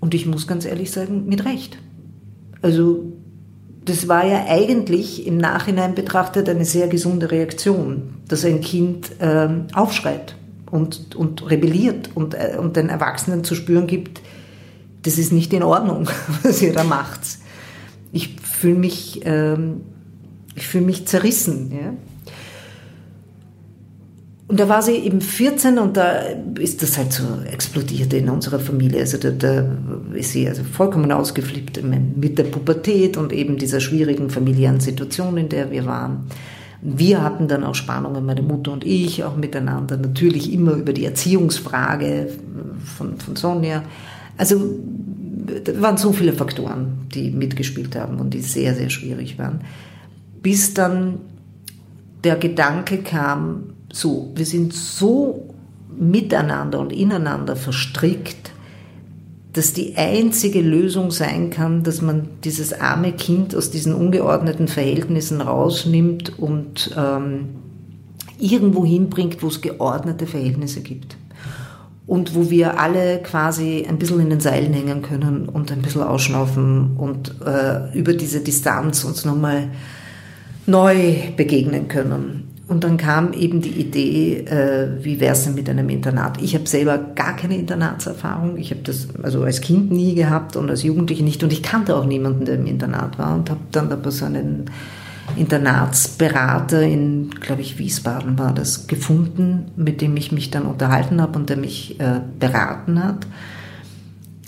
Und 0.00 0.14
ich 0.14 0.24
muss 0.24 0.46
ganz 0.46 0.64
ehrlich 0.64 0.90
sagen, 0.90 1.26
mit 1.26 1.44
Recht. 1.44 1.76
Also 2.62 3.12
das 3.84 4.08
war 4.08 4.26
ja 4.26 4.46
eigentlich 4.48 5.26
im 5.26 5.36
Nachhinein 5.36 5.94
betrachtet 5.94 6.48
eine 6.48 6.64
sehr 6.64 6.88
gesunde 6.88 7.30
Reaktion, 7.30 8.14
dass 8.26 8.42
ein 8.46 8.62
Kind 8.62 9.20
äh, 9.20 9.48
aufschreit 9.74 10.34
und, 10.74 11.14
und 11.14 11.48
rebelliert 11.48 12.10
und, 12.16 12.34
äh, 12.34 12.56
und 12.58 12.76
den 12.76 12.88
Erwachsenen 12.88 13.44
zu 13.44 13.54
spüren 13.54 13.86
gibt, 13.86 14.20
das 15.02 15.18
ist 15.18 15.30
nicht 15.30 15.52
in 15.52 15.62
Ordnung, 15.62 16.10
was 16.42 16.60
ihr 16.62 16.72
da 16.72 16.82
macht. 16.82 17.20
Ich 18.10 18.34
fühle 18.42 18.74
mich, 18.74 19.20
ähm, 19.24 19.82
ich 20.56 20.66
fühle 20.66 20.84
mich 20.84 21.06
zerrissen. 21.06 21.70
Ja? 21.72 21.94
Und 24.48 24.58
da 24.58 24.68
war 24.68 24.82
sie 24.82 24.96
eben 24.96 25.20
14 25.20 25.78
und 25.78 25.96
da 25.96 26.22
ist 26.58 26.82
das 26.82 26.98
halt 26.98 27.12
so 27.12 27.22
explodiert 27.48 28.12
in 28.12 28.28
unserer 28.28 28.58
Familie. 28.58 29.00
Also 29.00 29.18
da, 29.18 29.30
da 29.30 29.64
ist 30.12 30.32
sie 30.32 30.48
also 30.48 30.64
vollkommen 30.64 31.12
ausgeflippt 31.12 31.82
mit 31.84 32.36
der 32.36 32.44
Pubertät 32.44 33.16
und 33.16 33.32
eben 33.32 33.58
dieser 33.58 33.78
schwierigen 33.78 34.28
familiären 34.28 34.80
Situation, 34.80 35.36
in 35.36 35.48
der 35.48 35.70
wir 35.70 35.86
waren. 35.86 36.26
Wir 36.86 37.22
hatten 37.22 37.48
dann 37.48 37.64
auch 37.64 37.74
Spannungen, 37.74 38.26
meine 38.26 38.42
Mutter 38.42 38.70
und 38.70 38.84
ich, 38.84 39.24
auch 39.24 39.36
miteinander. 39.36 39.96
Natürlich 39.96 40.52
immer 40.52 40.72
über 40.72 40.92
die 40.92 41.06
Erziehungsfrage 41.06 42.28
von, 42.84 43.18
von 43.18 43.36
Sonja. 43.36 43.82
Also 44.36 44.60
da 45.64 45.80
waren 45.80 45.96
so 45.96 46.12
viele 46.12 46.34
Faktoren, 46.34 47.06
die 47.14 47.30
mitgespielt 47.30 47.96
haben 47.96 48.18
und 48.18 48.34
die 48.34 48.40
sehr, 48.40 48.74
sehr 48.74 48.90
schwierig 48.90 49.38
waren. 49.38 49.60
Bis 50.42 50.74
dann 50.74 51.20
der 52.22 52.36
Gedanke 52.36 52.98
kam, 52.98 53.74
so, 53.90 54.32
wir 54.34 54.44
sind 54.44 54.74
so 54.74 55.54
miteinander 55.96 56.80
und 56.80 56.92
ineinander 56.92 57.56
verstrickt, 57.56 58.52
dass 59.54 59.72
die 59.72 59.96
einzige 59.96 60.60
Lösung 60.60 61.12
sein 61.12 61.50
kann, 61.50 61.84
dass 61.84 62.02
man 62.02 62.28
dieses 62.42 62.72
arme 62.72 63.12
Kind 63.12 63.54
aus 63.54 63.70
diesen 63.70 63.94
ungeordneten 63.94 64.66
Verhältnissen 64.66 65.40
rausnimmt 65.40 66.38
und 66.38 66.90
ähm, 66.96 67.50
irgendwo 68.38 68.84
hinbringt, 68.84 69.42
wo 69.42 69.46
es 69.46 69.60
geordnete 69.60 70.26
Verhältnisse 70.26 70.80
gibt. 70.80 71.16
Und 72.06 72.34
wo 72.34 72.50
wir 72.50 72.80
alle 72.80 73.22
quasi 73.22 73.86
ein 73.88 73.98
bisschen 73.98 74.20
in 74.20 74.28
den 74.28 74.40
Seilen 74.40 74.74
hängen 74.74 75.02
können 75.02 75.48
und 75.48 75.72
ein 75.72 75.80
bisschen 75.80 76.02
ausschnaufen 76.02 76.96
und 76.98 77.34
äh, 77.46 77.96
über 77.96 78.12
diese 78.12 78.40
Distanz 78.40 79.04
uns 79.04 79.24
nochmal 79.24 79.68
neu 80.66 81.14
begegnen 81.36 81.88
können. 81.88 82.53
Und 82.66 82.82
dann 82.82 82.96
kam 82.96 83.34
eben 83.34 83.60
die 83.60 83.72
Idee, 83.72 84.38
äh, 84.46 85.04
wie 85.04 85.20
wäre 85.20 85.34
es 85.34 85.44
denn 85.44 85.54
mit 85.54 85.68
einem 85.68 85.88
Internat? 85.90 86.40
Ich 86.42 86.54
habe 86.54 86.66
selber 86.66 86.96
gar 86.96 87.36
keine 87.36 87.58
Internatserfahrung. 87.58 88.56
Ich 88.56 88.70
habe 88.70 88.80
das 88.82 89.08
also 89.22 89.42
als 89.42 89.60
Kind 89.60 89.90
nie 89.90 90.14
gehabt 90.14 90.56
und 90.56 90.70
als 90.70 90.82
Jugendliche 90.82 91.22
nicht. 91.22 91.42
Und 91.42 91.52
ich 91.52 91.62
kannte 91.62 91.94
auch 91.94 92.06
niemanden, 92.06 92.46
der 92.46 92.54
im 92.54 92.66
Internat 92.66 93.18
war. 93.18 93.34
Und 93.34 93.50
habe 93.50 93.60
dann 93.70 93.92
aber 93.92 94.10
so 94.10 94.24
einen 94.24 94.64
Internatsberater 95.36 96.82
in, 96.82 97.30
glaube 97.38 97.60
ich, 97.60 97.78
Wiesbaden 97.78 98.38
war 98.38 98.54
das, 98.54 98.86
gefunden, 98.86 99.66
mit 99.76 100.00
dem 100.00 100.16
ich 100.16 100.32
mich 100.32 100.50
dann 100.50 100.64
unterhalten 100.64 101.20
habe 101.20 101.38
und 101.38 101.50
der 101.50 101.58
mich 101.58 102.00
äh, 102.00 102.20
beraten 102.38 103.02
hat. 103.02 103.26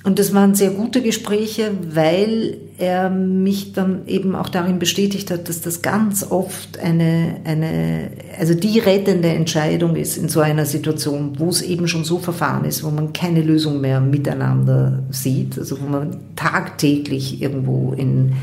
Und 0.04 0.18
das 0.18 0.32
waren 0.32 0.54
sehr 0.54 0.70
gute 0.70 1.02
Gespräche, 1.02 1.72
weil 1.90 2.58
er 2.78 3.08
mich 3.08 3.72
dann 3.72 4.06
eben 4.06 4.34
auch 4.34 4.48
darin 4.48 4.78
bestätigt 4.78 5.30
hat, 5.30 5.48
dass 5.48 5.60
das 5.60 5.80
ganz 5.82 6.26
oft 6.28 6.78
eine, 6.78 7.36
eine, 7.44 8.10
also 8.38 8.54
die 8.54 8.78
rettende 8.78 9.28
Entscheidung 9.28 9.96
ist 9.96 10.18
in 10.18 10.28
so 10.28 10.40
einer 10.40 10.66
Situation, 10.66 11.38
wo 11.38 11.48
es 11.48 11.62
eben 11.62 11.88
schon 11.88 12.04
so 12.04 12.18
verfahren 12.18 12.64
ist, 12.64 12.84
wo 12.84 12.90
man 12.90 13.12
keine 13.12 13.40
Lösung 13.40 13.80
mehr 13.80 14.00
miteinander 14.00 15.02
sieht, 15.10 15.58
also 15.58 15.80
wo 15.80 15.86
man 15.86 16.18
tagtäglich 16.36 17.40
irgendwo 17.40 17.94
in, 17.94 18.34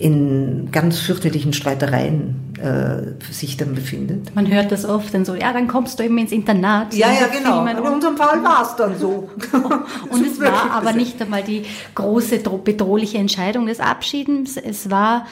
in 0.00 0.70
ganz 0.72 0.98
fürchterlichen 0.98 1.52
Streitereien 1.52 2.54
äh, 2.58 3.32
sich 3.32 3.58
dann 3.58 3.74
befindet. 3.74 4.34
Man 4.34 4.50
hört 4.50 4.72
das 4.72 4.86
oft 4.86 5.12
dann 5.12 5.26
so, 5.26 5.34
ja, 5.34 5.52
dann 5.52 5.68
kommst 5.68 5.98
du 5.98 6.04
eben 6.04 6.16
ins 6.16 6.32
Internat. 6.32 6.94
Ja, 6.94 7.08
ja, 7.12 7.26
genau. 7.26 7.66
In 7.66 7.78
unserem 7.78 8.16
Fall 8.16 8.42
war 8.42 8.62
es 8.62 8.74
dann 8.76 8.98
so. 8.98 9.28
und 10.10 10.26
es 10.26 10.40
war 10.40 10.70
aber 10.70 10.94
nicht 10.94 11.20
einmal 11.20 11.42
die 11.42 11.64
große 11.94 12.38
bedrohliche 12.64 13.18
Entscheidung 13.18 13.66
des 13.66 13.78
Abschiedens, 13.78 14.56
es 14.56 14.90
war 14.90 15.26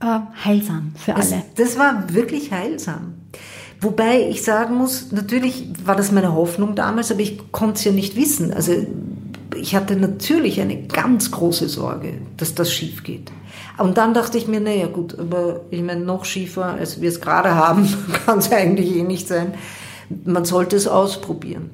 äh, 0.00 0.18
heilsam 0.44 0.92
für 0.96 1.14
alle. 1.14 1.24
Es, 1.24 1.32
das 1.54 1.78
war 1.78 2.12
wirklich 2.12 2.52
heilsam. 2.52 3.14
Wobei 3.80 4.28
ich 4.28 4.42
sagen 4.42 4.74
muss, 4.74 5.12
natürlich 5.12 5.66
war 5.82 5.96
das 5.96 6.12
meine 6.12 6.34
Hoffnung 6.34 6.74
damals, 6.74 7.10
aber 7.10 7.20
ich 7.20 7.40
konnte 7.52 7.78
es 7.78 7.84
ja 7.84 7.92
nicht 7.92 8.16
wissen. 8.16 8.52
Also 8.52 8.86
ich 9.56 9.74
hatte 9.74 9.96
natürlich 9.96 10.60
eine 10.60 10.82
ganz 10.82 11.30
große 11.30 11.70
Sorge, 11.70 12.18
dass 12.36 12.54
das 12.54 12.70
schief 12.70 13.02
geht. 13.02 13.32
Und 13.78 13.98
dann 13.98 14.14
dachte 14.14 14.38
ich 14.38 14.46
mir, 14.46 14.60
naja 14.60 14.86
gut, 14.86 15.18
aber 15.18 15.62
ich 15.70 15.82
meine, 15.82 16.04
noch 16.04 16.24
schiefer, 16.24 16.66
als 16.66 17.00
wir 17.00 17.08
es 17.08 17.20
gerade 17.20 17.54
haben, 17.54 17.88
kann 18.26 18.38
es 18.38 18.52
eigentlich 18.52 18.94
eh 18.96 19.02
nicht 19.02 19.26
sein. 19.26 19.54
Man 20.24 20.44
sollte 20.44 20.76
es 20.76 20.86
ausprobieren. 20.86 21.70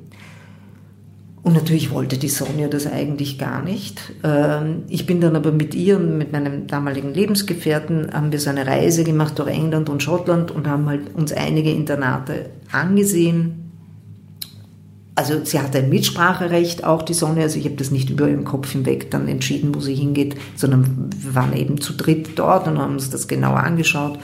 Und 1.42 1.54
natürlich 1.54 1.90
wollte 1.90 2.18
die 2.18 2.28
Sonja 2.28 2.68
das 2.68 2.86
eigentlich 2.86 3.38
gar 3.38 3.62
nicht. 3.62 4.12
Ähm, 4.22 4.82
ich 4.88 5.06
bin 5.06 5.20
dann 5.20 5.36
aber 5.36 5.52
mit 5.52 5.74
ihr 5.74 5.96
und 5.96 6.18
mit 6.18 6.32
meinem 6.32 6.66
damaligen 6.66 7.14
Lebensgefährten, 7.14 8.12
haben 8.12 8.30
wir 8.30 8.40
so 8.40 8.50
eine 8.50 8.66
Reise 8.66 9.04
gemacht 9.04 9.38
durch 9.38 9.48
England 9.48 9.88
und 9.88 10.02
Schottland 10.02 10.50
und 10.50 10.68
haben 10.68 10.86
halt 10.88 11.14
uns 11.14 11.32
einige 11.32 11.70
Internate 11.70 12.50
angesehen 12.70 13.59
also 15.20 15.44
sie 15.44 15.60
hatte 15.60 15.78
ein 15.78 15.90
Mitspracherecht, 15.90 16.82
auch 16.82 17.02
die 17.02 17.12
Sonne, 17.12 17.42
also 17.42 17.58
ich 17.58 17.66
habe 17.66 17.76
das 17.76 17.90
nicht 17.90 18.08
über 18.08 18.26
ihren 18.26 18.44
Kopf 18.44 18.72
hinweg 18.72 19.10
dann 19.10 19.28
entschieden, 19.28 19.74
wo 19.74 19.80
sie 19.80 19.94
hingeht, 19.94 20.34
sondern 20.56 21.10
wir 21.14 21.34
waren 21.34 21.54
eben 21.54 21.78
zu 21.78 21.92
dritt 21.92 22.38
dort 22.38 22.66
und 22.66 22.78
haben 22.78 22.94
uns 22.94 23.10
das 23.10 23.28
genauer 23.28 23.58
angeschaut 23.58 24.18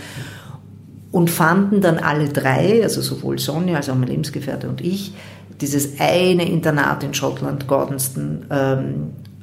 und 1.13 1.29
fanden 1.29 1.83
dann 1.83 1.99
alle 1.99 2.31
drei, 2.31 2.83
also 2.83 3.03
sowohl 3.03 3.39
Sonja 3.39 3.77
als 3.77 3.91
auch 3.91 3.95
mein 3.95 4.09
Lebensgefährte 4.09 4.71
und 4.71 4.81
ich, 4.81 5.13
dieses 5.61 6.01
eine 6.01 6.49
Internat 6.49 7.05
in 7.05 7.13
Schottland, 7.13 7.67
Gordonston, 7.67 8.47
ähm, 8.51 8.95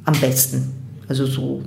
am 0.06 0.14
besten. 0.20 0.74
Also 1.08 1.28
so 1.28 1.62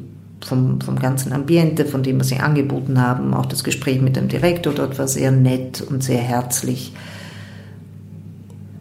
vom, 0.44 0.80
vom 0.80 0.98
ganzen 0.98 1.32
Ambiente, 1.32 1.84
von 1.84 2.02
dem, 2.02 2.18
was 2.18 2.28
sie 2.28 2.38
angeboten 2.38 3.00
haben, 3.00 3.34
auch 3.34 3.46
das 3.46 3.62
Gespräch 3.62 4.00
mit 4.00 4.16
dem 4.16 4.26
Direktor 4.26 4.72
dort 4.72 4.98
war 4.98 5.06
sehr 5.06 5.30
nett 5.30 5.80
und 5.80 6.02
sehr 6.02 6.22
herzlich. 6.22 6.92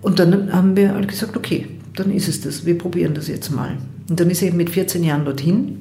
Und 0.06 0.20
dann 0.20 0.54
haben 0.54 0.78
wir 0.78 0.94
halt 0.94 1.08
gesagt, 1.08 1.36
okay, 1.36 1.66
dann 1.96 2.12
ist 2.12 2.28
es 2.28 2.40
das, 2.40 2.64
wir 2.64 2.78
probieren 2.78 3.16
das 3.16 3.28
jetzt 3.28 3.50
mal. 3.50 3.78
Und 4.08 4.20
dann 4.20 4.30
ist 4.30 4.42
sie 4.42 4.46
eben 4.46 4.58
mit 4.58 4.70
14 4.70 5.04
Jahren 5.04 5.26
dorthin 5.26 5.80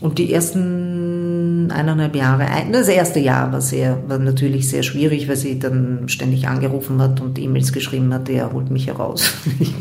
und 0.00 0.16
die 0.16 0.32
ersten 0.32 1.70
eineinhalb 1.70 2.16
Jahre, 2.16 2.46
das 2.72 2.88
erste 2.88 3.20
Jahr 3.20 3.52
war 3.52 3.60
sehr, 3.60 4.02
war 4.08 4.18
natürlich 4.18 4.66
sehr 4.70 4.82
schwierig, 4.82 5.28
weil 5.28 5.36
sie 5.36 5.58
dann 5.58 6.08
ständig 6.08 6.48
angerufen 6.48 7.02
hat 7.02 7.20
und 7.20 7.38
E-Mails 7.38 7.74
geschrieben 7.74 8.14
hat, 8.14 8.30
er 8.30 8.50
holt 8.50 8.70
mich 8.70 8.86
heraus. 8.86 9.30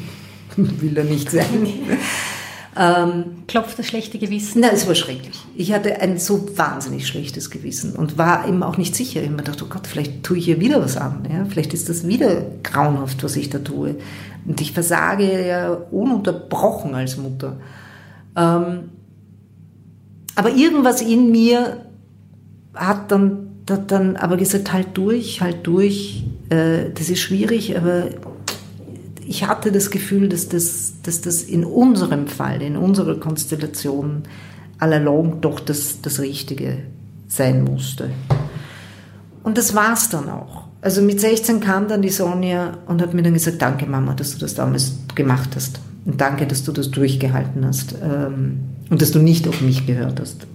will 0.58 0.98
er 0.98 1.06
nicht 1.06 1.32
sein. 1.32 1.46
Ähm, 2.76 3.44
Klopft 3.48 3.80
das 3.80 3.88
schlechte 3.88 4.20
Gewissen? 4.20 4.62
Nein, 4.62 4.72
es 4.74 4.88
war 4.88 4.96
schrecklich. 4.96 5.40
Ich 5.56 5.74
hatte 5.74 6.02
ein 6.02 6.20
so 6.20 6.58
wahnsinnig 6.58 7.08
schlechtes 7.08 7.50
Gewissen 7.50 7.96
und 7.96 8.18
war 8.18 8.48
eben 8.48 8.62
auch 8.64 8.78
nicht 8.78 8.96
sicher. 8.96 9.22
Ich 9.22 9.26
habe 9.26 9.38
mir 9.38 9.44
gedacht, 9.44 9.62
oh 9.64 9.68
Gott, 9.68 9.88
vielleicht 9.88 10.24
tue 10.24 10.38
ich 10.38 10.46
hier 10.46 10.60
wieder 10.60 10.82
was 10.82 10.96
an. 10.96 11.28
Ja? 11.32 11.46
Vielleicht 11.46 11.74
ist 11.74 11.90
das 11.90 12.08
wieder 12.08 12.44
grauenhaft, 12.64 13.24
was 13.24 13.36
ich 13.36 13.50
da 13.50 13.60
tue. 13.60 13.96
Und 14.46 14.62
ich 14.62 14.72
versage 14.72 15.48
ja 15.48 15.72
ununterbrochen 15.92 16.94
als 16.94 17.18
Mutter. 17.18 17.58
Ähm, 18.36 18.90
aber 20.36 20.52
irgendwas 20.52 21.02
in 21.02 21.32
mir 21.32 21.86
hat 22.74 23.12
dann, 23.12 23.50
hat 23.70 23.92
dann 23.92 24.16
aber 24.16 24.38
gesagt, 24.38 24.72
halt 24.72 24.90
durch, 24.94 25.42
halt 25.42 25.66
durch. 25.68 26.24
Äh, 26.50 26.92
das 26.94 27.10
ist 27.10 27.20
schwierig, 27.20 27.76
aber 27.76 28.10
ich 29.30 29.46
hatte 29.46 29.72
das 29.72 29.92
Gefühl, 29.92 30.28
dass 30.28 30.50
das, 30.50 30.94
dass 31.04 31.22
das 31.22 31.44
in 31.44 31.64
unserem 31.64 32.26
Fall, 32.26 32.64
in 32.64 32.76
unserer 32.76 33.20
Konstellation 33.20 34.24
allalong 34.80 35.40
doch 35.42 35.60
das, 35.60 36.02
das 36.02 36.20
Richtige 36.20 36.80
sein 37.28 37.64
musste. 37.64 38.10
Und 39.44 39.60
das 39.60 39.76
war 39.76 39.94
es 39.94 40.10
dann 40.10 40.30
auch. 40.30 40.64
Also 40.82 41.04
mit 41.04 41.22
16 41.22 41.60
kam 41.60 41.88
dann 41.88 42.02
die 42.02 42.10
Sonja 42.10 42.80
und 42.88 43.04
hat 43.04 43.14
mir 43.14 43.22
dann 43.22 43.36
gesagt, 43.36 43.62
danke 43.62 43.86
Mama, 43.86 44.16
dass 44.16 44.32
du 44.32 44.40
das 44.40 44.56
damals 44.56 44.94
gemacht 45.14 45.52
hast. 45.56 45.80
Und 46.06 46.20
danke, 46.20 46.48
dass 46.48 46.64
du 46.64 46.72
das 46.72 46.90
durchgehalten 46.90 47.64
hast. 47.64 47.94
Ähm, 48.02 48.62
und 48.90 49.00
dass 49.00 49.12
du 49.12 49.20
nicht 49.20 49.48
auf 49.48 49.62
mich 49.62 49.86
gehört 49.86 50.20
hast. 50.20 50.48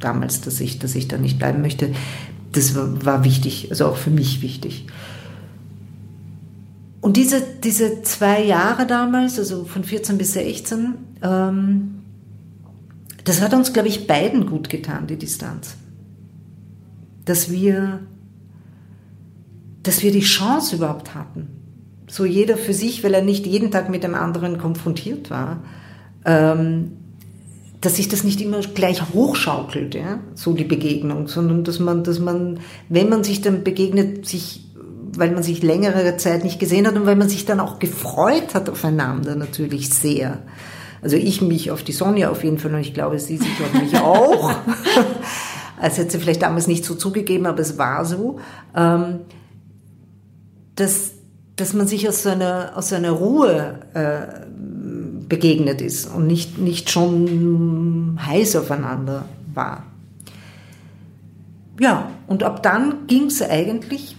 Damals, 0.00 0.42
dass 0.42 0.60
ich, 0.60 0.78
dass 0.78 0.94
ich 0.94 1.08
da 1.08 1.16
nicht 1.16 1.38
bleiben 1.38 1.62
möchte. 1.62 1.92
Das 2.52 2.74
war, 2.74 3.06
war 3.06 3.24
wichtig, 3.24 3.68
also 3.70 3.86
auch 3.86 3.96
für 3.96 4.10
mich 4.10 4.42
wichtig. 4.42 4.84
Und 7.08 7.16
diese, 7.16 7.40
diese 7.40 8.02
zwei 8.02 8.44
Jahre 8.44 8.86
damals, 8.86 9.38
also 9.38 9.64
von 9.64 9.82
14 9.82 10.18
bis 10.18 10.34
16, 10.34 10.92
ähm, 11.22 12.02
das 13.24 13.40
hat 13.40 13.54
uns, 13.54 13.72
glaube 13.72 13.88
ich, 13.88 14.06
beiden 14.06 14.44
gut 14.44 14.68
getan, 14.68 15.06
die 15.06 15.16
Distanz. 15.16 15.76
Dass 17.24 17.50
wir, 17.50 18.00
dass 19.82 20.02
wir 20.02 20.12
die 20.12 20.20
Chance 20.20 20.76
überhaupt 20.76 21.14
hatten. 21.14 21.46
So 22.08 22.26
jeder 22.26 22.58
für 22.58 22.74
sich, 22.74 23.02
weil 23.02 23.14
er 23.14 23.22
nicht 23.22 23.46
jeden 23.46 23.70
Tag 23.70 23.88
mit 23.88 24.02
dem 24.02 24.14
anderen 24.14 24.58
konfrontiert 24.58 25.30
war. 25.30 25.62
Ähm, 26.26 26.92
dass 27.80 27.96
sich 27.96 28.10
das 28.10 28.22
nicht 28.22 28.42
immer 28.42 28.60
gleich 28.60 29.14
hochschaukelt, 29.14 29.94
ja, 29.94 30.20
so 30.34 30.52
die 30.52 30.64
Begegnung, 30.64 31.26
sondern 31.26 31.64
dass 31.64 31.78
man, 31.78 32.04
dass 32.04 32.18
man, 32.18 32.60
wenn 32.90 33.08
man 33.08 33.24
sich 33.24 33.40
dann 33.40 33.64
begegnet, 33.64 34.26
sich 34.26 34.67
weil 35.18 35.32
man 35.32 35.42
sich 35.42 35.62
längere 35.62 36.16
Zeit 36.16 36.44
nicht 36.44 36.60
gesehen 36.60 36.86
hat 36.86 36.94
und 36.94 37.04
weil 37.04 37.16
man 37.16 37.28
sich 37.28 37.44
dann 37.44 37.58
auch 37.58 37.80
gefreut 37.80 38.54
hat 38.54 38.70
aufeinander 38.70 39.34
natürlich 39.34 39.90
sehr. 39.90 40.38
Also 41.02 41.16
ich 41.16 41.42
mich 41.42 41.70
auf 41.70 41.82
die 41.82 41.92
Sonja 41.92 42.30
auf 42.30 42.44
jeden 42.44 42.58
Fall 42.58 42.72
und 42.72 42.80
ich 42.80 42.94
glaube, 42.94 43.18
sie 43.18 43.36
sich 43.36 43.60
auf 43.60 43.80
mich 43.80 43.96
auch. 43.98 44.54
Als 45.80 45.98
hätte 45.98 46.12
sie 46.12 46.18
vielleicht 46.18 46.42
damals 46.42 46.66
nicht 46.66 46.84
so 46.84 46.94
zugegeben, 46.94 47.46
aber 47.46 47.60
es 47.60 47.78
war 47.78 48.04
so. 48.04 48.38
Ähm, 48.76 49.20
dass, 50.76 51.12
dass 51.56 51.72
man 51.72 51.88
sich 51.88 52.08
aus 52.08 52.22
seiner, 52.22 52.72
aus 52.76 52.90
seiner 52.90 53.10
Ruhe 53.10 53.80
äh, 53.94 54.46
begegnet 55.28 55.80
ist 55.80 56.06
und 56.06 56.26
nicht, 56.26 56.58
nicht 56.58 56.90
schon 56.90 58.18
heiß 58.24 58.56
aufeinander 58.56 59.24
war. 59.52 59.84
Ja, 61.80 62.10
und 62.26 62.42
ab 62.42 62.62
dann 62.62 63.06
ging 63.06 63.26
es 63.26 63.42
eigentlich 63.42 64.17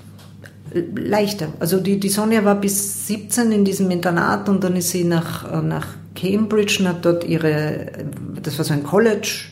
leichter. 0.96 1.50
Also 1.60 1.80
die, 1.80 2.00
die 2.00 2.10
Sonja 2.10 2.44
war 2.46 2.56
bis 2.56 3.08
17 3.08 3.52
in 3.52 3.66
diesem 3.66 3.90
Internat 3.92 4.50
und 4.50 4.64
dann 4.64 4.76
ist 4.76 4.90
sie 4.90 5.04
nach, 5.04 5.62
nach 5.64 5.88
Cambridge 6.16 6.78
und 6.80 6.88
hat 6.88 7.06
dort 7.06 7.24
ihre, 7.24 7.92
das 8.42 8.58
war 8.58 8.66
so 8.66 8.74
ein 8.74 8.84
College, 8.84 9.46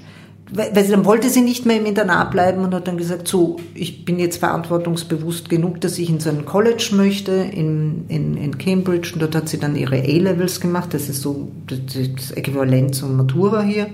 weil 0.52 0.86
sie, 0.86 0.92
dann 0.92 1.06
wollte 1.06 1.30
sie 1.30 1.42
nicht 1.42 1.66
mehr 1.66 1.78
im 1.78 1.86
Internat 1.86 2.32
bleiben 2.32 2.64
und 2.64 2.74
hat 2.74 2.88
dann 2.88 2.98
gesagt, 2.98 3.28
so, 3.28 3.58
ich 3.74 4.06
bin 4.06 4.18
jetzt 4.18 4.38
verantwortungsbewusst 4.38 5.50
genug, 5.50 5.82
dass 5.82 5.98
ich 5.98 6.10
in 6.10 6.20
so 6.20 6.30
ein 6.30 6.46
College 6.46 6.92
möchte 6.94 7.34
in, 7.34 8.06
in, 8.08 8.38
in 8.38 8.58
Cambridge 8.58 9.12
und 9.14 9.22
dort 9.22 9.36
hat 9.36 9.50
sie 9.50 9.60
dann 9.60 9.76
ihre 9.76 9.98
A-Levels 9.98 10.62
gemacht, 10.62 10.94
das 10.94 11.10
ist 11.10 11.22
so 11.22 11.52
das 11.68 12.32
Äquivalent 12.32 12.96
zum 12.96 13.18
Matura 13.18 13.62
hier. 13.62 13.88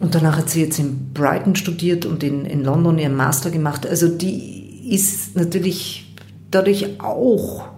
Und 0.00 0.14
danach 0.14 0.38
hat 0.38 0.48
sie 0.48 0.62
jetzt 0.62 0.78
in 0.78 1.12
Brighton 1.12 1.56
studiert 1.56 2.06
und 2.06 2.22
in, 2.22 2.46
in 2.46 2.64
London 2.64 2.98
ihren 2.98 3.14
Master 3.14 3.50
gemacht. 3.50 3.86
Also 3.86 4.08
die 4.08 4.59
ist 4.88 5.36
natürlich 5.36 6.14
dadurch 6.50 7.00
auch 7.00 7.68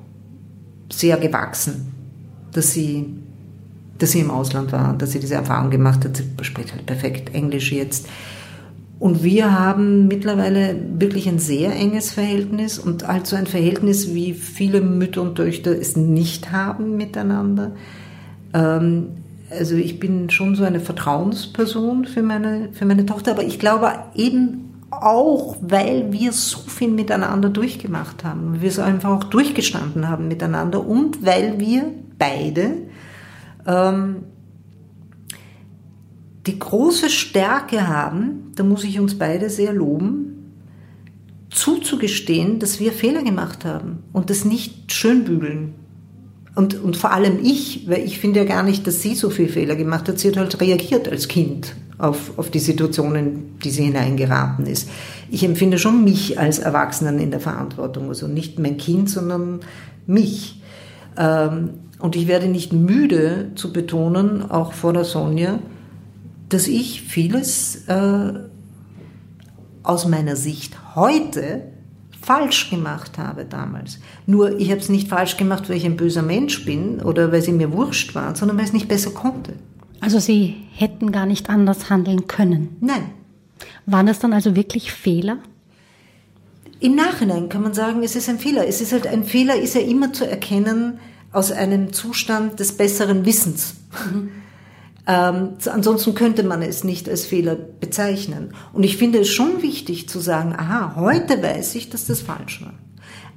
sehr 0.91 1.17
gewachsen, 1.17 1.93
dass 2.53 2.73
sie, 2.73 3.07
dass 3.99 4.13
sie 4.13 4.21
im 4.21 4.31
Ausland 4.31 4.73
war, 4.73 4.95
dass 4.97 5.13
sie 5.13 5.21
diese 5.21 5.35
Erfahrung 5.35 5.71
gemacht 5.71 6.05
hat. 6.05 6.17
Sie 6.17 6.25
spricht 6.43 6.73
halt 6.73 6.87
perfekt 6.87 7.35
Englisch 7.35 7.73
jetzt. 7.73 8.07
Und 8.99 9.25
wir 9.25 9.59
haben 9.59 10.07
mittlerweile 10.07 10.77
wirklich 10.97 11.29
ein 11.29 11.41
sehr 11.41 11.75
enges 11.75 12.13
Verhältnis 12.13 12.79
und 12.79 13.09
halt 13.09 13.27
so 13.27 13.35
ein 13.35 13.49
Verhältnis, 13.49 14.15
wie 14.15 14.33
viele 14.33 14.81
Mütter 14.81 15.23
und 15.23 15.35
Töchter 15.35 15.73
es 15.73 15.97
nicht 15.97 16.53
haben 16.53 16.97
miteinander. 16.97 17.73
Ähm, 18.55 19.09
also 19.51 19.75
ich 19.75 19.99
bin 19.99 20.31
schon 20.31 20.55
so 20.55 20.63
eine 20.63 20.79
Vertrauensperson 20.79 22.05
für 22.05 22.23
meine, 22.23 22.69
für 22.73 22.85
meine 22.85 23.05
Tochter, 23.05 23.33
aber 23.33 23.43
ich 23.43 23.59
glaube 23.59 23.93
eben 24.15 24.72
auch 24.93 25.57
weil 25.61 26.13
wir 26.13 26.33
so 26.33 26.59
viel 26.59 26.91
miteinander 26.91 27.49
durchgemacht 27.49 28.25
haben, 28.25 28.61
wir 28.61 28.69
es 28.69 28.79
einfach 28.79 29.11
auch 29.11 29.25
durchgestanden 29.25 30.09
haben 30.09 30.29
miteinander 30.29 30.87
und 30.87 31.25
weil 31.25 31.59
wir 31.59 31.85
beide 32.19 32.77
ähm, 33.67 34.25
die 36.47 36.59
große 36.59 37.09
Stärke 37.09 37.89
haben, 37.89 38.53
da 38.55 38.65
muss 38.65 38.85
ich 38.85 39.01
uns 39.01 39.17
beide 39.17 39.49
sehr 39.49 39.73
loben, 39.73 40.33
zuzugestehen, 41.51 42.59
dass 42.59 42.81
wir 42.81 42.93
Fehler 42.93 43.23
gemacht 43.23 43.65
haben 43.65 44.03
und 44.13 44.31
das 44.31 44.45
nicht 44.45 44.93
schönbügeln. 44.93 45.75
Und, 46.55 46.83
und 46.83 46.97
vor 46.97 47.13
allem 47.13 47.39
ich, 47.43 47.89
weil 47.89 48.05
ich 48.05 48.19
finde 48.19 48.41
ja 48.41 48.47
gar 48.47 48.63
nicht, 48.63 48.87
dass 48.87 49.01
sie 49.01 49.15
so 49.15 49.31
viel 49.31 49.49
Fehler 49.49 49.75
gemacht 49.75 50.09
hat. 50.09 50.19
Sie 50.19 50.29
hat 50.29 50.37
halt 50.37 50.61
reagiert 50.61 51.09
als 51.09 51.29
Kind 51.29 51.75
auf, 51.97 52.39
auf 52.39 52.51
die 52.51 52.59
Situationen, 52.59 53.59
die 53.65 53.71
sie 53.71 53.85
hineingeraten 53.85 54.67
ist. 54.67 54.89
Ich 55.31 55.45
empfinde 55.45 55.79
schon 55.79 56.05
mich 56.05 56.39
als 56.39 56.59
Erwachsenen 56.59 57.19
in 57.19 57.31
der 57.31 57.41
Verantwortung, 57.41 58.09
also 58.09 58.27
nicht 58.29 58.59
mein 58.59 58.77
Kind, 58.77 59.09
sondern 59.09 59.61
mich. 60.07 60.61
Ähm, 61.17 61.71
und 61.99 62.17
ich 62.17 62.27
werde 62.27 62.49
nicht 62.49 62.73
müde 62.73 63.53
zu 63.55 63.73
betonen, 63.73 64.51
auch 64.51 64.73
vor 64.73 64.93
der 64.93 65.05
Sonja, 65.05 65.61
dass 66.49 66.67
ich 66.67 67.03
vieles 67.03 67.87
äh, 67.87 68.33
aus 69.83 70.07
meiner 70.07 70.37
Sicht 70.37 70.77
heute 70.95 71.72
falsch 72.23 72.71
gemacht 72.71 73.19
habe 73.19 73.45
damals. 73.45 73.99
Nur 74.27 74.59
ich 74.59 74.71
habe 74.71 74.81
es 74.81 74.89
nicht 74.89 75.09
falsch 75.09 75.37
gemacht, 75.37 75.69
weil 75.69 75.77
ich 75.77 75.85
ein 75.85 75.97
böser 75.97 76.23
Mensch 76.23 76.65
bin 76.65 77.01
oder 77.01 77.33
weil 77.33 77.43
sie 77.43 77.53
mir 77.53 77.73
wurscht 77.73 78.15
waren, 78.15 78.35
sondern 78.35 78.57
weil 78.57 78.65
ich 78.65 78.71
es 78.71 78.75
nicht 78.75 78.89
besser 78.89 79.11
konnte. 79.11 79.55
Also 80.01 80.19
Sie 80.19 80.57
hätten 80.75 81.13
gar 81.13 81.27
nicht 81.27 81.49
anders 81.51 81.91
handeln 81.91 82.27
können? 82.27 82.77
Nein. 82.81 83.11
Waren 83.87 84.07
das 84.07 84.19
dann 84.19 84.33
also 84.33 84.57
wirklich 84.57 84.93
Fehler? 84.93 85.39
Im 86.81 86.97
Nachhinein 86.97 87.49
kann 87.49 87.63
man 87.63 87.75
sagen, 87.75 88.03
es 88.03 88.17
ist 88.17 88.29
ein 88.29 88.41
Fehler. 88.41 88.67
Es 88.67 88.81
ist 88.81 88.93
halt 88.93 89.07
ein 89.07 89.23
Fehler, 89.23 89.55
ist 89.55 89.75
ja 89.75 89.81
immer 89.81 90.13
zu 90.13 90.29
erkennen 90.29 90.99
aus 91.31 91.53
einem 91.53 91.93
Zustand 91.93 92.59
des 92.59 92.77
besseren 92.77 93.25
Wissens. 93.25 93.75
Mhm. 94.13 94.31
Ähm, 95.07 95.55
ansonsten 95.67 96.15
könnte 96.15 96.45
man 96.45 96.63
es 96.63 96.85
nicht 96.85 97.09
als 97.09 97.27
Fehler 97.27 97.57
bezeichnen. 97.57 98.55
Und 98.73 98.85
ich 98.85 98.97
finde 98.97 99.21
es 99.21 99.29
schon 99.29 99.63
wichtig 99.63 100.09
zu 100.09 100.21
sagen, 100.21 100.55
aha, 100.57 100.95
heute 100.97 101.43
weiß 101.43 101.75
ich, 101.75 101.91
dass 101.91 102.07
das 102.07 102.21
falsch 102.21 102.63
war. 102.63 102.75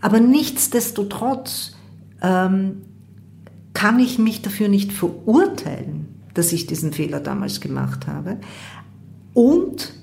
Aber 0.02 0.20
nichtsdestotrotz 0.20 1.74
ähm, 2.22 2.84
kann 3.74 4.00
ich 4.00 4.20
mich 4.20 4.42
dafür 4.42 4.68
nicht 4.68 4.94
verurteilen 4.94 6.16
dass 6.36 6.54
ich 6.54 6.68
diesen 6.68 6.94
Fehler 6.94 7.20
damals 7.20 7.60
gemacht 7.60 8.06
habe. 8.06 8.38
Und 9.34 9.94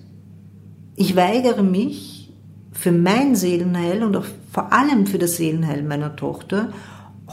ich 0.96 1.14
weigere 1.14 1.62
mich 1.62 2.32
für 2.72 2.90
mein 2.90 3.36
Seelenheil 3.36 4.02
und 4.02 4.16
auch 4.16 4.26
vor 4.50 4.72
allem 4.72 5.06
für 5.06 5.18
das 5.18 5.36
Seelenheil 5.36 5.82
meiner 5.84 6.16
Tochter, 6.16 6.72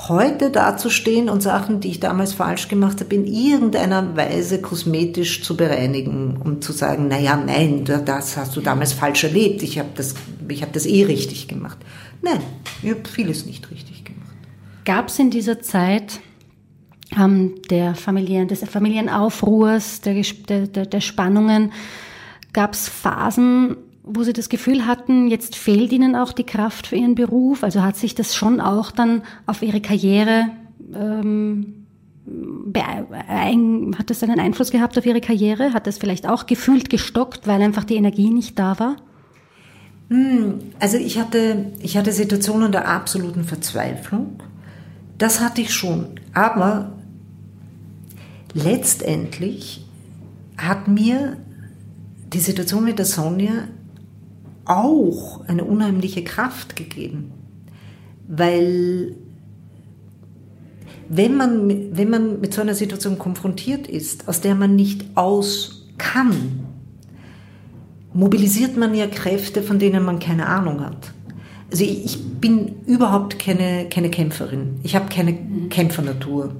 heute 0.07 0.49
dazustehen 0.49 1.29
und 1.29 1.41
Sachen, 1.41 1.81
die 1.81 1.89
ich 1.89 1.99
damals 1.99 2.33
falsch 2.33 2.69
gemacht 2.69 3.01
habe, 3.01 3.13
in 3.15 3.25
irgendeiner 3.25 4.15
Weise 4.15 4.61
kosmetisch 4.61 5.43
zu 5.43 5.57
bereinigen 5.57 6.37
und 6.37 6.63
zu 6.63 6.71
sagen, 6.71 7.09
naja, 7.09 7.35
nein, 7.35 7.83
das 7.83 8.37
hast 8.37 8.55
du 8.55 8.61
damals 8.61 8.93
falsch 8.93 9.25
erlebt, 9.25 9.61
ich 9.61 9.77
habe 9.77 9.89
das, 9.95 10.15
hab 10.61 10.73
das 10.73 10.85
eh 10.85 11.03
richtig 11.03 11.47
gemacht. 11.47 11.77
Nein, 12.21 12.39
ich 12.81 12.91
habe 12.91 13.01
vieles 13.07 13.45
nicht 13.45 13.69
richtig 13.71 14.05
gemacht. 14.05 14.19
Gab 14.85 15.09
es 15.09 15.19
in 15.19 15.31
dieser 15.31 15.61
Zeit 15.61 16.21
ähm, 17.17 17.55
der 17.69 17.95
Familien, 17.95 18.47
des 18.47 18.63
Familienaufruhrs, 18.63 20.01
der, 20.01 20.21
der, 20.23 20.85
der 20.85 21.01
Spannungen, 21.01 21.73
gab 22.53 22.73
es 22.73 22.87
Phasen, 22.87 23.75
wo 24.03 24.23
Sie 24.23 24.33
das 24.33 24.49
Gefühl 24.49 24.85
hatten, 24.85 25.27
jetzt 25.27 25.55
fehlt 25.55 25.91
Ihnen 25.91 26.15
auch 26.15 26.33
die 26.33 26.45
Kraft 26.45 26.87
für 26.87 26.95
Ihren 26.95 27.15
Beruf? 27.15 27.63
Also 27.63 27.83
hat 27.83 27.95
sich 27.95 28.15
das 28.15 28.35
schon 28.35 28.59
auch 28.61 28.91
dann 28.91 29.23
auf 29.45 29.61
Ihre 29.61 29.81
Karriere 29.81 30.49
ähm, 30.93 31.79
hat 33.97 34.09
das 34.09 34.23
einen 34.23 34.39
Einfluss 34.39 34.71
gehabt 34.71 34.97
auf 34.97 35.05
Ihre 35.05 35.21
Karriere? 35.21 35.73
Hat 35.73 35.87
das 35.87 35.97
vielleicht 35.97 36.27
auch 36.27 36.45
gefühlt 36.45 36.89
gestockt, 36.89 37.47
weil 37.47 37.61
einfach 37.61 37.83
die 37.83 37.95
Energie 37.95 38.29
nicht 38.29 38.59
da 38.59 38.79
war? 38.79 38.95
Hm, 40.09 40.59
also 40.79 40.97
ich 40.97 41.19
hatte, 41.19 41.71
ich 41.81 41.97
hatte 41.97 42.11
Situationen 42.11 42.71
der 42.71 42.87
absoluten 42.87 43.43
Verzweiflung. 43.43 44.41
Das 45.17 45.39
hatte 45.39 45.61
ich 45.61 45.73
schon. 45.73 46.19
Aber 46.33 46.93
letztendlich 48.53 49.85
hat 50.57 50.87
mir 50.87 51.37
die 52.33 52.39
Situation 52.39 52.83
mit 52.83 52.99
der 52.99 53.05
Sonja 53.05 53.67
auch 54.69 55.41
eine 55.47 55.63
unheimliche 55.63 56.23
Kraft 56.23 56.75
gegeben. 56.75 57.31
Weil 58.27 59.15
wenn 61.09 61.35
man, 61.35 61.97
wenn 61.97 62.09
man 62.09 62.39
mit 62.39 62.53
so 62.53 62.61
einer 62.61 62.75
Situation 62.75 63.17
konfrontiert 63.17 63.87
ist, 63.87 64.27
aus 64.27 64.41
der 64.41 64.55
man 64.55 64.75
nicht 64.75 65.05
aus 65.15 65.87
kann, 65.97 66.65
mobilisiert 68.13 68.77
man 68.77 68.93
ja 68.93 69.07
Kräfte, 69.07 69.63
von 69.63 69.79
denen 69.79 70.03
man 70.03 70.19
keine 70.19 70.45
Ahnung 70.45 70.81
hat. 70.81 71.13
Also 71.71 71.83
ich, 71.83 72.19
bin 72.39 72.75
überhaupt 72.85 73.37
keine, 73.37 73.87
keine 73.89 74.09
Kämpferin. 74.09 74.79
Ich 74.83 74.95
habe 74.95 75.09
keine 75.09 75.37
Kämpfernatur. 75.69 76.55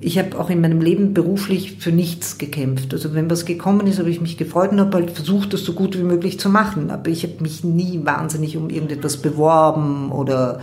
Ich 0.00 0.18
habe 0.18 0.38
auch 0.38 0.48
in 0.48 0.62
meinem 0.62 0.80
Leben 0.80 1.12
beruflich 1.12 1.76
für 1.78 1.92
nichts 1.92 2.38
gekämpft. 2.38 2.94
Also 2.94 3.12
wenn 3.12 3.30
was 3.30 3.44
gekommen 3.44 3.86
ist, 3.86 3.98
habe 3.98 4.10
ich 4.10 4.20
mich 4.20 4.38
gefreut 4.38 4.72
und 4.72 4.80
habe 4.80 4.96
halt 4.96 5.10
versucht, 5.10 5.52
das 5.52 5.62
so 5.62 5.74
gut 5.74 5.98
wie 5.98 6.02
möglich 6.02 6.40
zu 6.40 6.48
machen. 6.48 6.90
Aber 6.90 7.10
ich 7.10 7.22
habe 7.22 7.34
mich 7.40 7.64
nie 7.64 8.00
wahnsinnig 8.04 8.56
um 8.56 8.70
irgendetwas 8.70 9.18
beworben 9.18 10.10
oder 10.10 10.60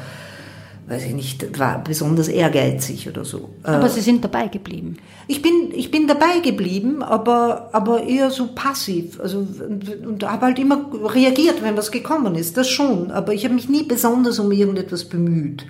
weiß 0.87 1.05
ich 1.05 1.13
nicht, 1.13 1.59
war 1.59 1.83
besonders 1.83 2.29
ehrgeizig 2.29 3.09
oder 3.09 3.25
so. 3.25 3.49
Aber 3.63 3.89
Sie 3.89 3.99
sind 3.99 4.23
dabei 4.23 4.47
geblieben. 4.47 4.97
Ich 5.27 5.41
bin, 5.41 5.71
ich 5.73 5.91
bin 5.91 6.07
dabei 6.07 6.39
geblieben, 6.41 7.03
aber, 7.03 7.69
aber 7.73 8.03
eher 8.03 8.31
so 8.31 8.47
passiv. 8.55 9.19
Also, 9.19 9.39
und, 9.39 10.05
und 10.05 10.23
habe 10.23 10.45
halt 10.45 10.59
immer 10.59 10.85
reagiert, 11.13 11.61
wenn 11.61 11.75
was 11.75 11.91
gekommen 11.91 12.35
ist, 12.35 12.55
das 12.55 12.69
schon. 12.69 13.11
Aber 13.11 13.33
ich 13.33 13.43
habe 13.43 13.53
mich 13.53 13.67
nie 13.67 13.83
besonders 13.83 14.39
um 14.39 14.51
irgendetwas 14.51 15.03
bemüht. 15.03 15.65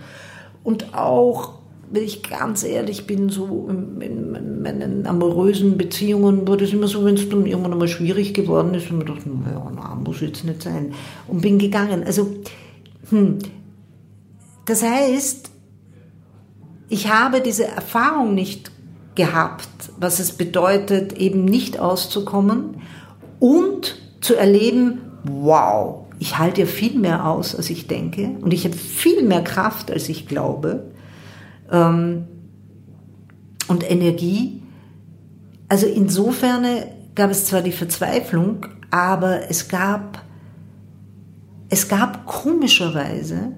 Und 0.63 0.93
auch, 0.93 1.53
wenn 1.89 2.03
ich 2.03 2.23
ganz 2.23 2.63
ehrlich 2.63 3.07
bin, 3.07 3.29
so 3.29 3.67
in, 3.69 4.01
in 4.01 4.61
meinen 4.61 5.07
amorösen 5.07 5.77
Beziehungen 5.77 6.47
war 6.47 6.57
das 6.57 6.71
immer 6.73 6.87
so, 6.87 7.05
wenn 7.05 7.15
es 7.15 7.29
dann 7.29 7.45
irgendwann 7.45 7.73
einmal 7.73 7.87
schwierig 7.87 8.33
geworden 8.33 8.73
ist, 8.73 8.91
und 8.91 8.97
mir 8.97 9.05
dachte, 9.05 9.29
naja, 9.29 9.71
na, 9.73 9.95
muss 9.95 10.21
jetzt 10.21 10.43
nicht 10.43 10.61
sein. 10.61 10.93
Und 11.27 11.41
bin 11.41 11.57
gegangen. 11.59 12.03
Also, 12.03 12.35
hm, 13.09 13.37
das 14.65 14.83
heißt, 14.83 15.51
ich 16.89 17.09
habe 17.09 17.41
diese 17.41 17.65
Erfahrung 17.65 18.35
nicht 18.35 18.71
gehabt, 19.15 19.67
was 19.99 20.19
es 20.19 20.33
bedeutet, 20.33 21.13
eben 21.13 21.45
nicht 21.45 21.79
auszukommen 21.79 22.81
und 23.39 23.97
zu 24.21 24.35
erleben, 24.35 25.01
wow, 25.23 26.05
ich 26.19 26.37
halte 26.37 26.61
ja 26.61 26.67
viel 26.67 26.97
mehr 26.97 27.27
aus, 27.27 27.55
als 27.55 27.69
ich 27.69 27.87
denke 27.87 28.35
und 28.41 28.53
ich 28.53 28.65
habe 28.65 28.75
viel 28.75 29.23
mehr 29.23 29.43
Kraft, 29.43 29.91
als 29.91 30.09
ich 30.09 30.27
glaube 30.27 30.91
ähm, 31.71 32.25
und 33.67 33.89
Energie. 33.89 34.61
Also 35.67 35.85
insofern 35.85 36.65
gab 37.15 37.31
es 37.31 37.45
zwar 37.45 37.61
die 37.61 37.71
Verzweiflung, 37.71 38.65
aber 38.89 39.49
es 39.49 39.67
gab, 39.67 40.23
es 41.69 41.87
gab 41.87 42.25
komischerweise 42.25 43.51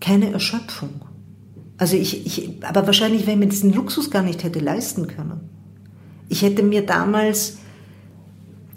keine 0.00 0.32
Erschöpfung. 0.32 1.00
Also 1.78 1.96
ich, 1.96 2.26
ich, 2.26 2.64
aber 2.64 2.86
wahrscheinlich, 2.86 3.26
weil 3.26 3.34
ich 3.34 3.38
mir 3.38 3.46
diesen 3.46 3.72
Luxus 3.72 4.10
gar 4.10 4.22
nicht 4.22 4.42
hätte 4.42 4.58
leisten 4.58 5.06
können. 5.06 5.40
Ich 6.28 6.42
hätte 6.42 6.62
mir 6.62 6.84
damals 6.84 7.58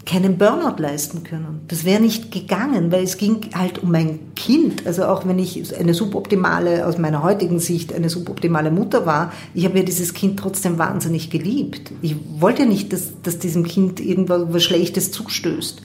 keinen 0.04 0.36
Burnout 0.36 0.80
leisten 0.80 1.22
können. 1.22 1.60
Das 1.68 1.84
wäre 1.84 2.00
nicht 2.00 2.32
gegangen, 2.32 2.90
weil 2.90 3.04
es 3.04 3.16
ging 3.16 3.50
halt 3.54 3.82
um 3.82 3.92
mein 3.92 4.34
Kind. 4.34 4.86
Also 4.86 5.04
auch 5.04 5.26
wenn 5.26 5.38
ich 5.38 5.76
eine 5.78 5.94
suboptimale, 5.94 6.86
aus 6.86 6.98
meiner 6.98 7.22
heutigen 7.22 7.60
Sicht, 7.60 7.92
eine 7.92 8.08
suboptimale 8.10 8.70
Mutter 8.70 9.06
war, 9.06 9.32
ich 9.54 9.64
habe 9.64 9.78
ja 9.78 9.84
dieses 9.84 10.12
Kind 10.12 10.40
trotzdem 10.40 10.78
wahnsinnig 10.78 11.30
geliebt. 11.30 11.92
Ich 12.02 12.16
wollte 12.38 12.62
ja 12.62 12.68
nicht, 12.68 12.92
dass, 12.92 13.22
dass 13.22 13.38
diesem 13.38 13.64
Kind 13.64 14.00
irgendwas 14.00 14.62
Schlechtes 14.62 15.12
zustößt 15.12 15.82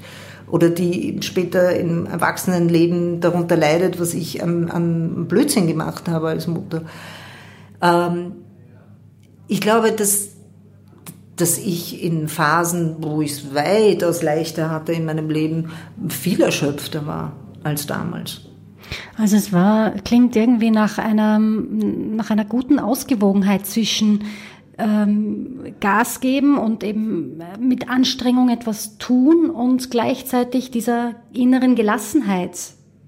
oder 0.49 0.70
die 0.70 1.18
später 1.22 1.76
im 1.76 2.05
Erwachsenenleben 2.05 3.20
darunter 3.20 3.57
leidet, 3.57 3.99
was 3.99 4.13
ich 4.13 4.41
an, 4.41 4.72
an 4.72 5.28
Blödsinn 5.28 5.68
gemacht 5.68 6.07
habe 6.07 6.30
als 6.30 6.47
Mutter. 6.47 6.84
Ähm, 7.82 8.32
ich 9.47 9.61
glaube, 9.61 9.91
dass, 9.91 10.30
dass 11.38 11.58
ich 11.58 12.04
in 12.04 12.28
Phasen, 12.28 12.98
wo 13.00 13.22
ich 13.22 13.32
es 13.32 13.56
weitaus 13.56 14.24
leichter 14.24 14.70
hatte 14.70 14.92
in 14.92 15.06
meinem 15.06 15.30
Leben, 15.30 15.72
viel 16.10 16.42
erschöpfter 16.42 17.06
war 17.06 17.34
als 17.64 17.86
damals. 17.86 18.42
Also 19.18 19.36
es 19.36 19.54
war, 19.54 19.92
klingt 19.92 20.36
irgendwie 20.36 20.72
nach 20.72 20.98
einer, 20.98 21.40
nach 21.40 22.30
einer 22.30 22.46
guten 22.46 22.80
Ausgewogenheit 22.80 23.66
zwischen 23.66 24.24
ähm, 24.78 25.74
Gas 25.80 26.20
geben 26.20 26.58
und 26.58 26.84
eben 26.84 27.42
mit 27.60 27.90
Anstrengung 27.90 28.50
etwas 28.50 28.98
tun 28.98 29.50
und 29.50 29.92
gleichzeitig 29.92 30.72
dieser 30.72 31.16
inneren 31.34 31.76
Gelassenheit, 31.76 32.58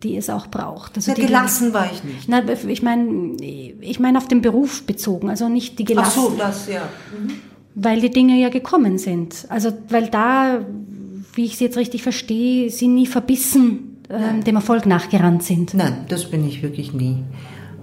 die 0.04 0.18
es 0.18 0.30
auch 0.30 0.48
braucht. 0.48 0.98
Also 0.98 1.12
ja, 1.12 1.26
gelassen 1.26 1.74
war 1.74 1.90
ich 1.92 2.04
nicht. 2.04 2.28
Na, 2.28 2.42
ich 2.48 2.82
meine, 2.82 3.36
ich 3.40 4.00
meine 4.00 4.18
auf 4.18 4.28
den 4.28 4.42
Beruf 4.42 4.84
bezogen, 4.84 5.30
also 5.30 5.48
nicht 5.48 5.80
die 5.80 5.86
Gelassenheit. 5.86 6.42
Ach 6.42 6.54
so, 6.54 6.68
das 6.68 6.68
ja. 6.68 6.82
Mhm. 7.18 7.49
Weil 7.82 8.02
die 8.02 8.10
Dinge 8.10 8.40
ja 8.40 8.50
gekommen 8.50 8.98
sind. 8.98 9.46
Also 9.50 9.72
weil 9.90 10.08
da, 10.08 10.60
wie 11.34 11.46
ich 11.46 11.58
sie 11.58 11.66
jetzt 11.66 11.78
richtig 11.78 12.04
verstehe, 12.04 12.70
sie 12.70 12.88
nie 12.88 13.08
verbissen 13.08 13.90
ähm, 14.10 14.44
dem 14.44 14.56
Erfolg 14.56 14.86
nachgerannt 14.86 15.44
sind. 15.44 15.74
Nein, 15.74 16.06
das 16.08 16.26
bin 16.26 16.48
ich 16.48 16.64
wirklich 16.64 16.94
nie. 16.94 17.24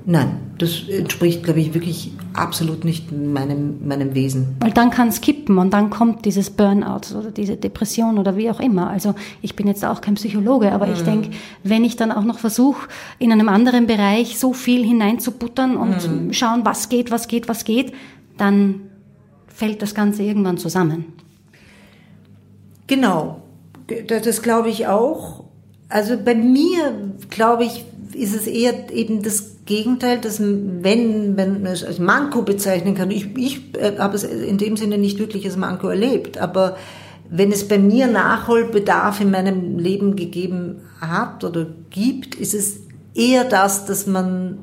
Nein, 0.08 0.36
das 0.58 0.88
entspricht, 0.88 1.42
glaube 1.42 1.58
ich, 1.58 1.74
wirklich 1.74 2.12
absolut 2.32 2.84
nicht 2.84 3.10
meinem, 3.10 3.86
meinem 3.88 4.14
Wesen. 4.14 4.56
Weil 4.60 4.70
dann 4.70 4.90
kann 4.90 5.08
es 5.08 5.20
kippen 5.20 5.58
und 5.58 5.72
dann 5.72 5.90
kommt 5.90 6.24
dieses 6.24 6.50
Burnout 6.50 7.16
oder 7.18 7.32
diese 7.32 7.56
Depression 7.56 8.16
oder 8.18 8.36
wie 8.36 8.48
auch 8.48 8.60
immer. 8.60 8.88
Also 8.88 9.16
ich 9.42 9.56
bin 9.56 9.66
jetzt 9.66 9.84
auch 9.84 10.00
kein 10.00 10.14
Psychologe, 10.14 10.70
aber 10.70 10.86
mhm. 10.86 10.92
ich 10.92 11.02
denke, 11.02 11.30
wenn 11.64 11.82
ich 11.82 11.96
dann 11.96 12.12
auch 12.12 12.22
noch 12.22 12.38
versuche, 12.38 12.86
in 13.18 13.32
einem 13.32 13.48
anderen 13.48 13.88
Bereich 13.88 14.38
so 14.38 14.52
viel 14.52 14.84
hineinzubuttern 14.84 15.76
und 15.76 16.08
mhm. 16.08 16.32
schauen, 16.32 16.60
was 16.64 16.88
geht, 16.88 17.10
was 17.10 17.26
geht, 17.26 17.48
was 17.48 17.64
geht, 17.64 17.92
dann 18.36 18.82
fällt 19.56 19.80
das 19.80 19.94
Ganze 19.94 20.22
irgendwann 20.22 20.58
zusammen. 20.58 21.06
Genau, 22.86 23.40
das, 24.06 24.22
das 24.22 24.42
glaube 24.42 24.68
ich 24.68 24.86
auch. 24.86 25.44
Also 25.88 26.18
bei 26.22 26.34
mir, 26.34 27.12
glaube 27.30 27.64
ich, 27.64 27.86
ist 28.12 28.34
es 28.34 28.46
eher 28.46 28.92
eben 28.92 29.22
das 29.22 29.56
Gegenteil, 29.64 30.18
dass 30.18 30.40
wenn 30.40 31.34
man 31.34 31.66
es 31.66 31.82
als 31.82 31.98
Manko 31.98 32.42
bezeichnen 32.42 32.94
kann, 32.94 33.10
ich, 33.10 33.34
ich 33.36 33.74
äh, 33.76 33.96
habe 33.98 34.14
es 34.14 34.24
in 34.24 34.58
dem 34.58 34.76
Sinne 34.76 34.98
nicht 34.98 35.18
wirklich 35.18 35.46
als 35.46 35.56
Manko 35.56 35.88
erlebt, 35.88 36.36
aber 36.38 36.76
wenn 37.30 37.50
es 37.50 37.66
bei 37.66 37.78
mir 37.78 38.06
Nachholbedarf 38.06 39.20
in 39.22 39.30
meinem 39.30 39.78
Leben 39.78 40.16
gegeben 40.16 40.82
hat 41.00 41.44
oder 41.44 41.66
gibt, 41.90 42.34
ist 42.34 42.54
es 42.54 42.80
eher 43.14 43.44
das, 43.44 43.86
dass 43.86 44.06
man 44.06 44.58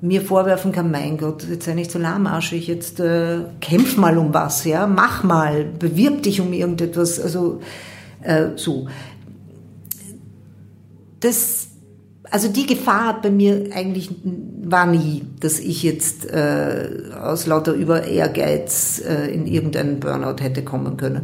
mir 0.00 0.22
vorwerfen 0.22 0.72
kann, 0.72 0.90
mein 0.90 1.18
Gott, 1.18 1.44
jetzt 1.48 1.64
sei 1.64 1.74
nicht 1.74 1.90
so 1.90 1.98
lahmarschig, 1.98 2.68
jetzt 2.68 3.00
äh, 3.00 3.40
kämpf 3.60 3.96
mal 3.96 4.16
um 4.16 4.32
was, 4.32 4.64
ja, 4.64 4.86
mach 4.86 5.24
mal, 5.24 5.64
bewirb 5.64 6.22
dich 6.22 6.40
um 6.40 6.52
irgendetwas, 6.52 7.18
also 7.20 7.60
äh, 8.22 8.50
so. 8.56 8.88
Das 11.20 11.68
also 12.30 12.48
die 12.48 12.66
Gefahr 12.66 13.20
bei 13.22 13.30
mir 13.30 13.70
eigentlich 13.74 14.10
war 14.62 14.86
nie, 14.86 15.24
dass 15.40 15.58
ich 15.58 15.82
jetzt 15.82 16.30
äh, 16.30 16.88
aus 17.20 17.46
lauter 17.46 17.72
über 17.72 18.04
Ehrgeiz 18.04 19.02
äh, 19.06 19.32
in 19.32 19.46
irgendeinen 19.46 20.00
Burnout 20.00 20.42
hätte 20.42 20.62
kommen 20.62 20.96
können. 20.96 21.22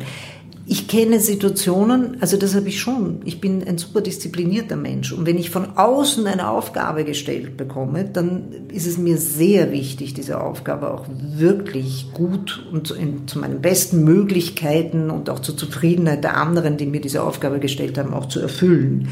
Ich 0.67 0.89
kenne 0.89 1.21
Situationen, 1.21 2.17
also 2.23 2.39
das 2.39 2.55
habe 2.55 2.69
ich 2.69 2.81
schon. 2.81 3.21
Ich 3.27 3.39
bin 3.39 3.62
ein 3.69 3.77
super 3.77 4.01
disziplinierter 4.01 4.77
Mensch. 4.77 5.12
Und 5.12 5.27
wenn 5.27 5.37
ich 5.37 5.51
von 5.51 5.77
außen 5.77 6.27
eine 6.27 6.49
Aufgabe 6.49 7.05
gestellt 7.05 7.59
bekomme, 7.59 8.07
dann 8.07 8.45
ist 8.73 8.87
es 8.87 8.97
mir 8.97 9.19
sehr 9.19 9.73
wichtig, 9.73 10.15
diese 10.15 10.41
Aufgabe 10.41 10.95
auch 10.95 11.05
wirklich 11.37 12.12
gut 12.15 12.65
und 12.73 12.87
zu 12.87 13.39
meinen 13.39 13.61
besten 13.61 14.05
Möglichkeiten 14.05 15.11
und 15.11 15.29
auch 15.29 15.41
zur 15.41 15.55
Zufriedenheit 15.55 16.25
der 16.25 16.39
anderen, 16.39 16.79
die 16.79 16.87
mir 16.87 17.03
diese 17.03 17.23
Aufgabe 17.23 17.61
gestellt 17.61 17.99
haben, 17.99 18.15
auch 18.15 18.29
zu 18.29 18.41
erfüllen. 18.41 19.09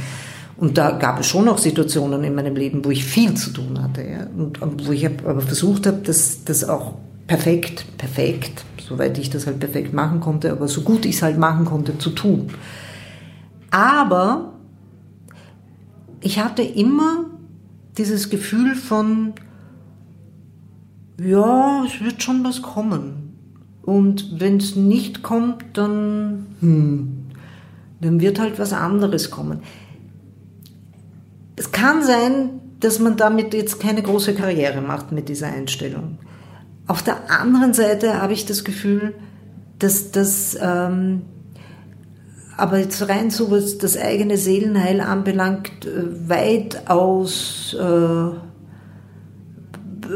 Und 0.57 0.79
da 0.79 0.93
gab 0.93 1.21
es 1.21 1.27
schon 1.27 1.49
auch 1.49 1.59
Situationen 1.59 2.25
in 2.25 2.35
meinem 2.35 2.57
Leben, 2.57 2.83
wo 2.83 2.91
ich 2.91 3.05
viel 3.05 3.35
zu 3.35 3.51
tun 3.51 3.83
hatte. 3.83 4.03
Ja? 4.03 4.27
Und 4.35 4.87
wo 4.87 4.93
ich 4.93 5.05
aber 5.05 5.43
versucht 5.43 5.87
habe, 5.87 5.99
das, 6.03 6.45
das 6.45 6.65
auch 6.65 6.95
perfekt, 7.27 7.85
perfekt, 7.99 8.65
soweit 8.87 9.19
ich 9.19 9.31
das 9.31 9.47
halt 9.47 9.61
perfekt 9.61 9.93
machen 9.93 10.21
konnte, 10.21 10.53
aber 10.53 10.69
so 10.69 10.83
gut 10.83 11.05
ich 11.05 11.17
es 11.17 11.23
halt 11.23 11.39
machen 11.39 11.65
konnte, 11.65 11.99
zu 11.99 12.11
tun. 12.11 12.49
Aber 13.71 14.53
ich 16.21 16.39
hatte 16.39 16.63
immer 16.63 17.25
dieses 17.99 18.31
Gefühl 18.31 18.75
von, 18.75 19.33
ja, 21.21 21.85
es 21.85 22.01
wird 22.01 22.23
schon 22.23 22.45
was 22.45 22.63
kommen. 22.63 23.37
Und 23.83 24.41
wenn 24.41 24.59
es 24.59 24.77
nicht 24.77 25.23
kommt, 25.23 25.65
dann, 25.75 26.47
hm, 26.61 27.27
dann 28.01 28.21
wird 28.21 28.39
halt 28.39 28.59
was 28.59 28.73
anderes 28.73 29.31
kommen. 29.31 29.61
Es 31.57 31.73
kann 31.73 32.03
sein, 32.03 32.61
dass 32.81 32.99
man 32.99 33.17
damit 33.17 33.55
jetzt 33.55 33.81
keine 33.81 34.03
große 34.03 34.35
Karriere 34.35 34.81
macht 34.81 35.13
mit 35.13 35.29
dieser 35.29 35.49
Einstellung. 35.49 36.19
Auf 36.87 37.03
der 37.03 37.31
anderen 37.31 37.75
Seite 37.75 38.21
habe 38.21 38.33
ich 38.33 38.47
das 38.47 38.65
Gefühl, 38.65 39.15
dass 39.79 40.11
das 40.11 40.57
ähm, 40.61 41.23
aber 42.57 42.79
jetzt 42.79 43.09
rein 43.09 43.31
so 43.31 43.51
was 43.51 43.79
das 43.79 43.97
eigene 43.97 44.37
Seelenheil 44.37 45.01
anbelangt, 45.01 45.87
äh, 45.87 46.29
weitaus 46.29 47.75
äh, 47.75 48.31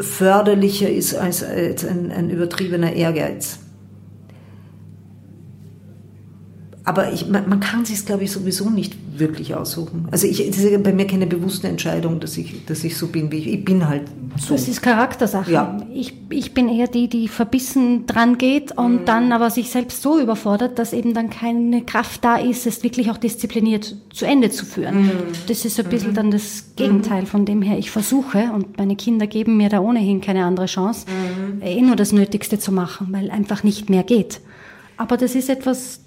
förderlicher 0.02 0.90
ist 0.90 1.14
als, 1.14 1.42
als 1.42 1.84
ein, 1.84 2.12
ein 2.12 2.30
übertriebener 2.30 2.92
Ehrgeiz. 2.92 3.58
Aber 6.86 7.12
ich, 7.12 7.26
man, 7.26 7.48
man 7.48 7.58
kann 7.58 7.84
sich 7.84 8.06
glaube 8.06 8.22
ich, 8.22 8.30
sowieso 8.30 8.70
nicht 8.70 8.94
wirklich 9.18 9.56
aussuchen. 9.56 10.06
Also 10.12 10.28
ich, 10.28 10.38
es 10.48 10.56
ist 10.56 10.82
bei 10.84 10.92
mir 10.92 11.08
keine 11.08 11.26
bewusste 11.26 11.66
Entscheidung, 11.66 12.20
dass 12.20 12.36
ich, 12.36 12.64
dass 12.64 12.84
ich 12.84 12.96
so 12.96 13.08
bin, 13.08 13.32
wie 13.32 13.38
ich, 13.38 13.48
ich 13.48 13.64
bin 13.64 13.88
halt 13.88 14.02
so. 14.38 14.54
Das 14.54 14.68
ist 14.68 14.82
Charaktersache. 14.82 15.50
Ja. 15.50 15.78
Ich, 15.92 16.14
ich 16.30 16.54
bin 16.54 16.68
eher 16.68 16.86
die, 16.86 17.08
die 17.08 17.26
verbissen 17.26 18.06
dran 18.06 18.38
geht 18.38 18.70
und 18.78 19.00
mhm. 19.00 19.04
dann 19.04 19.32
aber 19.32 19.50
sich 19.50 19.70
selbst 19.70 20.00
so 20.00 20.20
überfordert, 20.20 20.78
dass 20.78 20.92
eben 20.92 21.12
dann 21.12 21.28
keine 21.28 21.82
Kraft 21.82 22.24
da 22.24 22.36
ist, 22.36 22.68
es 22.68 22.84
wirklich 22.84 23.10
auch 23.10 23.18
diszipliniert 23.18 23.96
zu 24.12 24.24
Ende 24.24 24.50
zu 24.50 24.64
führen. 24.64 25.06
Mhm. 25.06 25.10
Das 25.48 25.64
ist 25.64 25.74
so 25.74 25.82
ein 25.82 25.88
bisschen 25.88 26.10
mhm. 26.10 26.14
dann 26.14 26.30
das 26.30 26.66
Gegenteil, 26.76 27.22
mhm. 27.22 27.26
von 27.26 27.44
dem 27.46 27.62
her 27.62 27.78
ich 27.78 27.90
versuche 27.90 28.52
und 28.54 28.78
meine 28.78 28.94
Kinder 28.94 29.26
geben 29.26 29.56
mir 29.56 29.70
da 29.70 29.80
ohnehin 29.80 30.20
keine 30.20 30.44
andere 30.44 30.66
Chance, 30.66 31.06
mhm. 31.08 31.62
eh 31.62 31.82
nur 31.82 31.96
das 31.96 32.12
Nötigste 32.12 32.60
zu 32.60 32.70
machen, 32.70 33.08
weil 33.10 33.32
einfach 33.32 33.64
nicht 33.64 33.90
mehr 33.90 34.04
geht. 34.04 34.40
Aber 34.98 35.16
das 35.16 35.34
ist 35.34 35.50
etwas, 35.50 36.00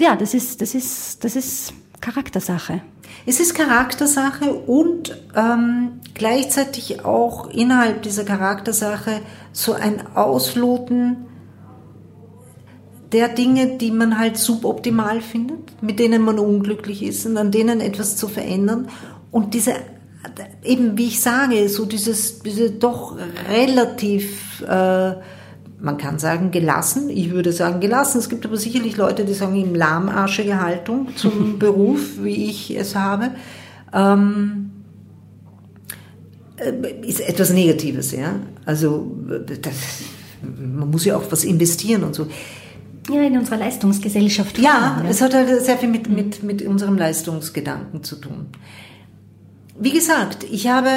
ja, 0.00 0.16
das 0.16 0.34
ist, 0.34 0.60
das 0.60 0.74
ist, 0.74 1.24
das 1.24 1.36
ist 1.36 1.72
Charaktersache. 2.00 2.82
Es 3.26 3.40
ist 3.40 3.54
Charaktersache 3.54 4.52
und 4.52 5.16
ähm, 5.34 6.00
gleichzeitig 6.14 7.04
auch 7.04 7.48
innerhalb 7.48 8.02
dieser 8.02 8.24
Charaktersache 8.24 9.20
so 9.52 9.72
ein 9.72 10.14
Ausloten 10.14 11.26
der 13.12 13.28
Dinge, 13.28 13.78
die 13.78 13.92
man 13.92 14.18
halt 14.18 14.36
suboptimal 14.36 15.20
findet, 15.20 15.80
mit 15.82 16.00
denen 16.00 16.22
man 16.22 16.38
unglücklich 16.38 17.02
ist 17.02 17.24
und 17.26 17.36
an 17.36 17.52
denen 17.52 17.80
etwas 17.80 18.16
zu 18.16 18.26
verändern. 18.28 18.88
Und 19.30 19.54
diese, 19.54 19.74
eben 20.64 20.98
wie 20.98 21.06
ich 21.06 21.20
sage, 21.20 21.68
so 21.68 21.86
dieses, 21.86 22.40
diese 22.40 22.72
doch 22.72 23.16
relativ 23.48 24.62
äh, 24.62 25.14
man 25.84 25.98
kann 25.98 26.18
sagen 26.18 26.50
gelassen, 26.50 27.10
ich 27.10 27.30
würde 27.30 27.52
sagen 27.52 27.80
gelassen. 27.80 28.18
Es 28.18 28.30
gibt 28.30 28.46
aber 28.46 28.56
sicherlich 28.56 28.96
Leute, 28.96 29.24
die 29.24 29.34
sagen 29.34 29.54
ihm 29.54 29.74
lahmarschige 29.74 30.60
Haltung 30.60 31.08
zum 31.14 31.58
Beruf, 31.58 32.22
wie 32.22 32.48
ich 32.48 32.74
es 32.74 32.96
habe. 32.96 33.30
Ähm, 33.92 34.70
äh, 36.56 37.06
ist 37.06 37.20
etwas 37.20 37.52
Negatives, 37.52 38.12
ja. 38.12 38.36
Also 38.64 39.14
das, 39.60 39.74
man 40.42 40.90
muss 40.90 41.04
ja 41.04 41.16
auch 41.16 41.24
was 41.30 41.44
investieren 41.44 42.02
und 42.02 42.14
so. 42.14 42.28
Ja, 43.10 43.20
in 43.20 43.36
unserer 43.36 43.58
Leistungsgesellschaft. 43.58 44.58
Ja, 44.58 45.02
ja, 45.02 45.10
es 45.10 45.20
hat 45.20 45.34
halt 45.34 45.62
sehr 45.62 45.76
viel 45.76 45.90
mit, 45.90 46.08
mit, 46.08 46.42
mit 46.42 46.62
unserem 46.62 46.96
Leistungsgedanken 46.96 48.02
zu 48.02 48.16
tun. 48.16 48.46
Wie 49.78 49.92
gesagt, 49.92 50.46
ich 50.50 50.68
habe 50.68 50.88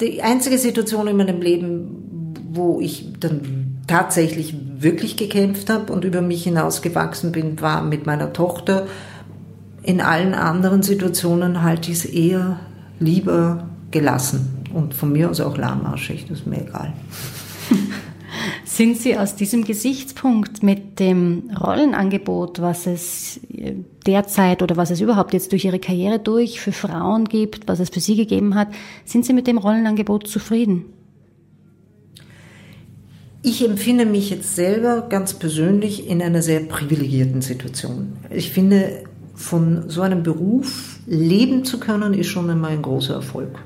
die 0.00 0.20
einzige 0.20 0.58
Situation 0.58 1.06
in 1.06 1.16
meinem 1.16 1.40
Leben, 1.40 2.34
wo 2.52 2.80
ich 2.80 3.12
dann 3.20 3.59
tatsächlich 3.90 4.54
wirklich 4.78 5.16
gekämpft 5.16 5.68
habe 5.68 5.92
und 5.92 6.04
über 6.04 6.22
mich 6.22 6.44
hinausgewachsen 6.44 7.32
bin, 7.32 7.60
war 7.60 7.82
mit 7.82 8.06
meiner 8.06 8.32
Tochter. 8.32 8.86
In 9.82 10.00
allen 10.00 10.32
anderen 10.32 10.84
Situationen 10.84 11.62
halte 11.62 11.90
ich 11.90 11.98
es 11.98 12.04
eher 12.04 12.60
lieber 13.00 13.68
gelassen 13.90 14.64
und 14.72 14.94
von 14.94 15.10
mir 15.10 15.28
aus 15.28 15.40
auch 15.40 15.56
lahmarschig, 15.56 16.26
das 16.28 16.40
ist 16.40 16.46
mir 16.46 16.62
egal. 16.62 16.92
Sind 18.64 18.96
Sie 18.96 19.18
aus 19.18 19.34
diesem 19.34 19.64
Gesichtspunkt 19.64 20.62
mit 20.62 21.00
dem 21.00 21.50
Rollenangebot, 21.60 22.62
was 22.62 22.86
es 22.86 23.40
derzeit 24.06 24.62
oder 24.62 24.76
was 24.76 24.92
es 24.92 25.00
überhaupt 25.00 25.32
jetzt 25.32 25.50
durch 25.50 25.64
Ihre 25.64 25.80
Karriere 25.80 26.20
durch 26.20 26.60
für 26.60 26.70
Frauen 26.70 27.24
gibt, 27.24 27.66
was 27.66 27.80
es 27.80 27.90
für 27.90 28.00
Sie 28.00 28.14
gegeben 28.14 28.54
hat, 28.54 28.68
sind 29.04 29.26
Sie 29.26 29.32
mit 29.32 29.48
dem 29.48 29.58
Rollenangebot 29.58 30.28
zufrieden? 30.28 30.84
Ich 33.42 33.64
empfinde 33.64 34.04
mich 34.04 34.28
jetzt 34.28 34.54
selber 34.54 35.06
ganz 35.08 35.32
persönlich 35.32 36.06
in 36.06 36.20
einer 36.20 36.42
sehr 36.42 36.60
privilegierten 36.60 37.40
Situation. 37.40 38.18
Ich 38.28 38.50
finde, 38.50 39.04
von 39.34 39.88
so 39.88 40.02
einem 40.02 40.22
Beruf 40.22 40.98
leben 41.06 41.64
zu 41.64 41.80
können, 41.80 42.12
ist 42.12 42.26
schon 42.26 42.50
einmal 42.50 42.72
ein 42.72 42.82
großer 42.82 43.14
Erfolg. 43.14 43.58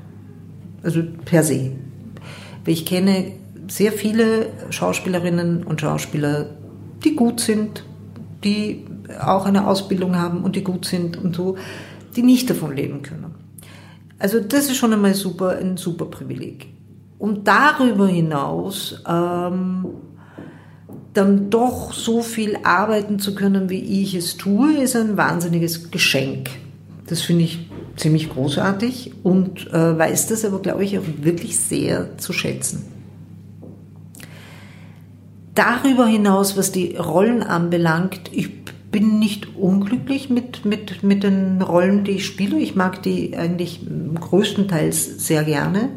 Also 0.81 1.03
per 1.25 1.43
se. 1.43 1.73
Ich 2.65 2.85
kenne 2.85 3.33
sehr 3.67 3.91
viele 3.91 4.47
Schauspielerinnen 4.69 5.65
und 5.65 5.81
Schauspieler, 5.81 6.51
die 7.03 7.15
gut 7.15 7.41
sind, 7.41 7.83
die 8.45 8.85
auch 9.19 9.45
eine 9.45 9.67
Ausbildung 9.67 10.15
haben 10.15 10.45
und 10.45 10.55
die 10.55 10.63
gut 10.63 10.85
sind 10.85 11.17
und 11.17 11.35
so, 11.35 11.57
die 12.15 12.23
nicht 12.23 12.49
davon 12.49 12.73
leben 12.73 13.01
können. 13.01 13.35
Also 14.19 14.39
das 14.39 14.67
ist 14.67 14.77
schon 14.77 14.93
einmal 14.93 15.15
super, 15.15 15.57
ein 15.57 15.75
super 15.75 16.05
Privileg 16.05 16.67
und 17.17 17.47
darüber 17.47 18.07
hinaus 18.07 19.01
ähm, 19.07 19.85
dann 21.13 21.49
doch 21.49 21.93
so 21.93 22.21
viel 22.21 22.57
arbeiten 22.63 23.19
zu 23.19 23.35
können, 23.35 23.69
wie 23.69 24.01
ich 24.01 24.15
es 24.15 24.37
tue, 24.37 24.73
ist 24.77 24.95
ein 24.95 25.15
wahnsinniges 25.17 25.91
Geschenk. 25.91 26.49
Das 27.07 27.21
finde 27.21 27.45
ich 27.45 27.69
ziemlich 27.95 28.29
großartig 28.29 29.13
und 29.23 29.71
äh, 29.71 29.97
weiß 29.97 30.27
das 30.27 30.43
aber, 30.43 30.59
glaube 30.59 30.83
ich, 30.83 30.99
auch 30.99 31.03
wirklich 31.21 31.57
sehr 31.57 32.17
zu 32.17 32.33
schätzen. 32.33 32.85
Darüber 35.53 36.05
hinaus, 36.05 36.57
was 36.57 36.73
die 36.73 36.97
Rollen 36.97 37.41
anbelangt, 37.41 38.29
ich 38.33 38.65
bin 38.91 39.19
nicht 39.19 39.55
unglücklich 39.55 40.29
mit, 40.29 40.65
mit, 40.65 41.03
mit 41.03 41.23
den 41.23 41.61
Rollen, 41.61 42.03
die 42.03 42.11
ich 42.11 42.25
spiele. 42.25 42.57
Ich 42.59 42.75
mag 42.75 43.01
die 43.03 43.37
eigentlich 43.37 43.81
größtenteils 44.19 45.25
sehr 45.25 45.43
gerne. 45.43 45.89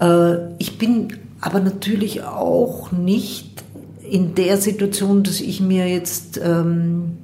Äh, 0.00 0.54
ich 0.58 0.78
bin 0.78 1.08
aber 1.40 1.60
natürlich 1.60 2.22
auch 2.22 2.92
nicht 2.92 3.62
in 4.08 4.34
der 4.34 4.56
Situation, 4.56 5.22
dass 5.22 5.40
ich 5.40 5.60
mir 5.60 5.88
jetzt 5.88 6.40
ähm, 6.42 7.18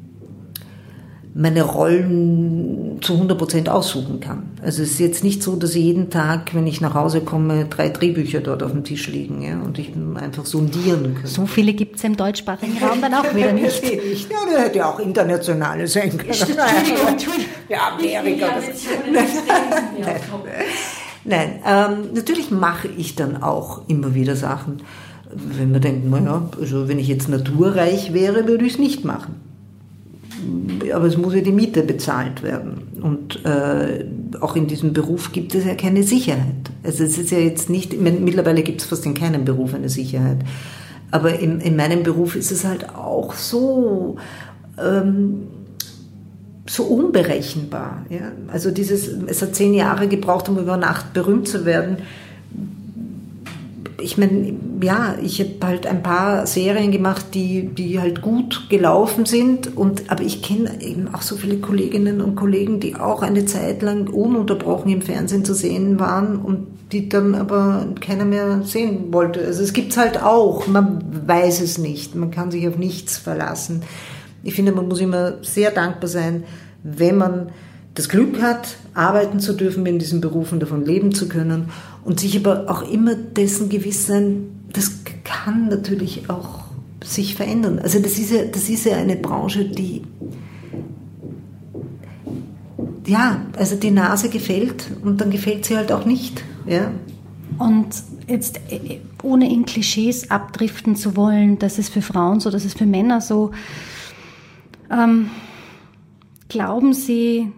meine 1.35 1.63
Rollen 1.63 2.99
zu 3.03 3.15
100 3.15 3.37
Prozent 3.37 3.69
aussuchen 3.69 4.21
kann. 4.21 4.51
Also 4.63 4.83
es 4.83 4.93
ist 4.93 5.01
jetzt 5.01 5.23
nicht 5.23 5.43
so, 5.43 5.57
dass 5.57 5.75
jeden 5.75 6.09
Tag, 6.09 6.55
wenn 6.55 6.67
ich 6.67 6.81
nach 6.81 6.95
Hause 6.95 7.21
komme, 7.21 7.67
drei 7.67 7.91
Drehbücher 7.91 8.41
dort 8.41 8.63
auf 8.63 8.73
dem 8.73 8.85
Tisch 8.85 9.09
liegen 9.09 9.43
ja, 9.43 9.61
und 9.61 9.79
ich 9.79 9.93
einfach 10.15 10.47
sondieren 10.47 11.15
kann. 11.15 11.27
So 11.27 11.45
viele 11.45 11.75
gibt 11.75 11.97
es 11.97 12.05
im 12.05 12.17
deutschsprachigen 12.17 12.83
Raum 12.83 13.03
dann 13.03 13.13
auch 13.13 13.35
wieder 13.35 13.53
nicht. 13.53 13.83
nicht. 13.83 14.31
Ja, 14.31 14.51
der 14.51 14.65
hätte 14.65 14.79
ja 14.79 14.91
auch 14.91 14.99
internationale 14.99 15.87
sein 15.87 16.17
können. 16.17 16.31
Entschuldigung, 16.31 16.65
Entschuldigung. 17.09 17.45
Ja, 17.69 17.93
Amerika. 17.93 18.47
Nein, 21.27 21.61
ähm, 21.67 22.15
natürlich 22.15 22.51
mache 22.51 22.89
ich 22.89 23.17
dann 23.17 23.43
auch 23.43 23.83
immer 23.89 24.15
wieder 24.15 24.37
Sachen. 24.37 24.79
Wenn 25.35 25.73
man 25.73 25.81
denkt, 25.81 26.09
naja, 26.09 26.49
also 26.61 26.89
wenn 26.89 26.99
ich 26.99 27.09
jetzt 27.09 27.29
naturreich 27.29 28.15
wäre, 28.15 28.47
würde 28.47 28.65
ich 28.65 28.75
es 28.75 28.79
nicht 28.79 29.05
machen. 29.05 29.35
Aber 30.95 31.07
es 31.07 31.17
muss 31.17 31.35
ja 31.35 31.41
die 31.41 31.53
Miete 31.53 31.83
bezahlt 31.83 32.43
werden. 32.43 32.83
Und 33.03 33.45
äh, 33.45 34.05
auch 34.41 34.55
in 34.55 34.69
diesem 34.69 34.93
Beruf 34.93 35.33
gibt 35.33 35.55
es 35.55 35.65
ja 35.65 35.75
keine 35.75 36.05
Sicherheit. 36.05 36.71
Also 36.85 37.03
es 37.03 37.19
ist 37.19 37.31
ja 37.31 37.39
jetzt 37.39 37.71
nicht, 37.71 38.01
mittlerweile 38.01 38.63
gibt 38.63 38.83
es 38.83 38.87
fast 38.87 39.05
in 39.05 39.15
keinem 39.15 39.45
Beruf 39.45 39.75
eine 39.75 39.89
Sicherheit. 39.89 40.39
Aber 41.11 41.39
in, 41.39 41.61
in 41.61 41.75
meinem 41.75 42.05
Beruf 42.05 42.37
ist 42.37 42.53
es 42.53 42.65
halt 42.65 42.95
auch 42.95 43.35
so, 43.35 44.17
ähm, 44.79 45.49
so 46.69 46.85
unberechenbar. 46.85 48.05
Ja? 48.09 48.33
Also 48.53 48.71
dieses, 48.71 49.09
es 49.27 49.43
hat 49.43 49.55
zehn 49.55 49.75
Jahre 49.75 50.09
gebraucht, 50.09 50.49
um 50.49 50.59
über 50.59 50.77
Nacht 50.77 51.13
berühmt 51.13 51.49
zu 51.49 51.65
werden. 51.65 51.99
ich 54.01 54.19
meine, 54.19 54.55
ja, 54.83 55.17
ich 55.23 55.41
habe 55.41 55.55
halt 55.63 55.87
ein 55.87 56.03
paar 56.03 56.47
Serien 56.47 56.93
gemacht, 56.93 57.27
die, 57.35 57.67
die 57.67 57.99
halt 57.99 58.21
gut 58.21 58.69
gelaufen 58.69 59.25
sind. 59.25 59.77
Und, 59.77 60.11
aber 60.11 60.23
ich 60.23 60.43
kenne 60.43 60.83
eben 60.83 61.15
auch 61.15 61.23
so 61.23 61.37
viele 61.37 61.59
Kolleginnen 61.59 62.21
und 62.21 62.37
Kollegen, 62.37 62.81
die 62.81 62.95
auch 62.95 63.23
eine 63.23 63.47
Zeit 63.47 63.83
lang 63.83 64.09
ununterbrochen 64.09 64.91
im 64.91 65.03
Fernsehen 65.03 65.45
zu 65.45 65.55
sehen 65.55 65.99
waren 65.99 66.37
und 66.37 66.67
die 66.93 67.09
dann 67.09 67.35
aber 67.35 67.87
keiner 68.01 68.25
mehr 68.25 68.63
sehen 68.65 69.13
wollte. 69.13 69.45
Also 69.45 69.63
es 69.63 69.73
gibt's 69.73 69.97
halt 69.97 70.23
auch, 70.23 70.67
man 70.67 71.03
weiß 71.27 71.61
es 71.61 71.79
nicht, 71.79 72.15
man 72.15 72.31
kann 72.31 72.51
sich 72.51 72.69
auf 72.69 72.79
nichts 72.79 73.19
verlassen. 73.19 73.83
Ich 74.47 74.55
finde, 74.55 74.73
man 74.73 74.87
muss 74.87 75.01
immer 75.01 75.43
sehr 75.43 75.73
dankbar 75.73 76.09
sein, 76.09 76.45
wenn 76.83 77.17
man 77.17 77.51
das 77.95 78.09
Glück 78.09 78.41
hat, 78.41 78.77
arbeiten 78.95 79.41
zu 79.41 79.55
dürfen, 79.55 79.85
in 79.87 79.99
diesen 79.99 80.21
Berufen 80.21 80.61
davon 80.61 80.85
leben 80.85 81.13
zu 81.13 81.29
können 81.29 81.71
und 82.05 82.21
sich 82.21 82.37
aber 82.39 82.71
auch 82.71 82.89
immer 82.89 83.15
dessen 83.15 83.69
gewiss 83.69 84.07
sein, 84.07 84.47
das 84.73 84.93
kann 85.25 85.69
natürlich 85.69 86.31
auch 86.31 86.65
sich 87.03 87.35
verändern. 87.35 87.79
Also 87.81 87.99
das 87.99 88.19
ist 88.19 88.31
ja, 88.31 88.45
das 88.45 88.69
ist 88.69 88.85
ja 88.85 88.97
eine 88.97 89.17
Branche, 89.17 89.65
die 89.65 90.03
ja, 93.07 93.41
also 93.57 93.77
die 93.77 93.91
Nase 93.91 94.29
gefällt 94.29 94.91
und 95.03 95.21
dann 95.21 95.31
gefällt 95.31 95.65
sie 95.65 95.77
halt 95.77 95.91
auch 95.91 96.05
nicht. 96.05 96.45
Ja. 96.67 96.91
Und 97.59 97.89
jetzt 98.27 98.61
ohne 99.23 99.51
in 99.51 99.65
Klischees 99.65 100.31
abdriften 100.31 100.97
zu 100.97 101.17
wollen, 101.17 101.59
dass 101.59 101.79
es 101.79 101.89
für 101.89 102.03
Frauen 102.03 102.41
so, 102.41 102.51
dass 102.51 102.65
es 102.65 102.75
für 102.75 102.87
Männer 102.87 103.21
so, 103.21 103.53
ähm, 104.91 105.31
glauben 106.49 106.93
Sie, 106.93 107.53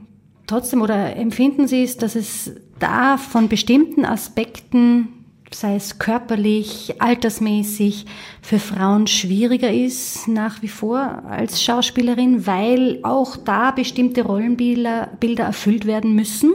trotzdem 0.47 0.83
oder 0.83 1.16
empfinden 1.16 1.68
Sie 1.68 1.83
es, 1.83 1.97
dass 1.97 2.14
es 2.14 2.53
da 2.79 3.16
von 3.16 3.49
bestimmten 3.49 4.05
Aspekten, 4.05 5.09
sei 5.51 5.76
es 5.76 5.99
körperlich, 5.99 7.01
altersmäßig, 7.01 8.07
für 8.43 8.59
Frauen 8.59 9.07
schwieriger 9.07 9.72
ist 9.72 10.29
nach 10.29 10.62
wie 10.62 10.68
vor 10.68 11.22
als 11.29 11.62
Schauspielerin, 11.62 12.47
weil 12.47 13.01
auch 13.03 13.37
da 13.37 13.70
bestimmte 13.70 14.22
Rollenbilder 14.22 15.11
Bilder 15.20 15.45
erfüllt 15.45 15.87
werden 15.87 16.14
müssen? 16.14 16.53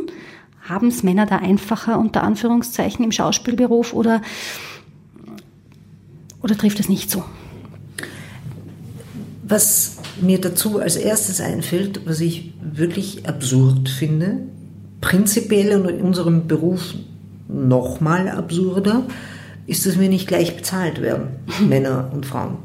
Haben 0.62 0.88
es 0.88 1.04
Männer 1.04 1.26
da 1.26 1.38
einfacher 1.38 2.00
unter 2.00 2.24
Anführungszeichen 2.24 3.04
im 3.04 3.12
Schauspielberuf 3.12 3.94
oder, 3.94 4.22
oder 6.42 6.58
trifft 6.58 6.80
es 6.80 6.88
nicht 6.88 7.12
so? 7.12 7.24
Was 9.46 9.98
mir 10.22 10.40
dazu 10.40 10.80
als 10.80 10.96
erstes 10.96 11.42
einfällt, 11.42 12.02
was 12.06 12.22
ich 12.22 12.54
wirklich 12.62 13.28
absurd 13.28 13.90
finde, 13.90 14.38
prinzipiell 15.02 15.80
und 15.80 15.90
in 15.90 16.02
unserem 16.02 16.48
Beruf 16.48 16.94
nochmal 17.50 18.30
absurder, 18.30 19.04
ist, 19.68 19.86
dass 19.86 20.00
wir 20.00 20.10
nicht 20.10 20.28
gleich 20.28 20.56
bezahlt 20.56 21.02
werden, 21.02 21.28
Männer 21.68 22.10
und 22.14 22.26
Frauen. 22.26 22.58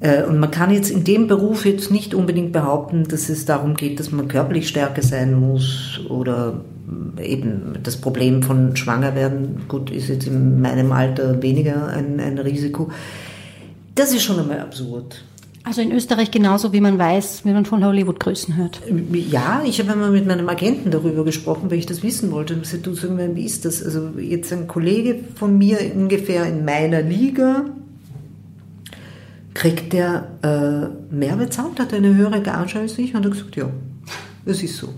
Äh, 0.00 0.24
und 0.24 0.38
man 0.38 0.50
kann 0.50 0.72
jetzt 0.72 0.90
in 0.90 1.04
dem 1.04 1.28
Beruf 1.28 1.64
jetzt 1.64 1.90
nicht 1.90 2.14
unbedingt 2.14 2.52
behaupten, 2.52 3.04
dass 3.04 3.28
es 3.28 3.46
darum 3.46 3.74
geht, 3.74 4.00
dass 4.00 4.10
man 4.10 4.28
körperlich 4.28 4.68
stärker 4.68 5.02
sein 5.02 5.38
muss 5.38 6.00
oder 6.08 6.60
eben 7.22 7.78
das 7.82 7.96
Problem 7.96 8.42
von 8.42 8.76
Schwangerwerden, 8.76 9.62
gut, 9.68 9.90
ist 9.90 10.08
jetzt 10.08 10.26
in 10.26 10.60
meinem 10.60 10.92
Alter 10.92 11.40
weniger 11.42 11.88
ein, 11.88 12.20
ein 12.20 12.38
Risiko. 12.38 12.90
Das 13.94 14.12
ist 14.12 14.24
schon 14.24 14.38
einmal 14.38 14.60
absurd. 14.60 15.24
Also 15.66 15.80
in 15.80 15.92
Österreich 15.92 16.30
genauso, 16.30 16.74
wie 16.74 16.80
man 16.82 16.98
weiß, 16.98 17.46
wenn 17.46 17.54
man 17.54 17.64
von 17.64 17.82
Hollywood-Größen 17.82 18.54
hört. 18.56 18.82
Ja, 19.12 19.62
ich 19.64 19.80
habe 19.80 19.92
einmal 19.92 20.10
mit 20.10 20.26
meinem 20.26 20.46
Agenten 20.50 20.90
darüber 20.90 21.24
gesprochen, 21.24 21.70
weil 21.70 21.78
ich 21.78 21.86
das 21.86 22.02
wissen 22.02 22.30
wollte. 22.32 22.52
Und 22.52 22.64
gesagt, 22.64 22.86
du 22.86 22.92
sag 22.94 23.10
mal, 23.12 23.34
wie 23.34 23.46
ist 23.46 23.64
das? 23.64 23.82
Also 23.82 24.10
jetzt 24.18 24.52
ein 24.52 24.66
Kollege 24.66 25.20
von 25.36 25.56
mir 25.56 25.78
ungefähr 25.94 26.44
in 26.44 26.66
meiner 26.66 27.00
Liga, 27.00 27.64
kriegt 29.54 29.94
der 29.94 30.28
äh, 30.42 31.14
mehr 31.14 31.36
bezahlt, 31.36 31.80
hat 31.80 31.94
eine 31.94 32.14
höhere 32.14 32.42
Gage 32.42 32.80
als 32.80 32.98
ich? 32.98 33.14
Und 33.14 33.24
er 33.24 33.30
hat 33.30 33.38
gesagt, 33.38 33.56
ja, 33.56 33.70
das 34.44 34.62
ist 34.62 34.76
so. 34.76 34.90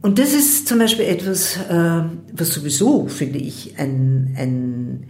Und 0.00 0.18
das 0.18 0.32
ist 0.32 0.68
zum 0.68 0.78
Beispiel 0.78 1.04
etwas, 1.04 1.58
äh, 1.68 2.02
was 2.32 2.48
sowieso, 2.48 3.08
finde 3.08 3.40
ich, 3.40 3.74
ein, 3.78 4.34
ein 4.38 5.04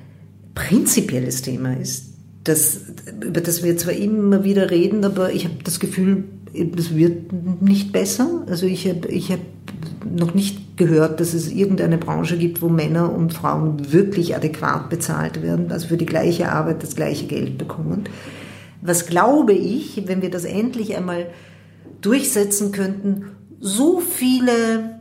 prinzipielles 0.57 1.43
Thema 1.43 1.75
ist 1.77 2.14
das, 2.45 2.81
über 3.23 3.41
das 3.41 3.63
wir 3.63 3.77
zwar 3.77 3.95
immer 3.95 4.45
wieder 4.45 4.71
reden, 4.71 5.05
aber 5.05 5.33
ich 5.33 5.45
habe 5.45 5.57
das 5.65 5.81
Gefühl, 5.81 6.25
es 6.53 6.95
wird 6.95 7.33
nicht 7.63 7.93
besser. 7.93 8.45
Also 8.49 8.67
ich 8.67 8.89
habe 8.89 9.09
ich 9.09 9.33
hab 9.33 9.41
noch 10.05 10.35
nicht 10.35 10.77
gehört, 10.77 11.21
dass 11.21 11.35
es 11.35 11.51
irgendeine 11.51 11.99
Branche 11.99 12.37
gibt, 12.37 12.63
wo 12.63 12.69
Männer 12.69 13.13
und 13.13 13.33
Frauen 13.33 13.93
wirklich 13.93 14.37
adäquat 14.37 14.91
bezahlt 14.91 15.43
werden, 15.43 15.73
also 15.73 15.89
für 15.89 15.97
die 15.97 16.07
gleiche 16.07 16.53
Arbeit 16.53 16.83
das 16.83 16.95
gleiche 16.95 17.27
Geld 17.27 17.59
bekommen. 17.59 18.05
Was 18.81 19.07
glaube 19.07 19.55
ich, 19.55 20.03
wenn 20.07 20.21
wir 20.21 20.31
das 20.31 20.45
endlich 20.45 20.97
einmal 20.97 21.27
durchsetzen 22.03 22.71
könnten, 22.71 23.25
so 23.61 24.01
viele 24.01 25.01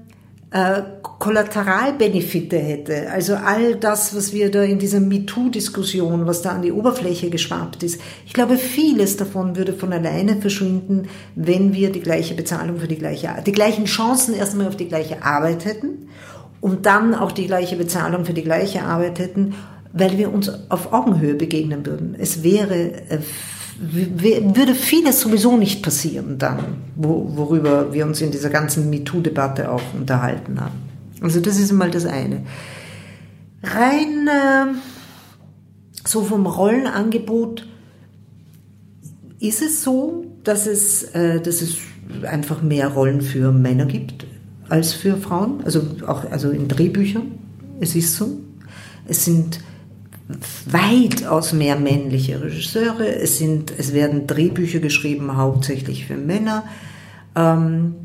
äh, 0.52 0.84
Kollateralbenefite 1.24 2.57
hätte, 2.57 3.09
also 3.09 3.36
all 3.36 3.78
das, 3.78 4.13
was 4.13 4.34
wir 4.34 4.51
da 4.51 4.61
in 4.61 4.78
dieser 4.78 4.99
MeToo-Diskussion, 4.99 6.28
was 6.28 6.41
da 6.41 6.49
an 6.49 6.63
die 6.63 6.74
Oberfläche 6.74 7.30
geschwappt 7.30 7.82
ist, 7.82 8.01
ich 8.26 8.34
glaube, 8.34 8.57
vieles 8.57 9.15
davon 9.15 9.55
würde 9.55 9.71
von 9.71 9.93
alleine 9.93 10.41
verschwinden, 10.41 11.07
wenn 11.36 11.74
wir 11.74 11.93
die 11.93 12.01
gleiche 12.01 12.34
Bezahlung 12.34 12.78
für 12.80 12.89
die 12.89 12.97
gleiche, 12.97 13.30
die 13.45 13.53
gleichen 13.53 13.86
Chancen 13.86 14.36
erstmal 14.36 14.67
auf 14.67 14.76
die 14.76 14.89
gleiche 14.89 15.24
Arbeit 15.24 15.63
hätten 15.63 16.09
und 16.59 16.86
dann 16.86 17.15
auch 17.15 17.32
die 17.32 17.47
gleiche 17.47 17.78
Bezahlung 17.78 18.26
für 18.26 18.34
die 18.34 18.43
gleiche 18.43 18.84
Arbeit 18.84 19.17
hätten, 19.17 19.55
weil 19.93 20.17
wir 20.17 20.30
uns 20.34 20.51
auf 20.69 20.91
Augenhöhe 20.91 21.36
begegnen 21.36 21.86
würden. 21.86 22.17
Es 22.19 22.43
wäre 22.43 22.76
äh, 23.07 23.19
würde 23.80 24.76
vieles 24.76 25.21
sowieso 25.21 25.55
nicht 25.55 25.82
passieren 25.82 26.38
dann, 26.38 26.82
worüber 26.97 27.93
wir 27.93 28.05
uns 28.05 28.19
in 28.19 28.32
dieser 28.32 28.49
ganzen 28.49 28.89
MeToo-Debatte 28.89 29.71
auch 29.71 29.82
unterhalten 29.97 30.59
haben. 30.59 30.93
Also 31.24 31.39
das 31.39 31.57
ist 31.57 31.71
mal 31.71 31.89
das 31.89 32.05
eine. 32.05 32.43
Rein 33.63 34.28
äh, 34.28 34.74
so 36.05 36.21
vom 36.21 36.45
Rollenangebot 36.45 37.65
ist 39.39 39.61
es 39.61 39.84
so, 39.84 40.26
dass 40.43 40.67
es, 40.67 41.03
äh, 41.15 41.39
dass 41.39 41.61
es 41.61 41.78
einfach 42.24 42.61
mehr 42.61 42.89
Rollen 42.89 43.21
für 43.21 43.53
Männer 43.53 43.86
gibt 43.86 44.26
als 44.67 44.93
für 44.93 45.15
Frauen, 45.17 45.63
also 45.63 45.82
auch 46.05 46.30
also 46.30 46.49
in 46.49 46.67
Drehbüchern. 46.67 47.32
Es 47.80 47.95
ist 47.95 48.15
so. 48.15 48.41
Es 49.07 49.26
sind 49.26 49.59
weitaus 50.65 51.53
mehr 51.53 51.78
männliche 51.78 52.41
Regisseure. 52.41 53.07
Es, 53.07 53.38
sind, 53.38 53.74
es 53.78 53.93
werden 53.93 54.28
Drehbücher 54.28 54.80
geschrieben, 54.80 55.38
hauptsächlich 55.38 56.05
für 56.05 56.17
Männer. 56.17 56.63
Ähm, 57.36 57.95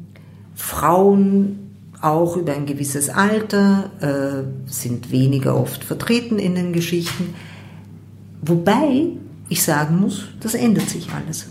Frauen 0.55 1.68
auch 2.01 2.37
über 2.37 2.53
ein 2.53 2.67
gewisses 2.67 3.09
Alter 3.09 3.91
äh, 4.01 4.71
sind 4.71 5.11
weniger 5.11 5.59
oft 5.59 5.85
vertreten 5.85 6.39
in 6.39 6.55
den 6.55 6.73
Geschichten. 6.73 7.35
Wobei 8.41 9.09
ich 9.49 9.63
sagen 9.63 10.01
muss, 10.01 10.25
das 10.41 10.55
ändert 10.55 10.89
sich 10.89 11.09
alles. 11.11 11.47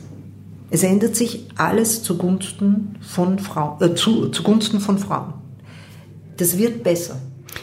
Es 0.69 0.83
ändert 0.83 1.15
sich 1.15 1.45
alles 1.55 2.03
zugunsten 2.03 2.95
von, 3.01 3.39
Frau, 3.39 3.77
äh, 3.81 3.95
zu, 3.95 4.29
zugunsten 4.29 4.79
von 4.79 4.97
Frauen. 4.97 5.33
Das 6.37 6.57
wird 6.57 6.83
besser. 6.83 7.19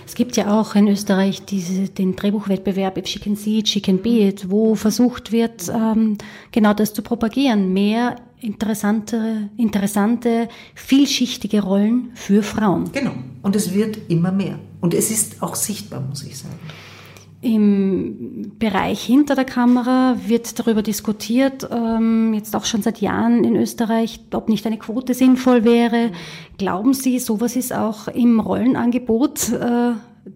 Es 0.07 0.14
gibt 0.14 0.37
ja 0.37 0.59
auch 0.59 0.74
in 0.74 0.89
Österreich 0.89 1.45
diese, 1.45 1.89
den 1.89 2.16
Drehbuchwettbewerb 2.16 2.99
If 2.99 3.07
She 3.07 3.18
Can 3.18 3.37
See 3.37 3.59
It, 3.59 3.68
She 3.68 3.80
Can 3.80 3.99
Be 3.99 4.28
It, 4.28 4.51
wo 4.51 4.74
versucht 4.74 5.32
wird, 5.32 5.68
ähm, 5.68 6.18
genau 6.51 6.74
das 6.74 6.93
zu 6.93 7.03
propagieren. 7.03 7.72
Mehr 7.72 8.16
interessante, 8.45 9.49
interessante, 9.57 10.49
vielschichtige 10.74 11.62
Rollen 11.62 12.11
für 12.14 12.42
Frauen. 12.42 12.92
Genau. 12.92 13.12
Und 13.42 13.57
es 13.57 13.72
wird 13.72 13.99
immer 14.09 14.32
mehr. 14.32 14.59
Und 14.80 14.95
es 14.95 15.11
ist 15.11 15.42
auch 15.42 15.55
sichtbar, 15.55 16.01
muss 16.01 16.22
ich 16.22 16.38
sagen. 16.38 16.59
Im 17.40 18.53
Bereich 18.59 19.03
hinter 19.05 19.34
der 19.34 19.45
Kamera 19.45 20.16
wird 20.26 20.59
darüber 20.59 20.80
diskutiert, 20.80 21.68
ähm, 21.70 22.32
jetzt 22.32 22.57
auch 22.57 22.64
schon 22.64 22.80
seit 22.80 23.03
Jahren 23.03 23.45
in 23.45 23.55
Österreich, 23.55 24.20
ob 24.32 24.49
nicht 24.49 24.66
eine 24.66 24.78
Quote 24.78 25.12
sinnvoll 25.12 25.62
wäre. 25.62 26.11
Glauben 26.57 26.95
Sie, 26.95 27.18
sowas 27.18 27.55
ist 27.55 27.74
auch 27.74 28.09
im 28.09 28.40
Rollenangebot 28.40 29.53
äh, 29.53 29.92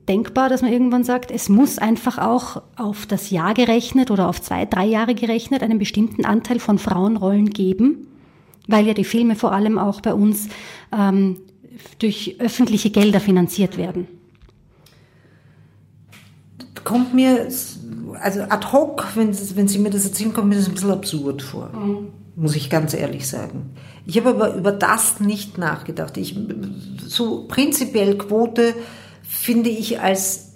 denkbar, 0.09 0.49
dass 0.49 0.62
man 0.62 0.72
irgendwann 0.72 1.05
sagt, 1.05 1.30
es 1.30 1.49
muss 1.49 1.78
einfach 1.78 2.18
auch 2.18 2.62
auf 2.76 3.07
das 3.07 3.30
Jahr 3.30 3.55
gerechnet 3.55 4.11
oder 4.11 4.28
auf 4.28 4.41
zwei, 4.41 4.64
drei 4.64 4.86
Jahre 4.86 5.14
gerechnet 5.14 5.62
einen 5.62 5.78
bestimmten 5.78 6.24
Anteil 6.24 6.61
von 6.61 6.78
Frauenrollen 6.78 7.51
geben? 7.51 8.07
Weil 8.66 8.86
ja 8.86 8.95
die 8.95 9.05
Filme 9.05 9.34
vor 9.34 9.53
allem 9.53 9.78
auch 9.78 10.01
bei 10.01 10.12
uns 10.12 10.49
ähm, 10.97 11.36
durch 11.99 12.36
öffentliche 12.39 12.91
Gelder 12.91 13.20
finanziert 13.20 13.78
werden 13.78 14.09
kommt 16.89 17.12
mir, 17.12 17.49
also 18.22 18.41
ad 18.41 18.72
hoc, 18.72 19.09
wenn, 19.14 19.36
wenn 19.57 19.68
Sie 19.68 19.78
mir 19.78 19.91
das 19.91 20.07
erzählen, 20.07 20.32
kommt 20.32 20.49
mir 20.49 20.57
das 20.57 20.68
ein 20.68 20.74
bisschen 20.74 20.91
absurd 20.91 21.43
vor. 21.43 21.68
Mhm. 21.68 22.09
Muss 22.34 22.57
ich 22.57 22.70
ganz 22.70 22.95
ehrlich 22.95 23.28
sagen. 23.28 23.74
Ich 24.07 24.16
habe 24.16 24.30
aber 24.30 24.55
über 24.55 24.72
das 24.72 25.20
nicht 25.20 25.59
nachgedacht. 25.59 26.16
Ich, 26.16 26.34
so 27.07 27.45
prinzipiell 27.47 28.16
Quote 28.16 28.74
finde 29.29 29.70
ich 29.70 30.01
als 30.01 30.47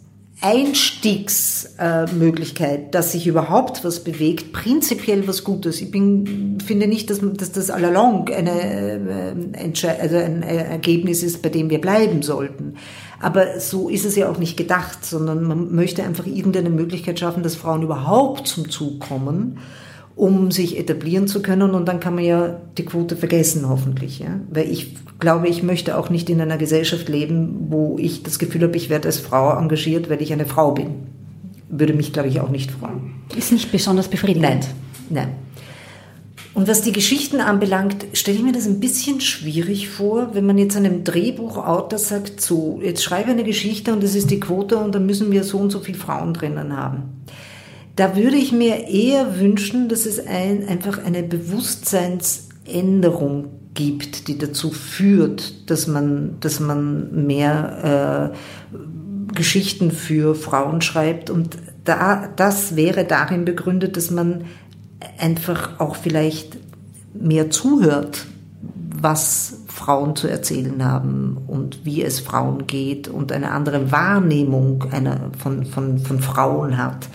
Einstiegsmöglichkeit, 0.40 2.92
dass 2.94 3.12
sich 3.12 3.28
überhaupt 3.28 3.84
was 3.84 4.02
bewegt, 4.02 4.52
prinzipiell 4.52 5.28
was 5.28 5.44
Gutes. 5.44 5.80
Ich 5.80 5.92
bin, 5.92 6.58
finde 6.64 6.88
nicht, 6.88 7.10
dass, 7.10 7.20
dass 7.22 7.52
das 7.52 7.70
allalong 7.70 8.28
eine, 8.28 9.52
äh, 9.54 9.72
also 10.00 10.16
ein 10.16 10.42
Ergebnis 10.42 11.22
ist, 11.22 11.42
bei 11.42 11.48
dem 11.48 11.70
wir 11.70 11.80
bleiben 11.80 12.22
sollten. 12.22 12.74
Aber 13.20 13.60
so 13.60 13.88
ist 13.88 14.04
es 14.04 14.16
ja 14.16 14.28
auch 14.28 14.38
nicht 14.38 14.56
gedacht, 14.56 15.04
sondern 15.04 15.44
man 15.44 15.72
möchte 15.72 16.02
einfach 16.02 16.26
irgendeine 16.26 16.70
Möglichkeit 16.70 17.20
schaffen, 17.20 17.44
dass 17.44 17.54
Frauen 17.54 17.82
überhaupt 17.82 18.48
zum 18.48 18.68
Zug 18.68 18.98
kommen 18.98 19.60
um 20.14 20.50
sich 20.50 20.78
etablieren 20.78 21.26
zu 21.26 21.42
können. 21.42 21.72
Und 21.72 21.86
dann 21.86 22.00
kann 22.00 22.14
man 22.14 22.24
ja 22.24 22.60
die 22.76 22.84
Quote 22.84 23.16
vergessen, 23.16 23.68
hoffentlich. 23.68 24.18
Ja? 24.18 24.40
Weil 24.50 24.70
ich 24.70 24.96
glaube, 25.18 25.48
ich 25.48 25.62
möchte 25.62 25.96
auch 25.96 26.10
nicht 26.10 26.28
in 26.30 26.40
einer 26.40 26.58
Gesellschaft 26.58 27.08
leben, 27.08 27.66
wo 27.68 27.96
ich 27.98 28.22
das 28.22 28.38
Gefühl 28.38 28.62
habe, 28.62 28.76
ich 28.76 28.90
werde 28.90 29.08
als 29.08 29.18
Frau 29.18 29.56
engagiert, 29.56 30.10
weil 30.10 30.20
ich 30.22 30.32
eine 30.32 30.46
Frau 30.46 30.72
bin. 30.72 30.94
Würde 31.68 31.94
mich, 31.94 32.12
glaube 32.12 32.28
ich, 32.28 32.40
auch 32.40 32.50
nicht 32.50 32.70
freuen. 32.70 33.14
Ist 33.34 33.52
nicht 33.52 33.72
besonders 33.72 34.08
befriedigend. 34.08 34.42
Nein, 34.42 34.60
nein. 35.08 35.28
Und 36.54 36.68
was 36.68 36.82
die 36.82 36.92
Geschichten 36.92 37.40
anbelangt, 37.40 38.04
stelle 38.12 38.36
ich 38.36 38.42
mir 38.42 38.52
das 38.52 38.66
ein 38.66 38.78
bisschen 38.78 39.22
schwierig 39.22 39.88
vor, 39.88 40.34
wenn 40.34 40.44
man 40.44 40.58
jetzt 40.58 40.76
einem 40.76 41.02
Drehbuchautor 41.02 41.98
sagt, 41.98 42.42
so, 42.42 42.78
jetzt 42.82 43.02
schreibe 43.02 43.30
eine 43.30 43.44
Geschichte 43.44 43.92
und 43.92 44.02
das 44.02 44.14
ist 44.14 44.30
die 44.30 44.40
Quote 44.40 44.76
und 44.76 44.94
dann 44.94 45.06
müssen 45.06 45.32
wir 45.32 45.44
so 45.44 45.56
und 45.58 45.70
so 45.70 45.80
viele 45.80 45.96
Frauen 45.96 46.34
drinnen 46.34 46.76
haben. 46.76 47.24
Da 47.96 48.16
würde 48.16 48.36
ich 48.36 48.52
mir 48.52 48.88
eher 48.88 49.38
wünschen, 49.38 49.88
dass 49.88 50.06
es 50.06 50.26
ein, 50.26 50.66
einfach 50.66 51.04
eine 51.04 51.22
Bewusstseinsänderung 51.22 53.50
gibt, 53.74 54.28
die 54.28 54.38
dazu 54.38 54.70
führt, 54.70 55.70
dass 55.70 55.86
man, 55.86 56.36
dass 56.40 56.60
man 56.60 57.26
mehr 57.26 58.32
äh, 58.32 58.36
Geschichten 59.34 59.90
für 59.90 60.34
Frauen 60.34 60.80
schreibt. 60.80 61.30
Und 61.30 61.56
da, 61.84 62.28
das 62.36 62.76
wäre 62.76 63.04
darin 63.04 63.44
begründet, 63.44 63.96
dass 63.96 64.10
man 64.10 64.44
einfach 65.18 65.80
auch 65.80 65.96
vielleicht 65.96 66.58
mehr 67.14 67.50
zuhört, 67.50 68.26
was 69.00 69.62
Frauen 69.66 70.16
zu 70.16 70.28
erzählen 70.28 70.84
haben 70.84 71.38
und 71.46 71.84
wie 71.84 72.02
es 72.02 72.20
Frauen 72.20 72.66
geht 72.66 73.08
und 73.08 73.32
eine 73.32 73.50
andere 73.50 73.90
Wahrnehmung 73.90 74.84
einer, 74.92 75.30
von, 75.38 75.66
von, 75.66 75.98
von 75.98 76.20
Frauen 76.20 76.78
hat. 76.78 77.08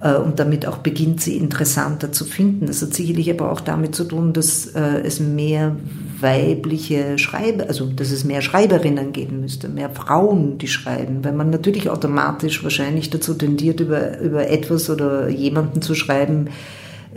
Äh, 0.00 0.14
und 0.14 0.38
damit 0.38 0.66
auch 0.66 0.78
beginnt, 0.78 1.20
sie 1.20 1.36
interessanter 1.36 2.10
zu 2.12 2.24
finden. 2.24 2.66
Das 2.66 2.80
hat 2.82 2.94
sicherlich 2.94 3.30
aber 3.30 3.52
auch 3.52 3.60
damit 3.60 3.94
zu 3.94 4.04
tun, 4.04 4.32
dass 4.32 4.66
äh, 4.66 5.02
es 5.04 5.20
mehr 5.20 5.76
weibliche 6.18 7.18
Schreiber, 7.18 7.66
also 7.68 7.86
dass 7.86 8.10
es 8.10 8.24
mehr 8.24 8.40
Schreiberinnen 8.40 9.12
geben 9.12 9.40
müsste, 9.40 9.68
mehr 9.68 9.90
Frauen, 9.90 10.58
die 10.58 10.68
schreiben, 10.68 11.24
weil 11.24 11.32
man 11.32 11.50
natürlich 11.50 11.90
automatisch 11.90 12.62
wahrscheinlich 12.62 13.10
dazu 13.10 13.34
tendiert, 13.34 13.80
über, 13.80 14.18
über 14.20 14.48
etwas 14.48 14.88
oder 14.90 15.28
jemanden 15.28 15.82
zu 15.82 15.94
schreiben, 15.94 16.48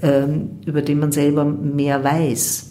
ähm, 0.02 0.50
über 0.66 0.82
den 0.82 1.00
man 1.00 1.12
selber 1.12 1.46
mehr 1.46 2.04
weiß. 2.04 2.70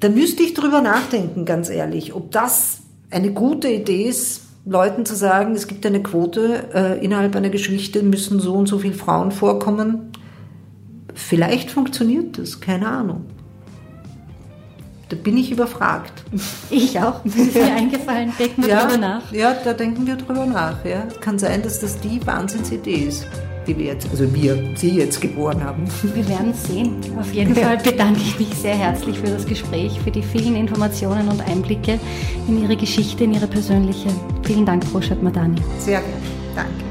Da 0.00 0.08
müsste 0.08 0.42
ich 0.42 0.54
drüber 0.54 0.80
nachdenken, 0.80 1.44
ganz 1.44 1.68
ehrlich, 1.68 2.14
ob 2.14 2.30
das 2.30 2.78
eine 3.10 3.32
gute 3.32 3.68
Idee 3.68 4.04
ist, 4.04 4.42
Leuten 4.64 5.06
zu 5.06 5.14
sagen, 5.14 5.54
es 5.54 5.66
gibt 5.66 5.86
eine 5.86 6.02
Quote, 6.02 6.68
äh, 6.74 7.04
innerhalb 7.04 7.34
einer 7.34 7.50
Geschichte 7.50 8.02
müssen 8.02 8.40
so 8.40 8.54
und 8.54 8.66
so 8.66 8.78
viele 8.78 8.94
Frauen 8.94 9.32
vorkommen. 9.32 10.12
Vielleicht 11.14 11.70
funktioniert 11.70 12.38
das, 12.38 12.60
keine 12.60 12.88
Ahnung. 12.88 13.24
Da 15.08 15.16
bin 15.16 15.36
ich 15.36 15.50
überfragt. 15.50 16.24
Ich 16.70 17.00
auch. 17.00 17.20
Das 17.24 17.34
ist 17.34 17.54
mir 17.54 17.74
eingefallen. 17.74 18.32
Denken 18.38 18.62
wir 18.62 18.68
ja, 18.68 18.84
drüber 18.84 18.98
nach. 18.98 19.32
Ja, 19.32 19.54
da 19.64 19.72
denken 19.72 20.06
wir 20.06 20.14
drüber 20.14 20.46
nach. 20.46 20.84
Ja. 20.84 21.02
Kann 21.20 21.38
sein, 21.38 21.62
dass 21.62 21.80
das 21.80 21.98
die 21.98 22.24
Wahnsinnsidee 22.24 23.06
ist 23.08 23.26
die 23.66 23.76
wir 23.76 23.86
jetzt, 23.86 24.10
also 24.10 24.32
wir, 24.34 24.58
Sie 24.76 24.90
jetzt 24.90 25.20
geboren 25.20 25.62
haben. 25.62 25.84
Wir 26.14 26.28
werden 26.28 26.54
sehen. 26.54 26.96
Auf 27.18 27.32
jeden 27.32 27.54
Fall 27.54 27.78
bedanke 27.78 28.20
ich 28.20 28.38
mich 28.38 28.48
sehr 28.54 28.76
herzlich 28.76 29.18
für 29.18 29.26
das 29.26 29.46
Gespräch, 29.46 30.00
für 30.00 30.10
die 30.10 30.22
vielen 30.22 30.56
Informationen 30.56 31.28
und 31.28 31.40
Einblicke 31.46 31.98
in 32.48 32.62
Ihre 32.62 32.76
Geschichte, 32.76 33.24
in 33.24 33.34
Ihre 33.34 33.46
persönliche. 33.46 34.08
Vielen 34.42 34.66
Dank, 34.66 34.84
Frau 34.84 35.00
Madani. 35.22 35.60
Sehr 35.78 36.00
gerne. 36.00 36.14
Danke. 36.54 36.89